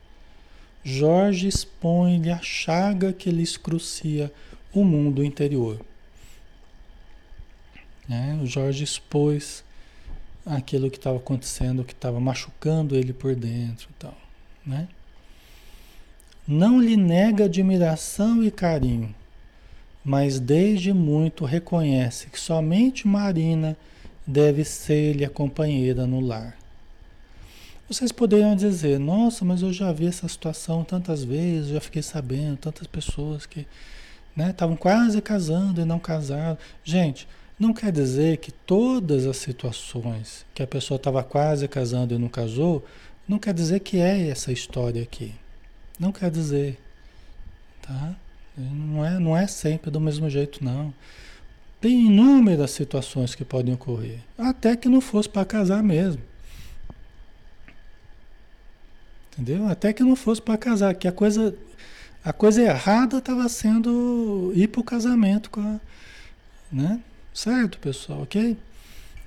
Jorge 0.83 1.47
expõe-lhe 1.47 2.29
a 2.29 2.39
chaga 2.43 3.11
que 3.11 3.31
lhe 3.31 3.41
escrucia 3.41 4.31
o 4.71 4.83
mundo 4.83 5.23
interior. 5.23 5.83
Né? 8.07 8.39
O 8.43 8.45
Jorge 8.45 8.83
expôs 8.83 9.64
aquilo 10.45 10.91
que 10.91 10.97
estava 10.97 11.17
acontecendo, 11.17 11.83
que 11.83 11.93
estava 11.93 12.19
machucando 12.19 12.95
ele 12.95 13.13
por 13.13 13.35
dentro, 13.35 13.89
tal, 13.97 14.15
né? 14.65 14.87
não 16.47 16.79
lhe 16.79 16.95
nega 16.95 17.45
admiração 17.45 18.43
e 18.43 18.51
carinho, 18.51 19.13
mas 20.03 20.39
desde 20.39 20.93
muito 20.93 21.43
reconhece 21.43 22.27
que 22.27 22.39
somente 22.39 23.07
Marina 23.07 23.75
deve 24.27 24.63
ser-lhe 24.63 25.25
a 25.25 25.29
companheira 25.29 26.05
no 26.05 26.19
lar. 26.19 26.55
Vocês 27.87 28.11
poderiam 28.11 28.55
dizer, 28.55 28.99
nossa, 28.99 29.43
mas 29.45 29.61
eu 29.61 29.73
já 29.73 29.91
vi 29.91 30.07
essa 30.07 30.27
situação 30.27 30.83
tantas 30.83 31.23
vezes, 31.23 31.69
já 31.69 31.81
fiquei 31.81 32.01
sabendo, 32.01 32.57
tantas 32.57 32.87
pessoas 32.87 33.45
que 33.45 33.67
estavam 34.37 34.75
né, 34.75 34.79
quase 34.79 35.21
casando 35.21 35.81
e 35.81 35.85
não 35.85 35.99
casaram. 35.99 36.57
Gente, 36.83 37.27
não 37.59 37.73
quer 37.73 37.91
dizer 37.91 38.37
que 38.37 38.51
todas 38.51 39.25
as 39.25 39.37
situações 39.37 40.45
que 40.53 40.61
a 40.61 40.67
pessoa 40.67 40.97
estava 40.97 41.23
quase 41.23 41.67
casando 41.67 42.13
e 42.13 42.17
não 42.17 42.27
casou, 42.27 42.85
não 43.27 43.39
quer 43.39 43.53
dizer 43.53 43.79
que 43.79 43.97
é 43.97 44.27
essa 44.27 44.51
história 44.51 45.01
aqui. 45.01 45.33
Não 45.99 46.11
quer 46.11 46.29
dizer, 46.29 46.77
tá? 47.81 48.15
Não 48.57 49.05
é, 49.05 49.19
não 49.19 49.35
é 49.35 49.47
sempre 49.47 49.89
do 49.89 49.99
mesmo 49.99 50.29
jeito, 50.29 50.63
não. 50.63 50.93
Tem 51.79 52.07
inúmeras 52.07 52.71
situações 52.71 53.35
que 53.35 53.45
podem 53.45 53.73
ocorrer, 53.73 54.19
até 54.37 54.75
que 54.75 54.89
não 54.89 55.01
fosse 55.01 55.29
para 55.29 55.45
casar 55.45 55.81
mesmo. 55.83 56.21
Entendeu? 59.31 59.67
Até 59.67 59.91
que 59.93 60.03
não 60.03 60.15
fosse 60.15 60.41
para 60.41 60.57
casar, 60.57 60.93
que 60.95 61.07
a 61.07 61.11
coisa 61.11 61.55
a 62.23 62.33
coisa 62.33 62.59
errada 62.59 63.19
estava 63.19 63.47
sendo 63.47 64.51
ir 64.55 64.67
para 64.67 64.81
o 64.81 64.83
casamento 64.83 65.51
com 65.51 65.61
a, 65.61 65.79
né? 66.71 66.99
Certo, 67.35 67.77
pessoal, 67.79 68.21
ok? 68.21 68.55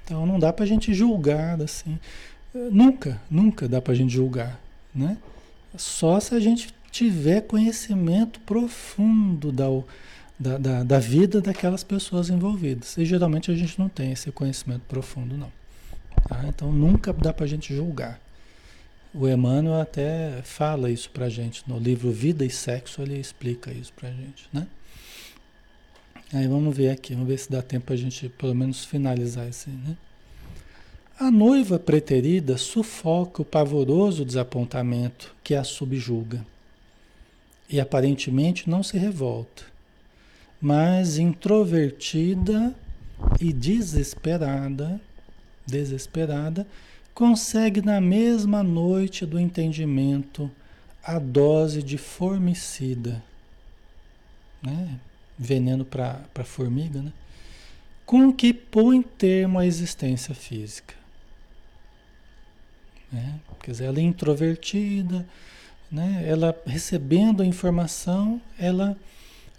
Então 0.02 0.24
não 0.24 0.38
dá 0.38 0.50
para 0.50 0.64
a 0.64 0.66
gente 0.66 0.94
julgar 0.94 1.61
assim. 1.61 1.98
Nunca, 2.54 3.20
nunca 3.30 3.68
dá 3.68 3.82
para 3.82 3.92
a 3.92 3.96
gente 3.96 4.14
julgar, 4.14 4.59
né? 4.94 5.18
Só 5.76 6.18
se 6.18 6.34
a 6.34 6.40
gente 6.40 6.74
tiver 6.90 7.42
conhecimento 7.42 8.40
profundo 8.40 9.52
da, 9.52 9.66
da, 10.40 10.56
da, 10.56 10.82
da, 10.84 10.98
vida 10.98 11.42
daquelas 11.42 11.84
pessoas 11.84 12.30
envolvidas. 12.30 12.96
E 12.96 13.04
geralmente 13.04 13.50
a 13.50 13.54
gente 13.54 13.78
não 13.78 13.90
tem 13.90 14.12
esse 14.12 14.32
conhecimento 14.32 14.84
profundo, 14.88 15.36
não. 15.36 15.52
Tá? 16.26 16.46
Então 16.48 16.72
nunca 16.72 17.12
dá 17.12 17.30
para 17.30 17.44
a 17.44 17.48
gente 17.48 17.76
julgar. 17.76 18.18
O 19.12 19.28
Emmanuel 19.28 19.82
até 19.82 20.40
fala 20.44 20.90
isso 20.90 21.11
para 21.11 21.26
a 21.26 21.30
gente 21.30 21.62
no 21.68 21.78
livro 21.78 22.11
Vida 22.11 22.42
e 22.42 22.48
Sexo, 22.50 23.02
ele 23.02 23.18
explica 23.18 23.70
isso 23.70 23.92
para 23.92 24.09
a 24.09 24.12
gente, 24.12 24.48
né? 24.50 24.66
Aí 26.33 26.47
vamos 26.47 26.76
ver 26.76 26.91
aqui, 26.91 27.14
vamos 27.14 27.29
ver 27.29 27.39
se 27.39 27.51
dá 27.51 27.62
tempo 27.62 27.93
a 27.93 27.97
gente 27.97 28.29
pelo 28.29 28.55
menos 28.55 28.85
finalizar 28.85 29.49
esse, 29.49 29.70
né? 29.70 29.97
A 31.18 31.31
noiva 31.31 31.79
preterida 31.79 32.57
sufoca 32.57 33.43
o 33.43 33.45
pavoroso 33.45 34.24
desapontamento 34.24 35.35
que 35.43 35.55
a 35.55 35.64
subjuga 35.64 36.47
e 37.68 37.81
aparentemente 37.81 38.70
não 38.70 38.83
se 38.83 38.97
revolta, 38.97 39.64
mas 40.61 41.18
introvertida 41.18 42.74
e 43.41 43.53
desesperada, 43.53 45.01
desesperada, 45.66 46.66
consegue 47.12 47.83
na 47.83 48.01
mesma 48.01 48.62
noite 48.62 49.26
do 49.26 49.41
entendimento 49.41 50.49
a 51.03 51.18
dose 51.18 51.83
de 51.83 51.99
formicida. 51.99 53.22
né? 54.62 55.01
Veneno 55.39 55.84
para 55.84 56.45
formiga, 56.45 57.01
né? 57.01 57.12
com 58.05 58.32
que 58.32 58.53
põe 58.53 59.03
termo 59.03 59.59
à 59.59 59.66
existência 59.66 60.34
física. 60.34 60.95
Né? 63.12 63.39
Quer 63.62 63.70
dizer, 63.70 63.84
ela 63.84 63.99
é 63.99 64.03
introvertida, 64.03 65.26
né? 65.93 66.24
ela 66.26 66.59
recebendo 66.66 67.43
a 67.43 67.47
informação, 67.47 68.41
ela, 68.59 68.97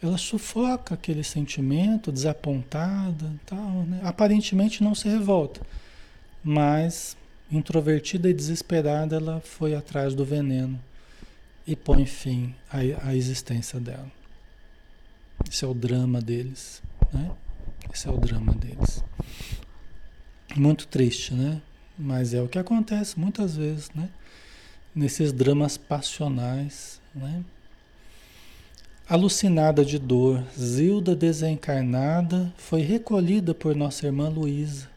ela 0.02 0.18
sufoca 0.18 0.96
aquele 0.96 1.24
sentimento, 1.24 2.12
desapontada, 2.12 3.32
tal, 3.46 3.84
né? 3.84 4.02
aparentemente 4.04 4.84
não 4.84 4.94
se 4.96 5.08
revolta, 5.08 5.62
mas 6.44 7.16
introvertida 7.52 8.30
e 8.30 8.34
desesperada, 8.34 9.16
ela 9.16 9.42
foi 9.42 9.76
atrás 9.76 10.14
do 10.14 10.26
veneno 10.26 10.80
e 11.66 11.76
põe 11.76 12.06
fim 12.06 12.54
à, 12.72 13.10
à 13.10 13.16
existência 13.16 13.80
dela. 13.80 14.19
Esse 15.52 15.66
é 15.66 15.68
o 15.68 15.74
drama 15.74 16.22
deles, 16.22 16.82
né? 17.12 17.32
Esse 17.92 18.08
é 18.08 18.12
o 18.12 18.18
drama 18.18 18.54
deles. 18.54 19.04
Muito 20.56 20.88
triste, 20.88 21.34
né? 21.34 21.60
Mas 21.98 22.36
é 22.36 22.42
o 22.42 22.48
que 22.48 22.60
acontece 22.60 23.20
muitas 23.20 23.58
vezes, 23.58 23.90
né? 23.96 24.10
Nesses 24.94 25.34
dramas 25.34 25.76
passionais, 25.76 27.02
né? 27.16 27.44
Alucinada 29.10 29.84
de 29.84 29.98
dor, 29.98 30.44
Zilda 30.56 31.16
desencarnada 31.16 32.54
foi 32.56 32.82
recolhida 32.82 33.56
por 33.56 33.76
nossa 33.76 34.06
irmã 34.06 34.30
Luísa, 34.30 34.88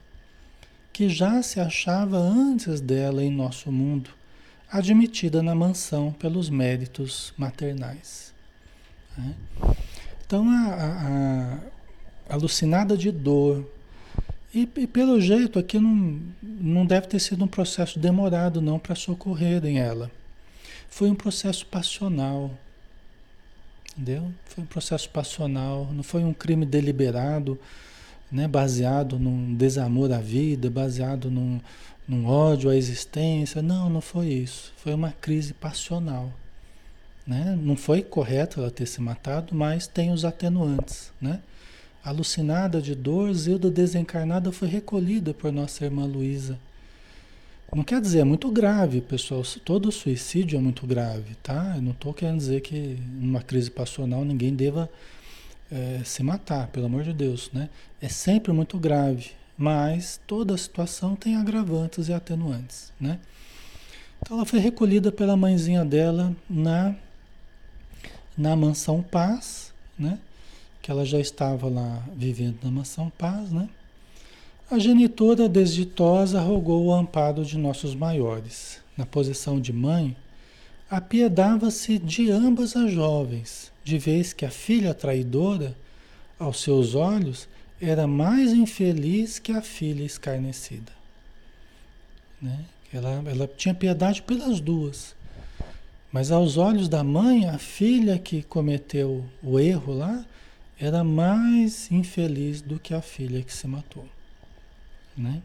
que 0.92 1.08
já 1.08 1.42
se 1.42 1.60
achava 1.60 2.18
antes 2.18 2.78
dela 2.78 3.24
em 3.24 3.30
nosso 3.30 3.72
mundo, 3.72 4.10
admitida 4.70 5.42
na 5.42 5.54
mansão 5.54 6.12
pelos 6.12 6.50
méritos 6.50 7.32
maternais. 7.38 8.34
Né? 9.16 9.34
Então, 10.24 10.48
a, 10.48 11.58
a, 12.28 12.34
alucinada 12.34 12.96
de 12.96 13.10
dor, 13.10 13.66
e, 14.54 14.68
e, 14.76 14.86
pelo 14.86 15.20
jeito 15.20 15.58
aqui 15.58 15.78
não, 15.78 16.20
não 16.42 16.84
deve 16.84 17.06
ter 17.06 17.18
sido 17.18 17.44
um 17.44 17.48
processo 17.48 17.98
demorado 17.98 18.60
não 18.60 18.78
para 18.78 18.94
socorrerem 18.94 19.78
ela. 19.78 20.10
Foi 20.88 21.10
um 21.10 21.14
processo 21.14 21.64
passional. 21.66 22.50
Entendeu? 23.92 24.30
Foi 24.46 24.64
um 24.64 24.66
processo 24.66 25.08
passional, 25.08 25.88
não 25.92 26.02
foi 26.02 26.24
um 26.24 26.32
crime 26.32 26.64
deliberado, 26.64 27.58
né, 28.30 28.48
baseado 28.48 29.18
num 29.18 29.54
desamor 29.54 30.12
à 30.12 30.18
vida, 30.18 30.70
baseado 30.70 31.30
num, 31.30 31.60
num 32.08 32.26
ódio 32.26 32.70
à 32.70 32.76
existência. 32.76 33.60
Não, 33.62 33.90
não 33.90 34.00
foi 34.00 34.28
isso. 34.28 34.72
Foi 34.76 34.94
uma 34.94 35.12
crise 35.12 35.52
passional. 35.52 36.32
Né? 37.26 37.58
Não 37.60 37.76
foi 37.76 38.02
correto 38.02 38.60
ela 38.60 38.70
ter 38.70 38.86
se 38.86 39.00
matado, 39.00 39.54
mas 39.54 39.86
tem 39.86 40.10
os 40.10 40.24
atenuantes. 40.24 41.12
Né? 41.20 41.40
Alucinada 42.04 42.82
de 42.82 42.94
dor, 42.94 43.32
Zilda 43.32 43.70
desencarnada 43.70 44.50
foi 44.50 44.68
recolhida 44.68 45.32
por 45.32 45.52
nossa 45.52 45.84
irmã 45.84 46.04
Luísa. 46.04 46.58
Não 47.74 47.82
quer 47.82 48.02
dizer, 48.02 48.18
é 48.18 48.24
muito 48.24 48.50
grave, 48.50 49.00
pessoal. 49.00 49.42
Todo 49.64 49.90
suicídio 49.90 50.58
é 50.58 50.60
muito 50.60 50.86
grave, 50.86 51.34
tá? 51.42 51.72
Eu 51.76 51.80
não 51.80 51.92
estou 51.92 52.12
querendo 52.12 52.36
dizer 52.36 52.60
que 52.60 52.98
numa 53.14 53.40
crise 53.40 53.70
passional 53.70 54.26
ninguém 54.26 54.54
deva 54.54 54.90
é, 55.70 56.00
se 56.04 56.22
matar, 56.22 56.66
pelo 56.66 56.84
amor 56.84 57.02
de 57.02 57.14
Deus, 57.14 57.50
né? 57.50 57.70
É 57.98 58.10
sempre 58.10 58.52
muito 58.52 58.78
grave, 58.78 59.30
mas 59.56 60.20
toda 60.26 60.54
situação 60.58 61.16
tem 61.16 61.34
agravantes 61.34 62.08
e 62.08 62.12
atenuantes, 62.12 62.92
né? 63.00 63.18
Então 64.20 64.36
ela 64.36 64.44
foi 64.44 64.58
recolhida 64.58 65.10
pela 65.10 65.34
mãezinha 65.34 65.82
dela 65.82 66.36
na 66.48 66.94
na 68.36 68.56
mansão 68.56 69.02
Paz, 69.02 69.72
né? 69.98 70.18
Que 70.80 70.90
ela 70.90 71.04
já 71.04 71.20
estava 71.20 71.68
lá 71.68 72.02
vivendo 72.16 72.58
na 72.62 72.70
mansão 72.70 73.10
Paz, 73.18 73.50
né? 73.50 73.68
A 74.70 74.78
genitora 74.78 75.48
desditosa 75.48 76.40
rogou 76.40 76.86
o 76.86 76.94
amparo 76.94 77.44
de 77.44 77.58
nossos 77.58 77.94
maiores. 77.94 78.80
Na 78.96 79.04
posição 79.04 79.60
de 79.60 79.72
mãe, 79.72 80.16
apiedava-se 80.90 81.98
de 81.98 82.30
ambas 82.30 82.76
as 82.76 82.90
jovens, 82.90 83.72
de 83.84 83.98
vez 83.98 84.32
que 84.32 84.44
a 84.44 84.50
filha 84.50 84.94
traidora, 84.94 85.76
aos 86.38 86.62
seus 86.62 86.94
olhos, 86.94 87.48
era 87.80 88.06
mais 88.06 88.52
infeliz 88.52 89.38
que 89.38 89.52
a 89.52 89.60
filha 89.60 90.04
escarnecida. 90.04 90.92
Né? 92.40 92.64
Ela, 92.92 93.22
ela 93.26 93.46
tinha 93.56 93.74
piedade 93.74 94.22
pelas 94.22 94.60
duas. 94.60 95.14
Mas 96.12 96.30
aos 96.30 96.58
olhos 96.58 96.88
da 96.88 97.02
mãe, 97.02 97.48
a 97.48 97.56
filha 97.56 98.18
que 98.18 98.42
cometeu 98.42 99.24
o 99.42 99.58
erro 99.58 99.94
lá 99.94 100.24
era 100.78 101.02
mais 101.02 101.90
infeliz 101.90 102.60
do 102.60 102.78
que 102.78 102.92
a 102.92 103.00
filha 103.00 103.42
que 103.42 103.52
se 103.52 103.66
matou. 103.66 104.06
Né? 105.16 105.42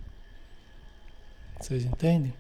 Vocês 1.59 1.86
entendem? 1.86 2.34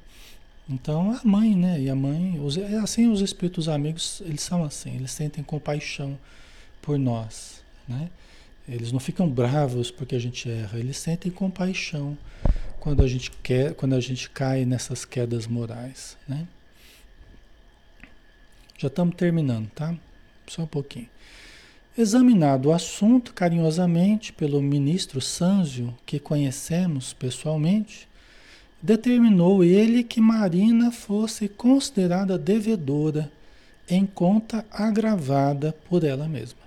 Então 0.69 1.11
a 1.11 1.21
mãe, 1.23 1.55
né? 1.55 1.79
E 1.79 1.89
a 1.89 1.95
mãe, 1.95 2.37
os, 2.39 2.57
é 2.57 2.77
assim 2.77 3.07
os 3.07 3.21
espíritos 3.21 3.69
amigos, 3.69 4.21
eles 4.25 4.41
são 4.41 4.63
assim, 4.63 4.95
eles 4.95 5.11
sentem 5.11 5.41
compaixão 5.41 6.19
por 6.81 6.99
nós, 6.99 7.63
né? 7.87 8.09
Eles 8.67 8.91
não 8.91 8.99
ficam 8.99 9.29
bravos 9.29 9.89
porque 9.89 10.15
a 10.15 10.19
gente 10.19 10.49
erra, 10.49 10.77
eles 10.77 10.97
sentem 10.97 11.31
compaixão 11.31 12.17
quando 12.81 13.01
a 13.01 13.07
gente 13.07 13.31
quer, 13.31 13.73
quando 13.75 13.95
a 13.95 13.99
gente 14.01 14.29
cai 14.29 14.65
nessas 14.65 15.05
quedas 15.05 15.47
morais, 15.47 16.17
né? 16.27 16.45
Já 18.77 18.87
estamos 18.87 19.15
terminando, 19.15 19.69
tá? 19.73 19.95
Só 20.45 20.63
um 20.63 20.67
pouquinho. 20.67 21.09
Examinado 21.97 22.69
o 22.69 22.73
assunto 22.73 23.33
carinhosamente 23.33 24.31
pelo 24.31 24.61
ministro 24.61 25.19
Sanzio, 25.19 25.95
que 26.05 26.19
conhecemos 26.19 27.11
pessoalmente, 27.11 28.07
determinou 28.79 29.63
ele 29.63 30.03
que 30.03 30.21
Marina 30.21 30.91
fosse 30.91 31.49
considerada 31.49 32.37
devedora 32.37 33.31
em 33.89 34.05
conta 34.05 34.63
agravada 34.71 35.75
por 35.89 36.03
ela 36.03 36.27
mesma. 36.27 36.59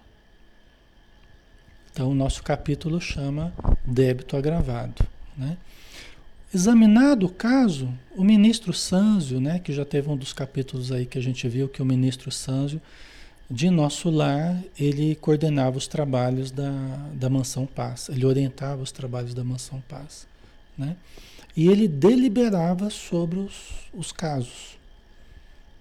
Então, 1.92 2.10
o 2.10 2.14
nosso 2.14 2.42
capítulo 2.42 3.00
chama 3.00 3.52
débito 3.84 4.36
agravado. 4.36 5.06
Né? 5.36 5.56
Examinado 6.52 7.26
o 7.26 7.28
caso, 7.28 7.88
o 8.16 8.24
ministro 8.24 8.72
Sanzio, 8.72 9.40
né, 9.40 9.60
que 9.60 9.72
já 9.72 9.84
teve 9.84 10.10
um 10.10 10.16
dos 10.16 10.32
capítulos 10.32 10.90
aí 10.90 11.06
que 11.06 11.16
a 11.16 11.22
gente 11.22 11.48
viu 11.48 11.68
que 11.68 11.80
o 11.80 11.84
ministro 11.84 12.30
Sanzio, 12.32 12.80
de 13.48 13.70
nosso 13.70 14.10
lar, 14.10 14.60
ele 14.78 15.14
coordenava 15.14 15.78
os 15.78 15.86
trabalhos 15.86 16.50
da, 16.50 16.70
da 17.14 17.30
Mansão 17.30 17.66
Paz, 17.66 18.08
ele 18.08 18.26
orientava 18.26 18.82
os 18.82 18.90
trabalhos 18.90 19.32
da 19.32 19.44
Mansão 19.44 19.80
Paz. 19.88 20.26
Né? 20.76 20.96
E 21.56 21.68
ele 21.68 21.86
deliberava 21.86 22.90
sobre 22.90 23.38
os, 23.38 23.88
os 23.92 24.10
casos. 24.10 24.78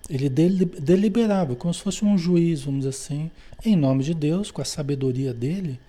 Ele 0.07 0.29
deliberava, 0.29 1.55
como 1.55 1.73
se 1.73 1.81
fosse 1.81 2.05
um 2.05 2.17
juiz, 2.17 2.61
vamos 2.61 2.81
dizer 2.81 2.89
assim, 2.89 3.31
em 3.63 3.75
nome 3.75 4.03
de 4.03 4.13
Deus, 4.13 4.51
com 4.51 4.61
a 4.61 4.65
sabedoria 4.65 5.33
dele, 5.33 5.79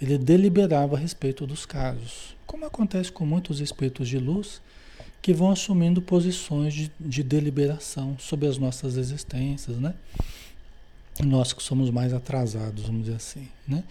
ele 0.00 0.18
deliberava 0.18 0.96
a 0.96 0.98
respeito 0.98 1.46
dos 1.46 1.66
casos. 1.66 2.34
Como 2.50 2.66
acontece 2.66 3.12
com 3.12 3.24
muitos 3.24 3.60
espíritos 3.60 4.08
de 4.08 4.18
luz 4.18 4.60
que 5.22 5.32
vão 5.32 5.52
assumindo 5.52 6.02
posições 6.02 6.74
de, 6.74 6.90
de 6.98 7.22
deliberação 7.22 8.16
sobre 8.18 8.48
as 8.48 8.58
nossas 8.58 8.96
existências, 8.96 9.78
né? 9.78 9.94
Nós 11.24 11.52
que 11.52 11.62
somos 11.62 11.90
mais 11.90 12.12
atrasados, 12.12 12.86
vamos 12.86 13.04
dizer 13.04 13.14
assim, 13.14 13.48
né? 13.68 13.84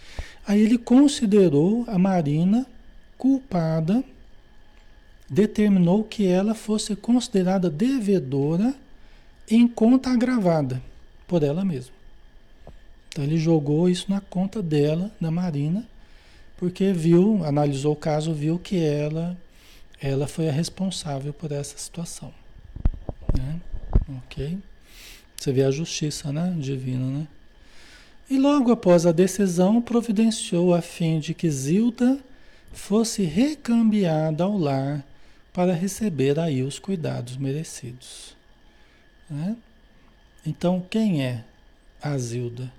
Aí 0.45 0.59
ele 0.59 0.77
considerou 0.77 1.85
a 1.87 1.97
Marina 1.97 2.67
culpada, 3.17 4.03
determinou 5.29 6.03
que 6.03 6.27
ela 6.27 6.53
fosse 6.53 6.97
considerada 6.97 7.69
devedora 7.69 8.75
em 9.49 9.69
conta 9.69 10.09
agravada 10.09 10.83
por 11.25 11.43
ela 11.43 11.63
mesma. 11.63 11.95
Então 13.07 13.23
ele 13.23 13.37
jogou 13.37 13.89
isso 13.89 14.11
na 14.11 14.19
conta 14.19 14.61
dela, 14.61 15.09
da 15.17 15.31
Marina, 15.31 15.87
porque 16.59 16.91
viu, 16.91 17.41
analisou 17.45 17.93
o 17.93 17.95
caso, 17.95 18.33
viu 18.33 18.59
que 18.59 18.83
ela, 18.83 19.37
ela 20.01 20.27
foi 20.27 20.49
a 20.49 20.51
responsável 20.51 21.31
por 21.31 21.53
essa 21.53 21.77
situação. 21.77 22.33
Né? 23.33 23.61
Ok? 24.17 24.57
Você 25.37 25.53
vê 25.53 25.63
a 25.63 25.71
justiça 25.71 26.33
né? 26.33 26.53
divina, 26.59 27.05
né? 27.05 27.27
E 28.29 28.37
logo 28.37 28.73
após 28.73 29.05
a 29.05 29.13
decisão, 29.13 29.81
providenciou 29.81 30.75
a 30.75 30.81
fim 30.81 31.21
de 31.21 31.33
que 31.33 31.49
Zilda 31.49 32.19
fosse 32.73 33.23
recambiada 33.23 34.43
ao 34.43 34.57
lar 34.57 35.01
para 35.53 35.73
receber 35.73 36.37
aí 36.37 36.61
os 36.61 36.77
cuidados 36.77 37.37
merecidos. 37.37 38.35
Né? 39.29 39.55
Então, 40.45 40.85
quem 40.89 41.23
é 41.23 41.45
a 42.01 42.17
Zilda? 42.17 42.69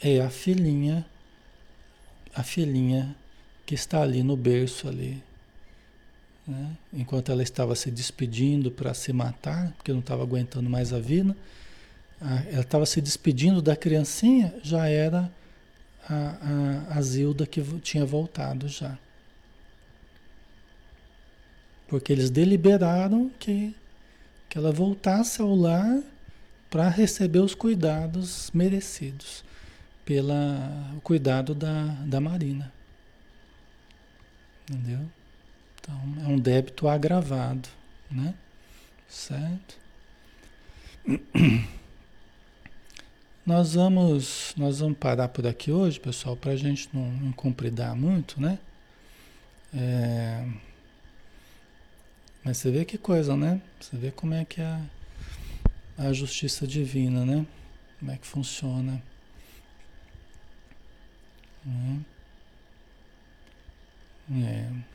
É 0.00 0.22
a 0.22 0.30
filhinha 0.30 1.04
a 2.34 2.42
filhinha 2.42 3.14
que 3.66 3.74
está 3.74 4.02
ali 4.02 4.22
no 4.22 4.36
berço 4.36 4.88
ali. 4.88 5.22
Né? 6.46 6.76
Enquanto 6.92 7.30
ela 7.30 7.42
estava 7.42 7.74
se 7.74 7.90
despedindo 7.90 8.70
para 8.70 8.94
se 8.94 9.12
matar, 9.12 9.72
porque 9.72 9.92
não 9.92 10.00
estava 10.00 10.22
aguentando 10.22 10.68
mais 10.68 10.92
a 10.92 10.98
vida, 10.98 11.36
ela 12.20 12.62
estava 12.62 12.86
se 12.86 13.00
despedindo 13.00 13.60
da 13.60 13.74
criancinha, 13.76 14.54
já 14.62 14.88
era 14.88 15.30
a, 16.08 16.14
a, 16.90 16.98
a 16.98 17.02
Zilda 17.02 17.46
que 17.46 17.62
tinha 17.80 18.04
voltado 18.04 18.68
já. 18.68 18.98
Porque 21.88 22.12
eles 22.12 22.30
deliberaram 22.30 23.30
que, 23.38 23.74
que 24.48 24.56
ela 24.56 24.72
voltasse 24.72 25.42
ao 25.42 25.54
lar 25.54 26.00
para 26.70 26.88
receber 26.88 27.40
os 27.40 27.54
cuidados 27.54 28.50
merecidos 28.54 29.44
pela 30.04 30.92
o 30.96 31.00
cuidado 31.00 31.54
da, 31.54 31.84
da 32.06 32.20
Marina. 32.20 32.72
Entendeu? 34.68 35.08
Então 35.80 35.94
é 36.24 36.28
um 36.28 36.38
débito 36.38 36.88
agravado, 36.88 37.68
né? 38.10 38.34
Certo? 39.08 39.76
Nós 43.44 43.74
vamos, 43.74 44.54
nós 44.56 44.78
vamos 44.78 44.96
parar 44.96 45.26
por 45.26 45.48
aqui 45.48 45.72
hoje, 45.72 45.98
pessoal, 45.98 46.36
para 46.36 46.52
a 46.52 46.56
gente 46.56 46.88
não, 46.92 47.10
não 47.10 47.32
compridar 47.32 47.96
muito, 47.96 48.40
né? 48.40 48.56
É... 49.74 50.46
Mas 52.44 52.58
você 52.58 52.70
vê 52.70 52.84
que 52.84 52.96
coisa, 52.96 53.36
né? 53.36 53.60
Você 53.80 53.96
vê 53.96 54.12
como 54.12 54.32
é 54.32 54.44
que 54.44 54.60
é 54.60 54.64
a, 54.64 54.80
a 55.98 56.12
justiça 56.12 56.68
divina, 56.68 57.26
né? 57.26 57.44
Como 57.98 58.12
é 58.12 58.16
que 58.16 58.28
funciona. 58.28 59.02
Né? 61.64 62.04
É. 64.30 64.92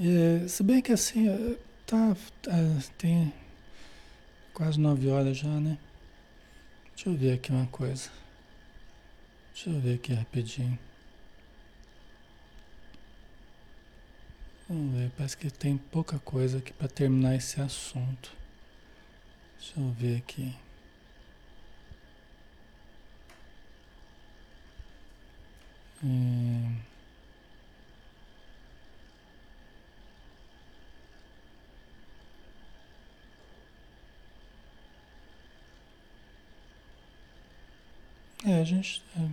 É, 0.00 0.48
se 0.48 0.62
bem 0.62 0.80
que 0.80 0.92
assim, 0.92 1.28
é, 1.28 1.56
tá, 1.86 2.16
tá, 2.42 2.52
tem 2.96 3.32
quase 4.54 4.78
nove 4.78 5.08
horas 5.08 5.36
já, 5.36 5.48
né? 5.48 5.76
Deixa 6.94 7.10
eu 7.10 7.14
ver 7.14 7.32
aqui 7.32 7.50
uma 7.50 7.66
coisa. 7.66 8.10
Deixa 9.52 9.70
eu 9.70 9.80
ver 9.80 9.94
aqui 9.94 10.14
rapidinho. 10.14 10.78
Vamos 14.68 14.98
ver, 14.98 15.10
parece 15.16 15.36
que 15.36 15.50
tem 15.50 15.78
pouca 15.78 16.18
coisa 16.18 16.58
aqui 16.58 16.72
para 16.72 16.88
terminar 16.88 17.34
esse 17.34 17.60
assunto. 17.60 18.32
Deixa 19.58 19.80
eu 19.80 19.90
ver 19.92 20.18
aqui. 20.18 20.54
Hum. 26.02 26.78
É, 38.44 38.60
a 38.60 38.64
gente. 38.64 39.02
É, 39.16 39.28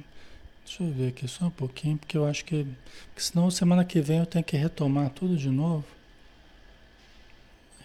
deixa 0.66 0.84
eu 0.84 0.92
ver 0.92 1.10
aqui 1.10 1.28
só 1.28 1.46
um 1.46 1.52
pouquinho, 1.52 1.98
porque 1.98 2.18
eu 2.18 2.26
acho 2.26 2.44
que. 2.46 2.66
Porque 3.08 3.22
senão 3.22 3.50
semana 3.52 3.86
que 3.86 4.02
vem 4.02 4.20
eu 4.20 4.26
tenho 4.26 4.44
que 4.44 4.58
retomar 4.58 5.10
tudo 5.12 5.38
de 5.38 5.50
novo. 5.50 5.86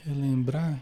Relembrar. 0.04 0.78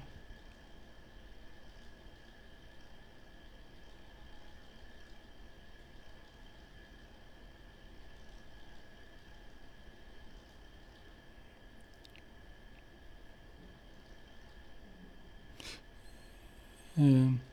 É. 16.98 17.48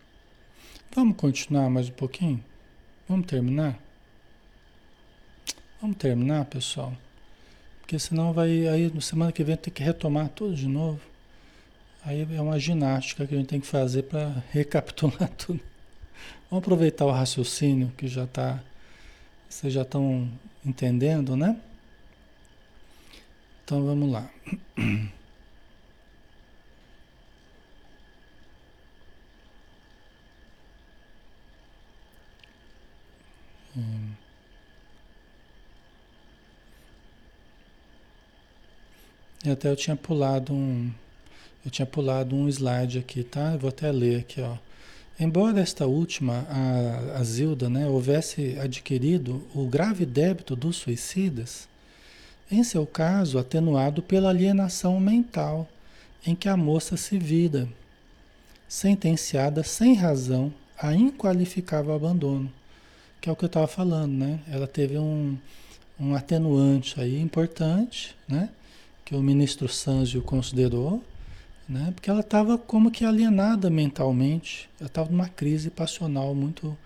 Vamos 1.16 1.34
continuar 1.34 1.70
mais 1.70 1.88
um 1.88 1.94
pouquinho? 1.94 2.44
Vamos 3.08 3.26
terminar? 3.28 3.80
Vamos 5.80 5.96
terminar, 5.96 6.44
pessoal? 6.44 6.94
Porque 7.80 7.98
senão 7.98 8.34
vai 8.34 8.68
aí 8.68 8.92
na 8.94 9.00
semana 9.00 9.32
que 9.32 9.42
vem 9.42 9.56
tem 9.56 9.74
que 9.74 9.82
retomar 9.82 10.28
tudo 10.28 10.54
de 10.54 10.68
novo. 10.68 11.00
Aí 12.04 12.28
é 12.36 12.42
uma 12.42 12.60
ginástica 12.60 13.26
que 13.26 13.34
a 13.34 13.38
gente 13.38 13.48
tem 13.48 13.62
que 13.62 13.68
fazer 13.68 14.04
para 14.04 14.44
recapitular 14.52 15.30
tudo. 15.38 15.62
Vamos 16.50 16.66
aproveitar 16.66 17.06
o 17.06 17.12
raciocínio 17.12 17.94
que 17.98 18.10
já 18.10 18.26
está. 18.26 18.62
Vocês 19.48 19.72
já 19.72 19.84
estão 19.84 20.30
entendendo, 20.66 21.38
né? 21.38 21.58
Então 23.64 23.86
vamos 23.86 24.12
lá. 24.12 24.30
Hum. 33.76 34.12
E 39.44 39.50
até 39.50 39.70
eu 39.70 39.76
tinha 39.76 39.96
pulado 39.96 40.54
um. 40.54 40.92
Eu 41.64 41.72
tinha 41.72 41.86
pulado 41.86 42.36
um 42.36 42.48
slide 42.48 43.00
aqui, 43.00 43.24
tá? 43.24 43.54
Eu 43.54 43.60
vou 43.60 43.70
até 43.70 43.92
ler 43.92 44.22
aqui, 44.22 44.42
ó. 44.42 44.58
Embora 45.20 45.60
esta 45.62 45.86
última, 45.86 46.46
a, 46.50 47.20
a 47.20 47.24
Zilda, 47.24 47.70
né, 47.70 47.88
houvesse 47.88 48.58
adquirido 48.60 49.44
o 49.54 49.66
grave 49.66 50.06
débito 50.06 50.56
dos 50.56 50.78
suicidas, 50.78 51.68
em 52.52 52.64
seu 52.64 52.86
caso 52.86 53.40
atenuado 53.40 54.02
pela 54.02 54.30
alienação 54.30 55.00
mental 55.00 55.68
em 56.26 56.36
que 56.36 56.50
a 56.50 56.58
moça 56.58 56.98
se 56.98 57.18
vira, 57.18 57.68
sentenciada 58.68 59.64
sem 59.64 59.94
razão 59.94 60.54
a 60.78 60.94
inqualificável 60.94 61.94
abandono 61.94 62.52
que 63.26 63.30
é 63.30 63.32
o 63.32 63.36
que 63.36 63.44
eu 63.44 63.48
estava 63.48 63.66
falando, 63.66 64.12
né? 64.12 64.40
Ela 64.48 64.68
teve 64.68 65.00
um, 65.00 65.36
um 66.00 66.14
atenuante 66.14 67.02
aí 67.02 67.20
importante, 67.20 68.16
né? 68.28 68.52
Que 69.04 69.16
o 69.16 69.20
ministro 69.24 69.68
Sanzio 69.68 70.22
considerou, 70.22 71.04
né? 71.68 71.92
Porque 71.96 72.08
ela 72.08 72.20
estava 72.20 72.56
como 72.56 72.92
que 72.92 73.04
alienada 73.04 73.68
mentalmente, 73.68 74.70
ela 74.80 74.86
estava 74.86 75.10
numa 75.10 75.28
crise 75.28 75.72
passional 75.72 76.36
muito, 76.36 76.78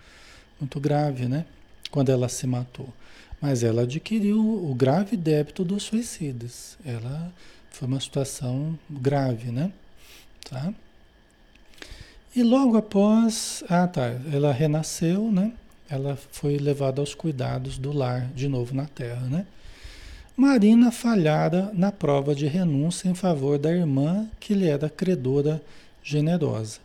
muito 0.58 0.80
grave, 0.80 1.28
né? 1.28 1.44
Quando 1.90 2.08
ela 2.08 2.26
se 2.26 2.46
matou. 2.46 2.88
Mas 3.38 3.62
ela 3.62 3.82
adquiriu 3.82 4.40
o 4.40 4.74
grave 4.74 5.18
débito 5.18 5.62
dos 5.62 5.82
suicidas. 5.82 6.78
Ela 6.86 7.30
foi 7.70 7.86
uma 7.86 8.00
situação 8.00 8.78
grave, 8.88 9.52
né? 9.52 9.70
Tá? 10.48 10.72
E 12.34 12.42
logo 12.42 12.78
após, 12.78 13.62
ah 13.68 13.86
tá, 13.86 14.06
ela 14.32 14.54
renasceu, 14.54 15.30
né? 15.30 15.52
Ela 15.90 16.16
foi 16.30 16.56
levada 16.56 17.00
aos 17.00 17.14
cuidados 17.14 17.76
do 17.76 17.92
lar 17.92 18.30
de 18.34 18.48
novo 18.48 18.74
na 18.74 18.86
Terra, 18.86 19.26
né? 19.26 19.44
Marina 20.36 20.90
falhara 20.90 21.70
na 21.74 21.90
prova 21.90 22.34
de 22.34 22.46
renúncia 22.46 23.08
em 23.08 23.14
favor 23.14 23.58
da 23.58 23.70
irmã 23.70 24.26
que 24.38 24.54
lhe 24.54 24.66
era 24.66 24.88
credora 24.88 25.60
generosa, 26.02 26.78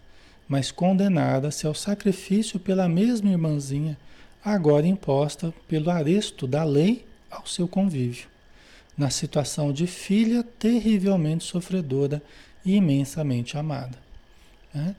mas 0.47 0.72
condenara-se 0.72 1.66
ao 1.66 1.74
sacrifício 1.74 2.60
pela 2.60 2.89
mesma 2.89 3.30
irmãzinha, 3.30 3.97
agora 4.43 4.86
imposta 4.86 5.53
pelo 5.68 5.89
aresto 5.89 6.45
da 6.47 6.64
lei 6.64 7.06
ao 7.30 7.45
seu 7.45 7.68
convívio, 7.68 8.28
na 8.97 9.10
situação 9.10 9.72
de 9.72 9.88
filha 9.88 10.43
terrivelmente 10.60 11.43
sofredora 11.43 12.22
e 12.66 12.76
imensamente 12.76 13.58
amada. 13.58 13.97
Né? 14.74 14.95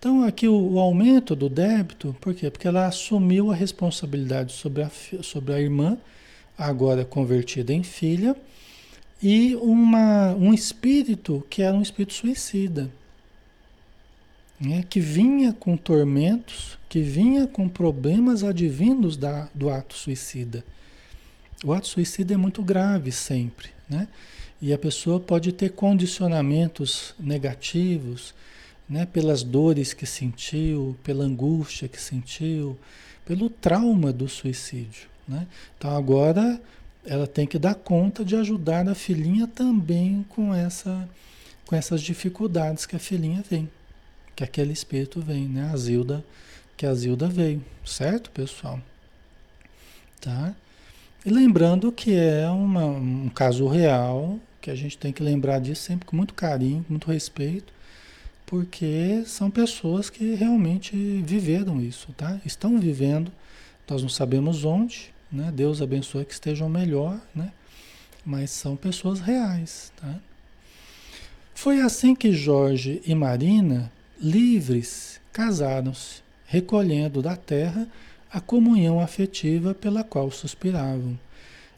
Então, 0.00 0.24
aqui 0.24 0.48
o, 0.48 0.54
o, 0.54 0.78
aumento 0.78 1.36
do 1.36 1.46
débito, 1.46 2.16
por 2.22 2.34
quê? 2.34 2.50
Porque 2.50 2.66
ela 2.66 2.86
assumiu 2.86 3.52
a 3.52 3.54
responsabilidade 3.54 4.54
sobre 4.54 4.82
a, 4.82 4.90
sobre 5.22 5.52
a 5.52 5.60
irmã, 5.60 5.98
agora 6.56 7.04
convertida 7.04 7.74
em 7.74 7.82
filha, 7.82 8.34
e 9.22 9.54
uma, 9.56 10.34
um 10.36 10.54
espírito 10.54 11.46
que 11.50 11.60
era 11.60 11.76
um 11.76 11.82
espírito 11.82 12.14
suicida, 12.14 12.90
né? 14.58 14.82
que 14.88 15.00
vinha 15.00 15.52
com 15.52 15.76
tormentos, 15.76 16.78
que 16.88 17.02
vinha 17.02 17.46
com 17.46 17.68
problemas 17.68 18.42
advindos 18.42 19.18
da, 19.18 19.50
do 19.54 19.68
ato 19.68 19.92
suicida. 19.92 20.64
O 21.62 21.74
ato 21.74 21.86
suicida 21.86 22.32
é 22.32 22.38
muito 22.38 22.62
grave 22.62 23.12
sempre, 23.12 23.68
né? 23.86 24.08
E 24.62 24.72
a 24.72 24.78
pessoa 24.78 25.20
pode 25.20 25.52
ter 25.52 25.72
condicionamentos 25.72 27.14
negativos, 27.18 28.34
né, 28.90 29.06
pelas 29.06 29.44
dores 29.44 29.94
que 29.94 30.04
sentiu, 30.04 30.96
pela 31.04 31.24
angústia 31.24 31.86
que 31.86 32.00
sentiu, 32.00 32.76
pelo 33.24 33.48
trauma 33.48 34.12
do 34.12 34.28
suicídio. 34.28 35.08
Né? 35.28 35.46
Então 35.78 35.96
agora 35.96 36.60
ela 37.06 37.28
tem 37.28 37.46
que 37.46 37.56
dar 37.56 37.76
conta 37.76 38.24
de 38.24 38.34
ajudar 38.34 38.88
a 38.88 38.94
filhinha 38.94 39.46
também 39.46 40.26
com, 40.28 40.52
essa, 40.52 41.08
com 41.64 41.76
essas 41.76 42.02
dificuldades 42.02 42.84
que 42.84 42.96
a 42.96 42.98
filhinha 42.98 43.44
vem, 43.48 43.70
que 44.34 44.42
aquele 44.42 44.72
espírito 44.72 45.20
vem, 45.20 45.48
né? 45.48 45.70
A 45.72 45.76
Zilda, 45.76 46.24
que 46.76 46.84
a 46.84 46.92
Zilda 46.92 47.28
veio, 47.28 47.64
certo, 47.84 48.30
pessoal? 48.30 48.80
Tá? 50.20 50.54
E 51.24 51.30
lembrando 51.30 51.90
que 51.92 52.14
é 52.14 52.48
uma, 52.50 52.84
um 52.84 53.28
caso 53.28 53.66
real, 53.66 54.38
que 54.60 54.70
a 54.70 54.74
gente 54.74 54.98
tem 54.98 55.12
que 55.12 55.22
lembrar 55.22 55.58
disso 55.60 55.82
sempre 55.82 56.06
com 56.06 56.16
muito 56.16 56.34
carinho, 56.34 56.84
com 56.84 56.92
muito 56.92 57.10
respeito, 57.10 57.72
porque 58.50 59.22
são 59.24 59.50
pessoas 59.50 60.10
que 60.10 60.34
realmente 60.34 60.94
viveram 61.24 61.80
isso, 61.80 62.12
tá? 62.12 62.38
Estão 62.44 62.78
vivendo 62.78 63.32
nós 63.90 64.02
não 64.02 64.08
sabemos 64.08 64.64
onde, 64.64 65.12
né? 65.32 65.50
Deus 65.52 65.82
abençoe 65.82 66.24
que 66.24 66.32
estejam 66.32 66.68
melhor, 66.68 67.20
né? 67.34 67.50
Mas 68.24 68.50
são 68.50 68.76
pessoas 68.76 69.18
reais, 69.18 69.92
tá? 69.96 70.20
Foi 71.52 71.80
assim 71.80 72.14
que 72.14 72.32
Jorge 72.32 73.02
e 73.04 73.14
Marina, 73.16 73.90
livres, 74.20 75.20
casaram-se, 75.32 76.22
recolhendo 76.46 77.20
da 77.20 77.36
terra 77.36 77.88
a 78.32 78.40
comunhão 78.40 79.00
afetiva 79.00 79.74
pela 79.74 80.04
qual 80.04 80.30
suspiravam. 80.30 81.18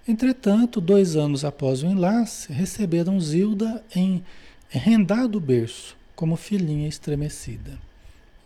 Entretanto, 0.07 0.83
dois 0.83 1.16
anos 1.16 1.47
após 1.47 1.83
o 1.83 1.87
enlace, 1.87 2.53
receberam 2.53 3.18
Zilda 3.18 3.83
em 3.97 4.23
rendado 4.68 5.41
berço, 5.41 5.97
como 6.14 6.36
filhinha 6.36 6.89
estremecida. 6.89 7.78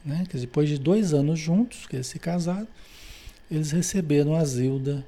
Né? 0.05 0.25
Dizer, 0.27 0.47
depois 0.47 0.69
de 0.69 0.79
dois 0.79 1.13
anos 1.13 1.39
juntos, 1.39 1.87
que 1.87 1.97
eles 1.97 2.07
se 2.07 2.19
casaram, 2.19 2.69
eles 3.51 3.71
receberam 3.71 4.35
a 4.35 4.45
Zilda 4.45 5.05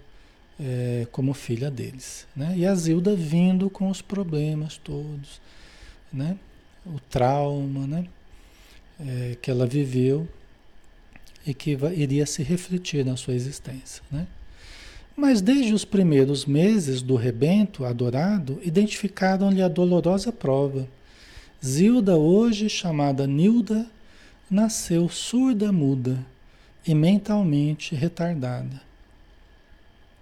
é, 0.60 1.06
como 1.12 1.32
filha 1.34 1.70
deles. 1.70 2.26
Né? 2.34 2.54
E 2.56 2.66
a 2.66 2.74
Zilda 2.74 3.14
vindo 3.14 3.70
com 3.70 3.88
os 3.88 4.02
problemas 4.02 4.76
todos, 4.76 5.40
né? 6.12 6.36
o 6.86 6.98
trauma 7.08 7.86
né? 7.86 8.06
É, 9.00 9.36
que 9.40 9.50
ela 9.50 9.66
viveu 9.66 10.26
e 11.46 11.54
que 11.54 11.78
iria 11.94 12.26
se 12.26 12.42
refletir 12.42 13.04
na 13.04 13.16
sua 13.16 13.34
existência. 13.34 14.02
Né? 14.10 14.26
Mas 15.16 15.40
desde 15.40 15.72
os 15.72 15.84
primeiros 15.84 16.44
meses 16.44 17.02
do 17.02 17.16
rebento 17.16 17.84
adorado, 17.84 18.60
identificaram-lhe 18.62 19.62
a 19.62 19.68
dolorosa 19.68 20.32
prova. 20.32 20.88
Zilda, 21.64 22.16
hoje 22.16 22.68
chamada 22.68 23.26
Nilda, 23.26 23.86
nasceu 24.48 25.08
surda-muda 25.08 26.24
e 26.86 26.94
mentalmente 26.94 27.96
retardada. 27.96 28.80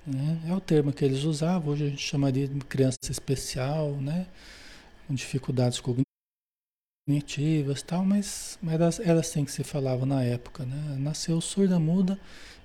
Né? 0.07 0.41
É 0.49 0.55
o 0.55 0.61
termo 0.61 0.93
que 0.93 1.05
eles 1.05 1.25
usavam, 1.25 1.73
hoje 1.73 1.85
a 1.85 1.89
gente 1.91 2.03
chamaria 2.03 2.49
de 2.49 2.59
criança 2.61 2.99
especial, 3.11 3.93
né? 3.93 4.27
com 5.07 5.15
dificuldades 5.15 5.79
cognitivas 7.07 7.83
tal, 7.83 8.03
mas, 8.03 8.59
mas 8.63 8.75
era, 8.75 9.11
era 9.11 9.21
assim 9.21 9.45
que 9.45 9.53
se 9.53 9.63
falava 9.63 10.07
na 10.07 10.23
época. 10.23 10.65
Né? 10.65 10.97
Nasceu 10.99 11.39
surda-muda 11.43 12.19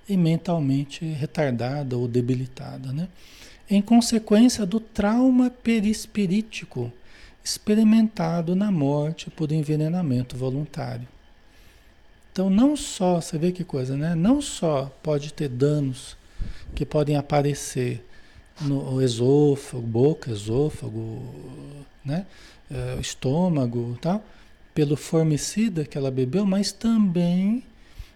e 0.08 0.16
mentalmente 0.16 1.04
retardada 1.04 1.98
ou 1.98 2.08
debilitada. 2.08 2.90
Né? 2.90 3.06
Em 3.68 3.82
consequência 3.82 4.64
do 4.64 4.80
trauma 4.80 5.50
perispirítico 5.50 6.90
experimentado 7.44 8.54
na 8.54 8.70
morte 8.70 9.30
por 9.30 9.50
envenenamento 9.50 10.36
voluntário. 10.36 11.06
Então, 12.32 12.48
não 12.48 12.76
só, 12.76 13.20
você 13.20 13.36
vê 13.36 13.52
que 13.52 13.64
coisa, 13.64 13.96
né? 13.96 14.14
Não 14.14 14.40
só 14.40 14.90
pode 15.02 15.32
ter 15.32 15.48
danos 15.48 16.16
que 16.74 16.86
podem 16.86 17.16
aparecer 17.16 18.02
no 18.60 19.02
esôfago, 19.02 19.86
boca, 19.86 20.30
esôfago, 20.30 21.22
né? 22.04 22.26
É, 22.70 22.98
estômago, 22.98 23.98
tal, 24.00 24.24
pelo 24.74 24.96
formicida 24.96 25.84
que 25.84 25.98
ela 25.98 26.10
bebeu, 26.10 26.46
mas 26.46 26.72
também 26.72 27.62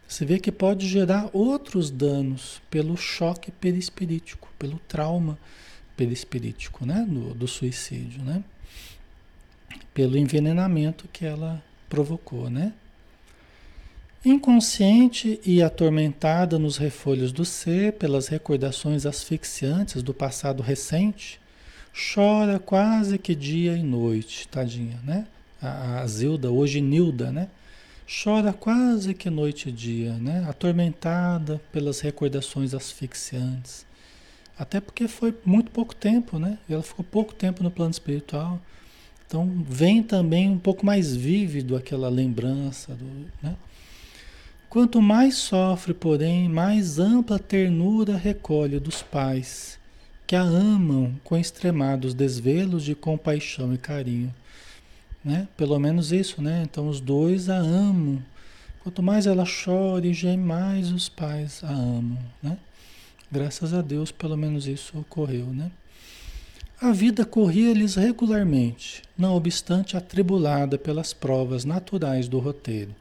você 0.09 0.25
vê 0.25 0.39
que 0.39 0.53
pode 0.53 0.89
gerar 0.89 1.29
outros 1.33 1.91
danos 1.91 2.63
pelo 2.71 2.97
choque 2.97 3.51
perispirítico, 3.51 4.49
pelo 4.59 4.79
trauma 4.89 5.39
perispirítico, 5.95 6.87
né? 6.87 7.05
Do, 7.07 7.35
do 7.35 7.49
suicídio, 7.49 8.23
né? 8.23 8.43
Pelo 9.97 10.19
envenenamento 10.19 11.09
que 11.11 11.25
ela 11.25 11.65
provocou, 11.89 12.51
né? 12.51 12.75
Inconsciente 14.23 15.41
e 15.43 15.63
atormentada 15.63 16.59
nos 16.59 16.77
refolhos 16.77 17.33
do 17.33 17.47
ser 17.47 17.95
pelas 17.95 18.29
recordações 18.29 19.07
asfixiantes 19.07 20.03
do 20.03 20.13
passado 20.13 20.63
recente, 20.63 21.41
chora 22.13 22.59
quase 22.59 23.17
que 23.17 23.35
dia 23.35 23.75
e 23.75 23.83
noite, 23.83 24.47
tadinha, 24.49 25.01
né? 25.03 25.27
A, 25.63 26.03
a 26.03 26.07
Zilda, 26.07 26.51
hoje 26.51 26.83
Nilda, 26.83 27.33
né? 27.33 27.49
Chora 28.23 28.53
quase 28.53 29.15
que 29.15 29.31
noite 29.31 29.71
e 29.71 29.73
dia, 29.73 30.13
né? 30.19 30.45
Atormentada 30.47 31.59
pelas 31.73 32.01
recordações 32.01 32.75
asfixiantes. 32.75 33.87
Até 34.59 34.79
porque 34.79 35.09
foi 35.09 35.35
muito 35.43 35.71
pouco 35.71 35.97
tempo, 35.97 36.39
né? 36.39 36.59
Ela 36.69 36.83
ficou 36.83 37.03
pouco 37.03 37.35
tempo 37.35 37.63
no 37.63 37.71
plano 37.71 37.93
espiritual. 37.93 38.61
Então 39.27 39.65
vem 39.69 40.03
também 40.03 40.49
um 40.49 40.59
pouco 40.59 40.87
mais 40.87 41.15
vívido 41.15 41.77
aquela 41.77 42.09
lembrança 42.09 42.95
do, 42.95 43.05
né? 43.43 43.57
Quanto 44.69 45.01
mais 45.01 45.37
sofre, 45.37 45.95
porém, 45.95 46.49
mais 46.49 46.99
ampla 46.99 47.39
ternura 47.39 48.17
recolhe 48.17 48.79
dos 48.79 49.03
pais, 49.03 49.79
que 50.27 50.37
a 50.37 50.43
amam 50.43 51.15
com 51.25 51.37
extremados 51.37 52.13
desvelos 52.13 52.85
de 52.85 52.95
compaixão 52.95 53.73
e 53.73 53.79
carinho. 53.79 54.35
Né? 55.25 55.49
Pelo 55.57 55.79
menos 55.79 56.13
isso, 56.13 56.43
né? 56.43 56.63
Então 56.65 56.89
os 56.89 57.01
dois 57.01 57.49
a 57.49 57.57
amam. 57.57 58.23
Quanto 58.81 59.03
mais 59.03 59.27
ela 59.27 59.45
chora 59.45 60.07
e 60.07 60.13
geme, 60.13 60.45
mais 60.45 60.93
os 60.93 61.09
pais 61.09 61.63
a 61.65 61.73
amam, 61.73 62.19
né? 62.43 62.59
Graças 63.31 63.75
a 63.75 63.83
Deus, 63.83 64.13
pelo 64.13 64.37
menos 64.37 64.69
isso 64.69 64.99
ocorreu, 64.99 65.47
né? 65.47 65.71
A 66.81 66.93
vida 66.93 67.25
corria-lhes 67.25 67.95
regularmente, 67.95 69.03
não 69.17 69.35
obstante 69.35 69.97
atribulada 69.97 70.77
pelas 70.77 71.13
provas 71.13 71.65
naturais 71.65 72.29
do 72.29 72.39
roteiro 72.39 72.95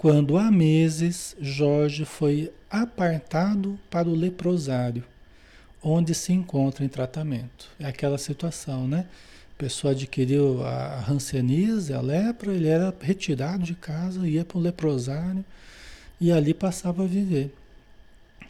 quando 0.00 0.38
há 0.38 0.50
meses 0.50 1.36
Jorge 1.38 2.06
foi 2.06 2.50
apartado 2.70 3.78
para 3.90 4.08
o 4.08 4.14
leprosário, 4.14 5.04
onde 5.82 6.14
se 6.14 6.32
encontra 6.32 6.82
em 6.82 6.88
tratamento. 6.88 7.68
É 7.78 7.84
aquela 7.84 8.16
situação, 8.16 8.88
né? 8.88 9.04
A 9.54 9.58
pessoa 9.58 9.90
adquiriu 9.90 10.64
a 10.64 11.04
hanseníase, 11.06 11.92
a 11.92 12.00
lepra, 12.00 12.50
ele 12.50 12.66
era 12.66 12.96
retirado 12.98 13.62
de 13.62 13.74
casa, 13.74 14.26
ia 14.26 14.42
para 14.42 14.56
o 14.56 14.62
leprosário 14.62 15.44
e 16.18 16.32
ali 16.32 16.54
passava 16.54 17.04
a 17.04 17.06
viver. 17.06 17.54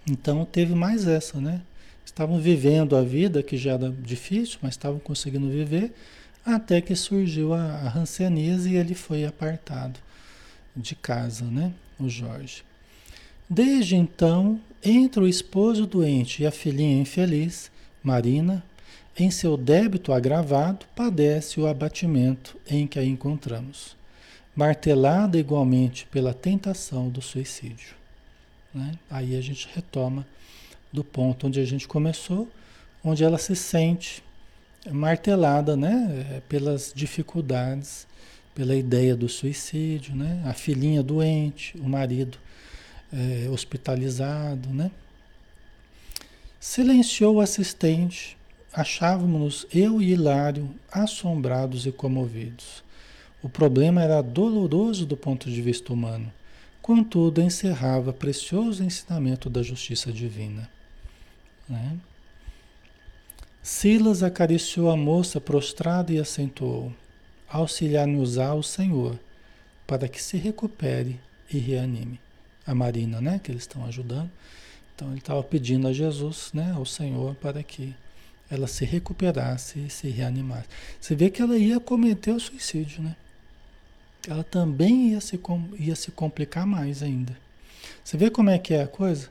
Então 0.09 0.45
teve 0.45 0.73
mais 0.73 1.05
essa, 1.05 1.41
né? 1.41 1.63
Estavam 2.11 2.41
vivendo 2.41 2.97
a 2.97 3.03
vida 3.03 3.41
que 3.41 3.57
já 3.57 3.75
era 3.75 3.89
difícil, 3.89 4.59
mas 4.61 4.73
estavam 4.73 4.99
conseguindo 4.99 5.49
viver, 5.49 5.93
até 6.45 6.81
que 6.81 6.97
surgiu 6.97 7.55
a, 7.55 7.61
a 7.61 8.05
e 8.69 8.75
ele 8.75 8.97
foi 8.97 9.25
apartado 9.25 10.01
de 10.77 10.97
casa, 10.97 11.45
né? 11.45 11.73
O 12.01 12.09
Jorge. 12.09 12.65
Desde 13.49 13.95
então, 13.95 14.61
entre 14.83 15.21
o 15.21 15.29
esposo 15.29 15.87
doente 15.87 16.43
e 16.43 16.47
a 16.47 16.51
filhinha 16.51 17.01
infeliz, 17.01 17.71
Marina, 18.03 18.61
em 19.17 19.31
seu 19.31 19.57
débito 19.57 20.13
agravado, 20.13 20.87
padece 20.97 21.61
o 21.61 21.67
abatimento 21.69 22.57
em 22.69 22.89
que 22.89 22.99
a 22.99 23.05
encontramos, 23.05 23.97
martelada 24.57 25.39
igualmente 25.39 26.07
pela 26.07 26.35
tentação 26.35 27.09
do 27.09 27.23
suicídio. 27.23 27.95
Né? 28.75 28.95
Aí 29.09 29.37
a 29.37 29.41
gente 29.41 29.69
retoma 29.73 30.27
do 30.93 31.05
ponto 31.05 31.47
onde 31.47 31.61
a 31.61 31.65
gente 31.65 31.87
começou, 31.87 32.49
onde 33.03 33.25
ela 33.25 33.39
se 33.39 33.55
sente 33.55 34.23
martelada 34.91 35.77
né? 35.77 36.43
pelas 36.49 36.93
dificuldades 36.95 38.07
pela 38.55 38.75
ideia 38.77 39.17
do 39.17 39.29
suicídio, 39.29 40.15
né? 40.15 40.43
A 40.45 40.53
filhinha 40.53 41.03
doente, 41.03 41.77
o 41.79 41.89
marido 41.89 42.39
é, 43.13 43.49
hospitalizado, 43.49 44.69
né? 44.69 44.91
Silenciou 46.59 47.37
o 47.37 47.41
assistente. 47.41 48.37
Achávamos 48.73 49.67
eu 49.73 50.01
e 50.01 50.13
Hilário 50.13 50.69
assombrados 50.93 51.87
e 51.87 51.93
comovidos. 51.93 52.85
O 53.43 53.49
problema 53.49 54.03
era 54.03 54.21
doloroso 54.21 55.07
do 55.07 55.17
ponto 55.17 55.51
de 55.51 55.63
vista 55.63 55.93
humano, 55.93 56.31
contudo 56.83 57.41
encerrava 57.41 58.13
precioso 58.13 58.85
ensinamento 58.85 59.49
da 59.49 59.63
justiça 59.63 60.13
divina. 60.13 60.69
Né? 61.71 61.97
Silas 63.63 64.23
acariciou 64.23 64.91
a 64.91 64.97
moça 64.97 65.41
prostrada 65.41 66.13
e 66.13 66.19
acentuou: 66.19 66.93
auxiliar-nos-á 67.49 68.53
o 68.55 68.63
Senhor, 68.63 69.19
para 69.87 70.09
que 70.09 70.21
se 70.21 70.37
recupere 70.37 71.21
e 71.51 71.59
reanime. 71.59 72.21
A 72.67 72.75
Marina, 72.75 73.21
né, 73.21 73.41
que 73.43 73.51
eles 73.51 73.63
estão 73.63 73.85
ajudando. 73.87 74.31
Então 74.95 75.09
ele 75.09 75.19
estava 75.19 75.43
pedindo 75.43 75.89
a 75.89 75.93
Jesus, 75.93 76.51
né, 76.53 76.73
ao 76.75 76.85
Senhor, 76.85 77.35
para 77.37 77.63
que 77.63 77.95
ela 78.51 78.67
se 78.67 78.85
recuperasse 78.85 79.79
e 79.79 79.91
se 79.91 80.09
reanimasse. 80.09 80.69
Você 81.01 81.15
vê 81.15 81.31
que 81.31 81.41
ela 81.41 81.57
ia 81.57 81.79
cometer 81.81 82.33
o 82.33 82.41
suicídio, 82.41 83.03
né? 83.03 83.17
Ela 84.29 84.45
também 84.45 85.11
ia 85.11 85.21
se, 85.21 85.41
ia 85.79 85.97
se 85.97 86.11
complicar 86.11 86.67
mais 86.67 87.03
ainda. 87.03 87.37
Você 88.05 88.17
vê 88.17 88.29
como 88.29 88.51
é 88.51 88.59
que 88.59 88.75
é 88.75 88.83
a 88.83 88.89
coisa? 88.89 89.31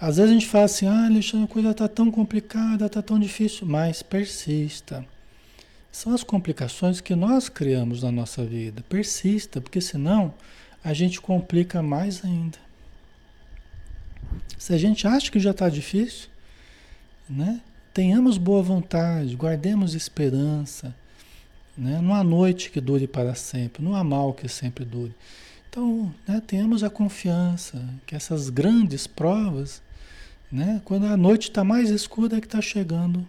Às 0.00 0.16
vezes 0.16 0.30
a 0.30 0.34
gente 0.34 0.46
fala 0.46 0.64
assim, 0.64 0.86
ah, 0.86 1.06
Alexandre, 1.06 1.44
a 1.44 1.52
coisa 1.52 1.70
está 1.70 1.88
tão 1.88 2.10
complicada, 2.10 2.86
está 2.86 3.02
tão 3.02 3.18
difícil, 3.18 3.66
mas 3.66 4.02
persista. 4.02 5.04
São 5.90 6.14
as 6.14 6.22
complicações 6.22 7.00
que 7.00 7.16
nós 7.16 7.48
criamos 7.48 8.02
na 8.02 8.12
nossa 8.12 8.44
vida. 8.44 8.84
Persista, 8.88 9.60
porque 9.60 9.80
senão 9.80 10.32
a 10.84 10.92
gente 10.92 11.20
complica 11.20 11.82
mais 11.82 12.24
ainda. 12.24 12.58
Se 14.56 14.72
a 14.72 14.78
gente 14.78 15.06
acha 15.06 15.30
que 15.30 15.40
já 15.40 15.50
está 15.50 15.68
difícil, 15.68 16.28
né? 17.28 17.60
Tenhamos 17.92 18.38
boa 18.38 18.62
vontade, 18.62 19.34
guardemos 19.34 19.94
esperança, 19.94 20.94
né? 21.76 22.00
Não 22.00 22.14
há 22.14 22.22
noite 22.22 22.70
que 22.70 22.80
dure 22.80 23.08
para 23.08 23.34
sempre, 23.34 23.82
não 23.82 23.96
há 23.96 24.04
mal 24.04 24.32
que 24.32 24.48
sempre 24.48 24.84
dure. 24.84 25.14
Então, 25.68 26.14
né, 26.26 26.40
tenhamos 26.46 26.82
a 26.82 26.90
confiança 26.90 27.82
que 28.06 28.14
essas 28.14 28.48
grandes 28.48 29.06
provas, 29.06 29.82
né, 30.50 30.80
quando 30.84 31.06
a 31.06 31.16
noite 31.16 31.48
está 31.48 31.62
mais 31.62 31.90
escura, 31.90 32.36
é 32.36 32.40
que 32.40 32.46
está 32.46 32.60
chegando 32.60 33.26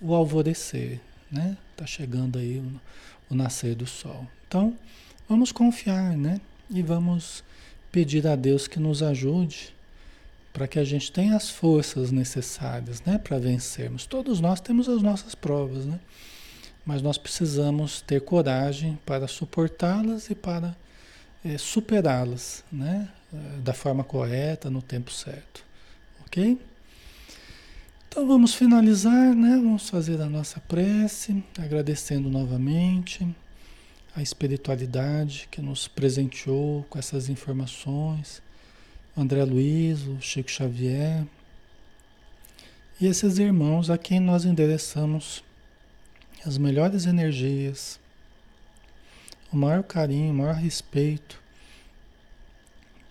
o 0.00 0.14
alvorecer, 0.14 1.00
né? 1.30 1.56
Está 1.72 1.86
chegando 1.86 2.38
aí 2.38 2.58
o, 2.58 2.80
o 3.30 3.34
nascer 3.34 3.74
do 3.74 3.86
sol. 3.86 4.26
Então, 4.46 4.76
vamos 5.28 5.52
confiar, 5.52 6.16
né? 6.16 6.40
E 6.70 6.82
vamos 6.82 7.42
pedir 7.90 8.26
a 8.26 8.36
Deus 8.36 8.66
que 8.66 8.78
nos 8.78 9.02
ajude 9.02 9.74
para 10.52 10.66
que 10.66 10.78
a 10.78 10.84
gente 10.84 11.12
tenha 11.12 11.36
as 11.36 11.50
forças 11.50 12.10
necessárias, 12.10 13.02
né, 13.02 13.18
para 13.18 13.38
vencermos. 13.38 14.06
Todos 14.06 14.40
nós 14.40 14.58
temos 14.58 14.88
as 14.88 15.02
nossas 15.02 15.34
provas, 15.34 15.84
né? 15.84 16.00
Mas 16.84 17.02
nós 17.02 17.18
precisamos 17.18 18.00
ter 18.00 18.22
coragem 18.22 18.98
para 19.04 19.28
suportá-las 19.28 20.30
e 20.30 20.34
para 20.34 20.74
é, 21.44 21.58
superá-las, 21.58 22.64
né, 22.72 23.08
eh, 23.34 23.60
da 23.62 23.74
forma 23.74 24.02
correta, 24.02 24.70
no 24.70 24.80
tempo 24.80 25.12
certo, 25.12 25.62
ok? 26.26 26.58
Então 28.08 28.26
vamos 28.26 28.54
finalizar, 28.54 29.34
né? 29.34 29.56
Vamos 29.56 29.88
fazer 29.88 30.20
a 30.20 30.26
nossa 30.26 30.60
prece, 30.60 31.44
agradecendo 31.58 32.30
novamente 32.30 33.26
a 34.14 34.22
espiritualidade 34.22 35.48
que 35.50 35.60
nos 35.60 35.86
presenteou 35.86 36.86
com 36.88 36.98
essas 36.98 37.28
informações, 37.28 38.42
André 39.14 39.44
Luiz, 39.44 40.06
o 40.06 40.20
Chico 40.20 40.50
Xavier 40.50 41.26
e 42.98 43.06
esses 43.06 43.38
irmãos 43.38 43.90
a 43.90 43.98
quem 43.98 44.18
nós 44.18 44.46
endereçamos 44.46 45.44
as 46.46 46.56
melhores 46.56 47.04
energias, 47.04 48.00
o 49.52 49.56
maior 49.56 49.82
carinho, 49.82 50.32
o 50.32 50.34
maior 50.34 50.54
respeito, 50.54 51.42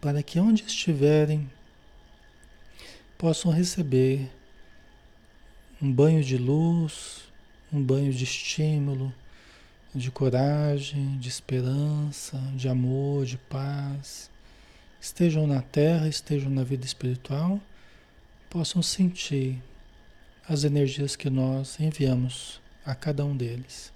para 0.01 0.23
que 0.23 0.39
onde 0.39 0.63
estiverem 0.63 1.47
possam 3.17 3.51
receber 3.51 4.29
um 5.81 5.91
banho 5.91 6.23
de 6.23 6.37
luz, 6.37 7.23
um 7.71 7.81
banho 7.81 8.11
de 8.13 8.23
estímulo, 8.23 9.13
de 9.93 10.11
coragem, 10.11 11.17
de 11.17 11.29
esperança, 11.29 12.37
de 12.55 12.67
amor, 12.67 13.25
de 13.25 13.37
paz, 13.37 14.29
estejam 14.99 15.47
na 15.47 15.61
terra, 15.61 16.07
estejam 16.07 16.49
na 16.49 16.63
vida 16.63 16.85
espiritual, 16.85 17.61
possam 18.49 18.81
sentir 18.81 19.61
as 20.47 20.63
energias 20.63 21.15
que 21.15 21.29
nós 21.29 21.79
enviamos 21.79 22.59
a 22.85 22.93
cada 22.93 23.25
um 23.25 23.35
deles. 23.35 23.91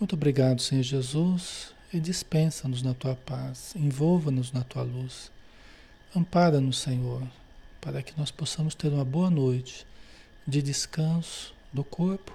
Muito 0.00 0.14
obrigado, 0.14 0.60
Senhor 0.60 0.82
Jesus, 0.82 1.74
e 1.92 2.00
dispensa-nos 2.00 2.82
na 2.82 2.94
tua 2.94 3.14
paz, 3.14 3.74
envolva-nos 3.76 4.52
na 4.52 4.64
tua 4.64 4.82
luz. 4.82 5.30
Ampara-nos, 6.14 6.78
Senhor, 6.78 7.22
para 7.82 8.00
que 8.00 8.16
nós 8.16 8.30
possamos 8.30 8.76
ter 8.76 8.88
uma 8.88 9.04
boa 9.04 9.28
noite 9.28 9.84
de 10.46 10.62
descanso 10.62 11.52
do 11.72 11.82
corpo 11.82 12.32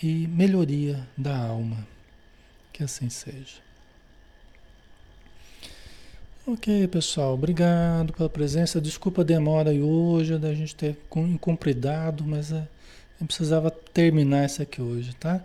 e 0.00 0.28
melhoria 0.28 1.06
da 1.18 1.36
alma. 1.36 1.84
Que 2.72 2.84
assim 2.84 3.10
seja. 3.10 3.66
Ok, 6.46 6.86
pessoal, 6.86 7.34
obrigado 7.34 8.12
pela 8.12 8.28
presença. 8.28 8.80
Desculpa 8.80 9.22
a 9.22 9.24
demora 9.24 9.70
aí 9.70 9.82
hoje 9.82 10.38
da 10.38 10.54
gente 10.54 10.76
ter 10.76 10.96
incumpridado, 11.16 12.22
mas 12.24 12.52
é, 12.52 12.68
eu 13.20 13.26
precisava 13.26 13.68
terminar 13.68 14.46
isso 14.46 14.62
aqui 14.62 14.80
hoje, 14.80 15.12
tá? 15.16 15.42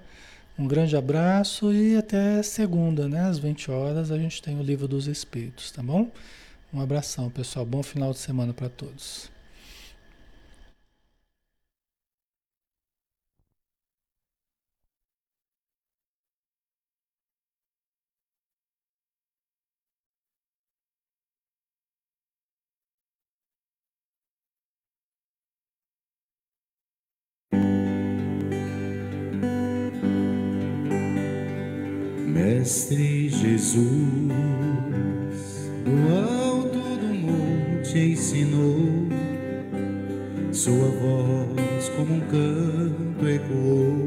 Um 0.60 0.68
grande 0.68 0.95
abraço 0.95 1.73
e 1.73 1.98
até 1.98 2.44
segunda, 2.44 3.10
né? 3.10 3.22
Às 3.22 3.40
20 3.40 3.72
horas 3.72 4.11
a 4.11 4.18
gente 4.19 4.44
tem 4.44 4.60
o 4.60 4.64
Livro 4.64 4.88
dos 4.88 5.07
Espíritos, 5.07 5.72
tá 5.72 5.82
bom? 5.82 6.11
Um 6.73 6.80
abração, 6.80 7.30
pessoal. 7.30 7.65
Bom 7.65 7.84
final 7.84 8.14
de 8.14 8.19
semana 8.19 8.53
para 8.53 8.69
todos. 8.69 9.30
Mestre 32.26 33.30
Jesus, 33.30 34.30
monte 37.91 37.99
ensinou, 37.99 39.09
Sua 40.53 40.88
voz 40.88 41.89
como 41.95 42.15
um 42.15 42.22
canto 42.22 43.27
ecoou. 43.27 44.05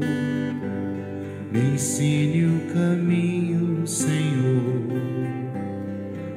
Me 1.51 1.59
ensine 1.73 2.45
o 2.45 2.61
caminho, 2.73 3.85
Senhor, 3.85 4.81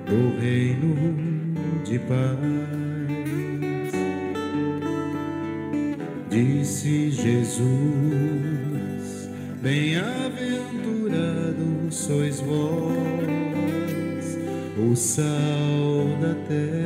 do 0.07 0.39
reino 0.41 0.97
de 1.85 1.99
paz. 2.01 2.39
Disse 6.31 7.11
Jesus, 7.11 7.65
bem-aventurado 9.63 11.91
sois 11.91 12.41
vós, 12.41 12.97
o 14.79 14.95
sal 14.95 15.27
da 16.21 16.35
terra, 16.47 16.78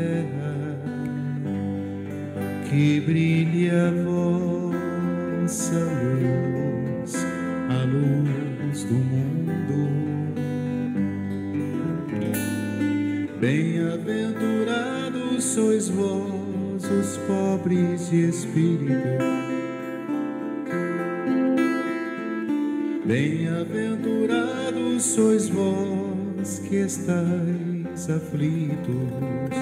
estáis 28.02 28.10
aflitos. 28.10 29.52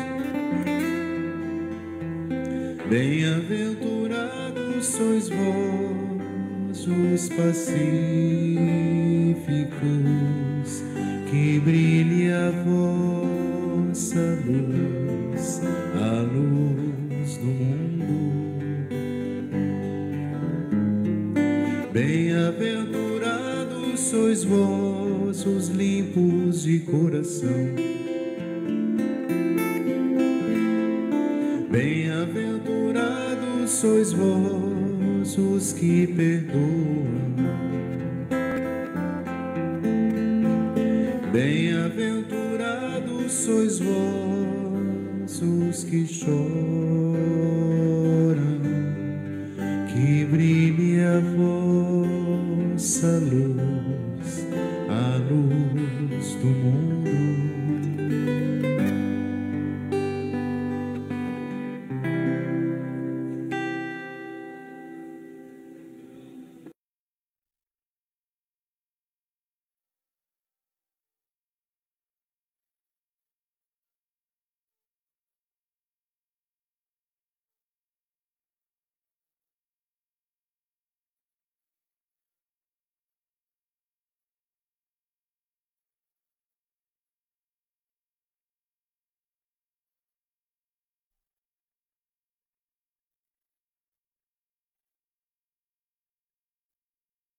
Bem-aventurados 2.88 4.86
sois 4.86 5.28
vós 5.28 6.86
os 6.86 7.28
pacíficos, 7.28 8.29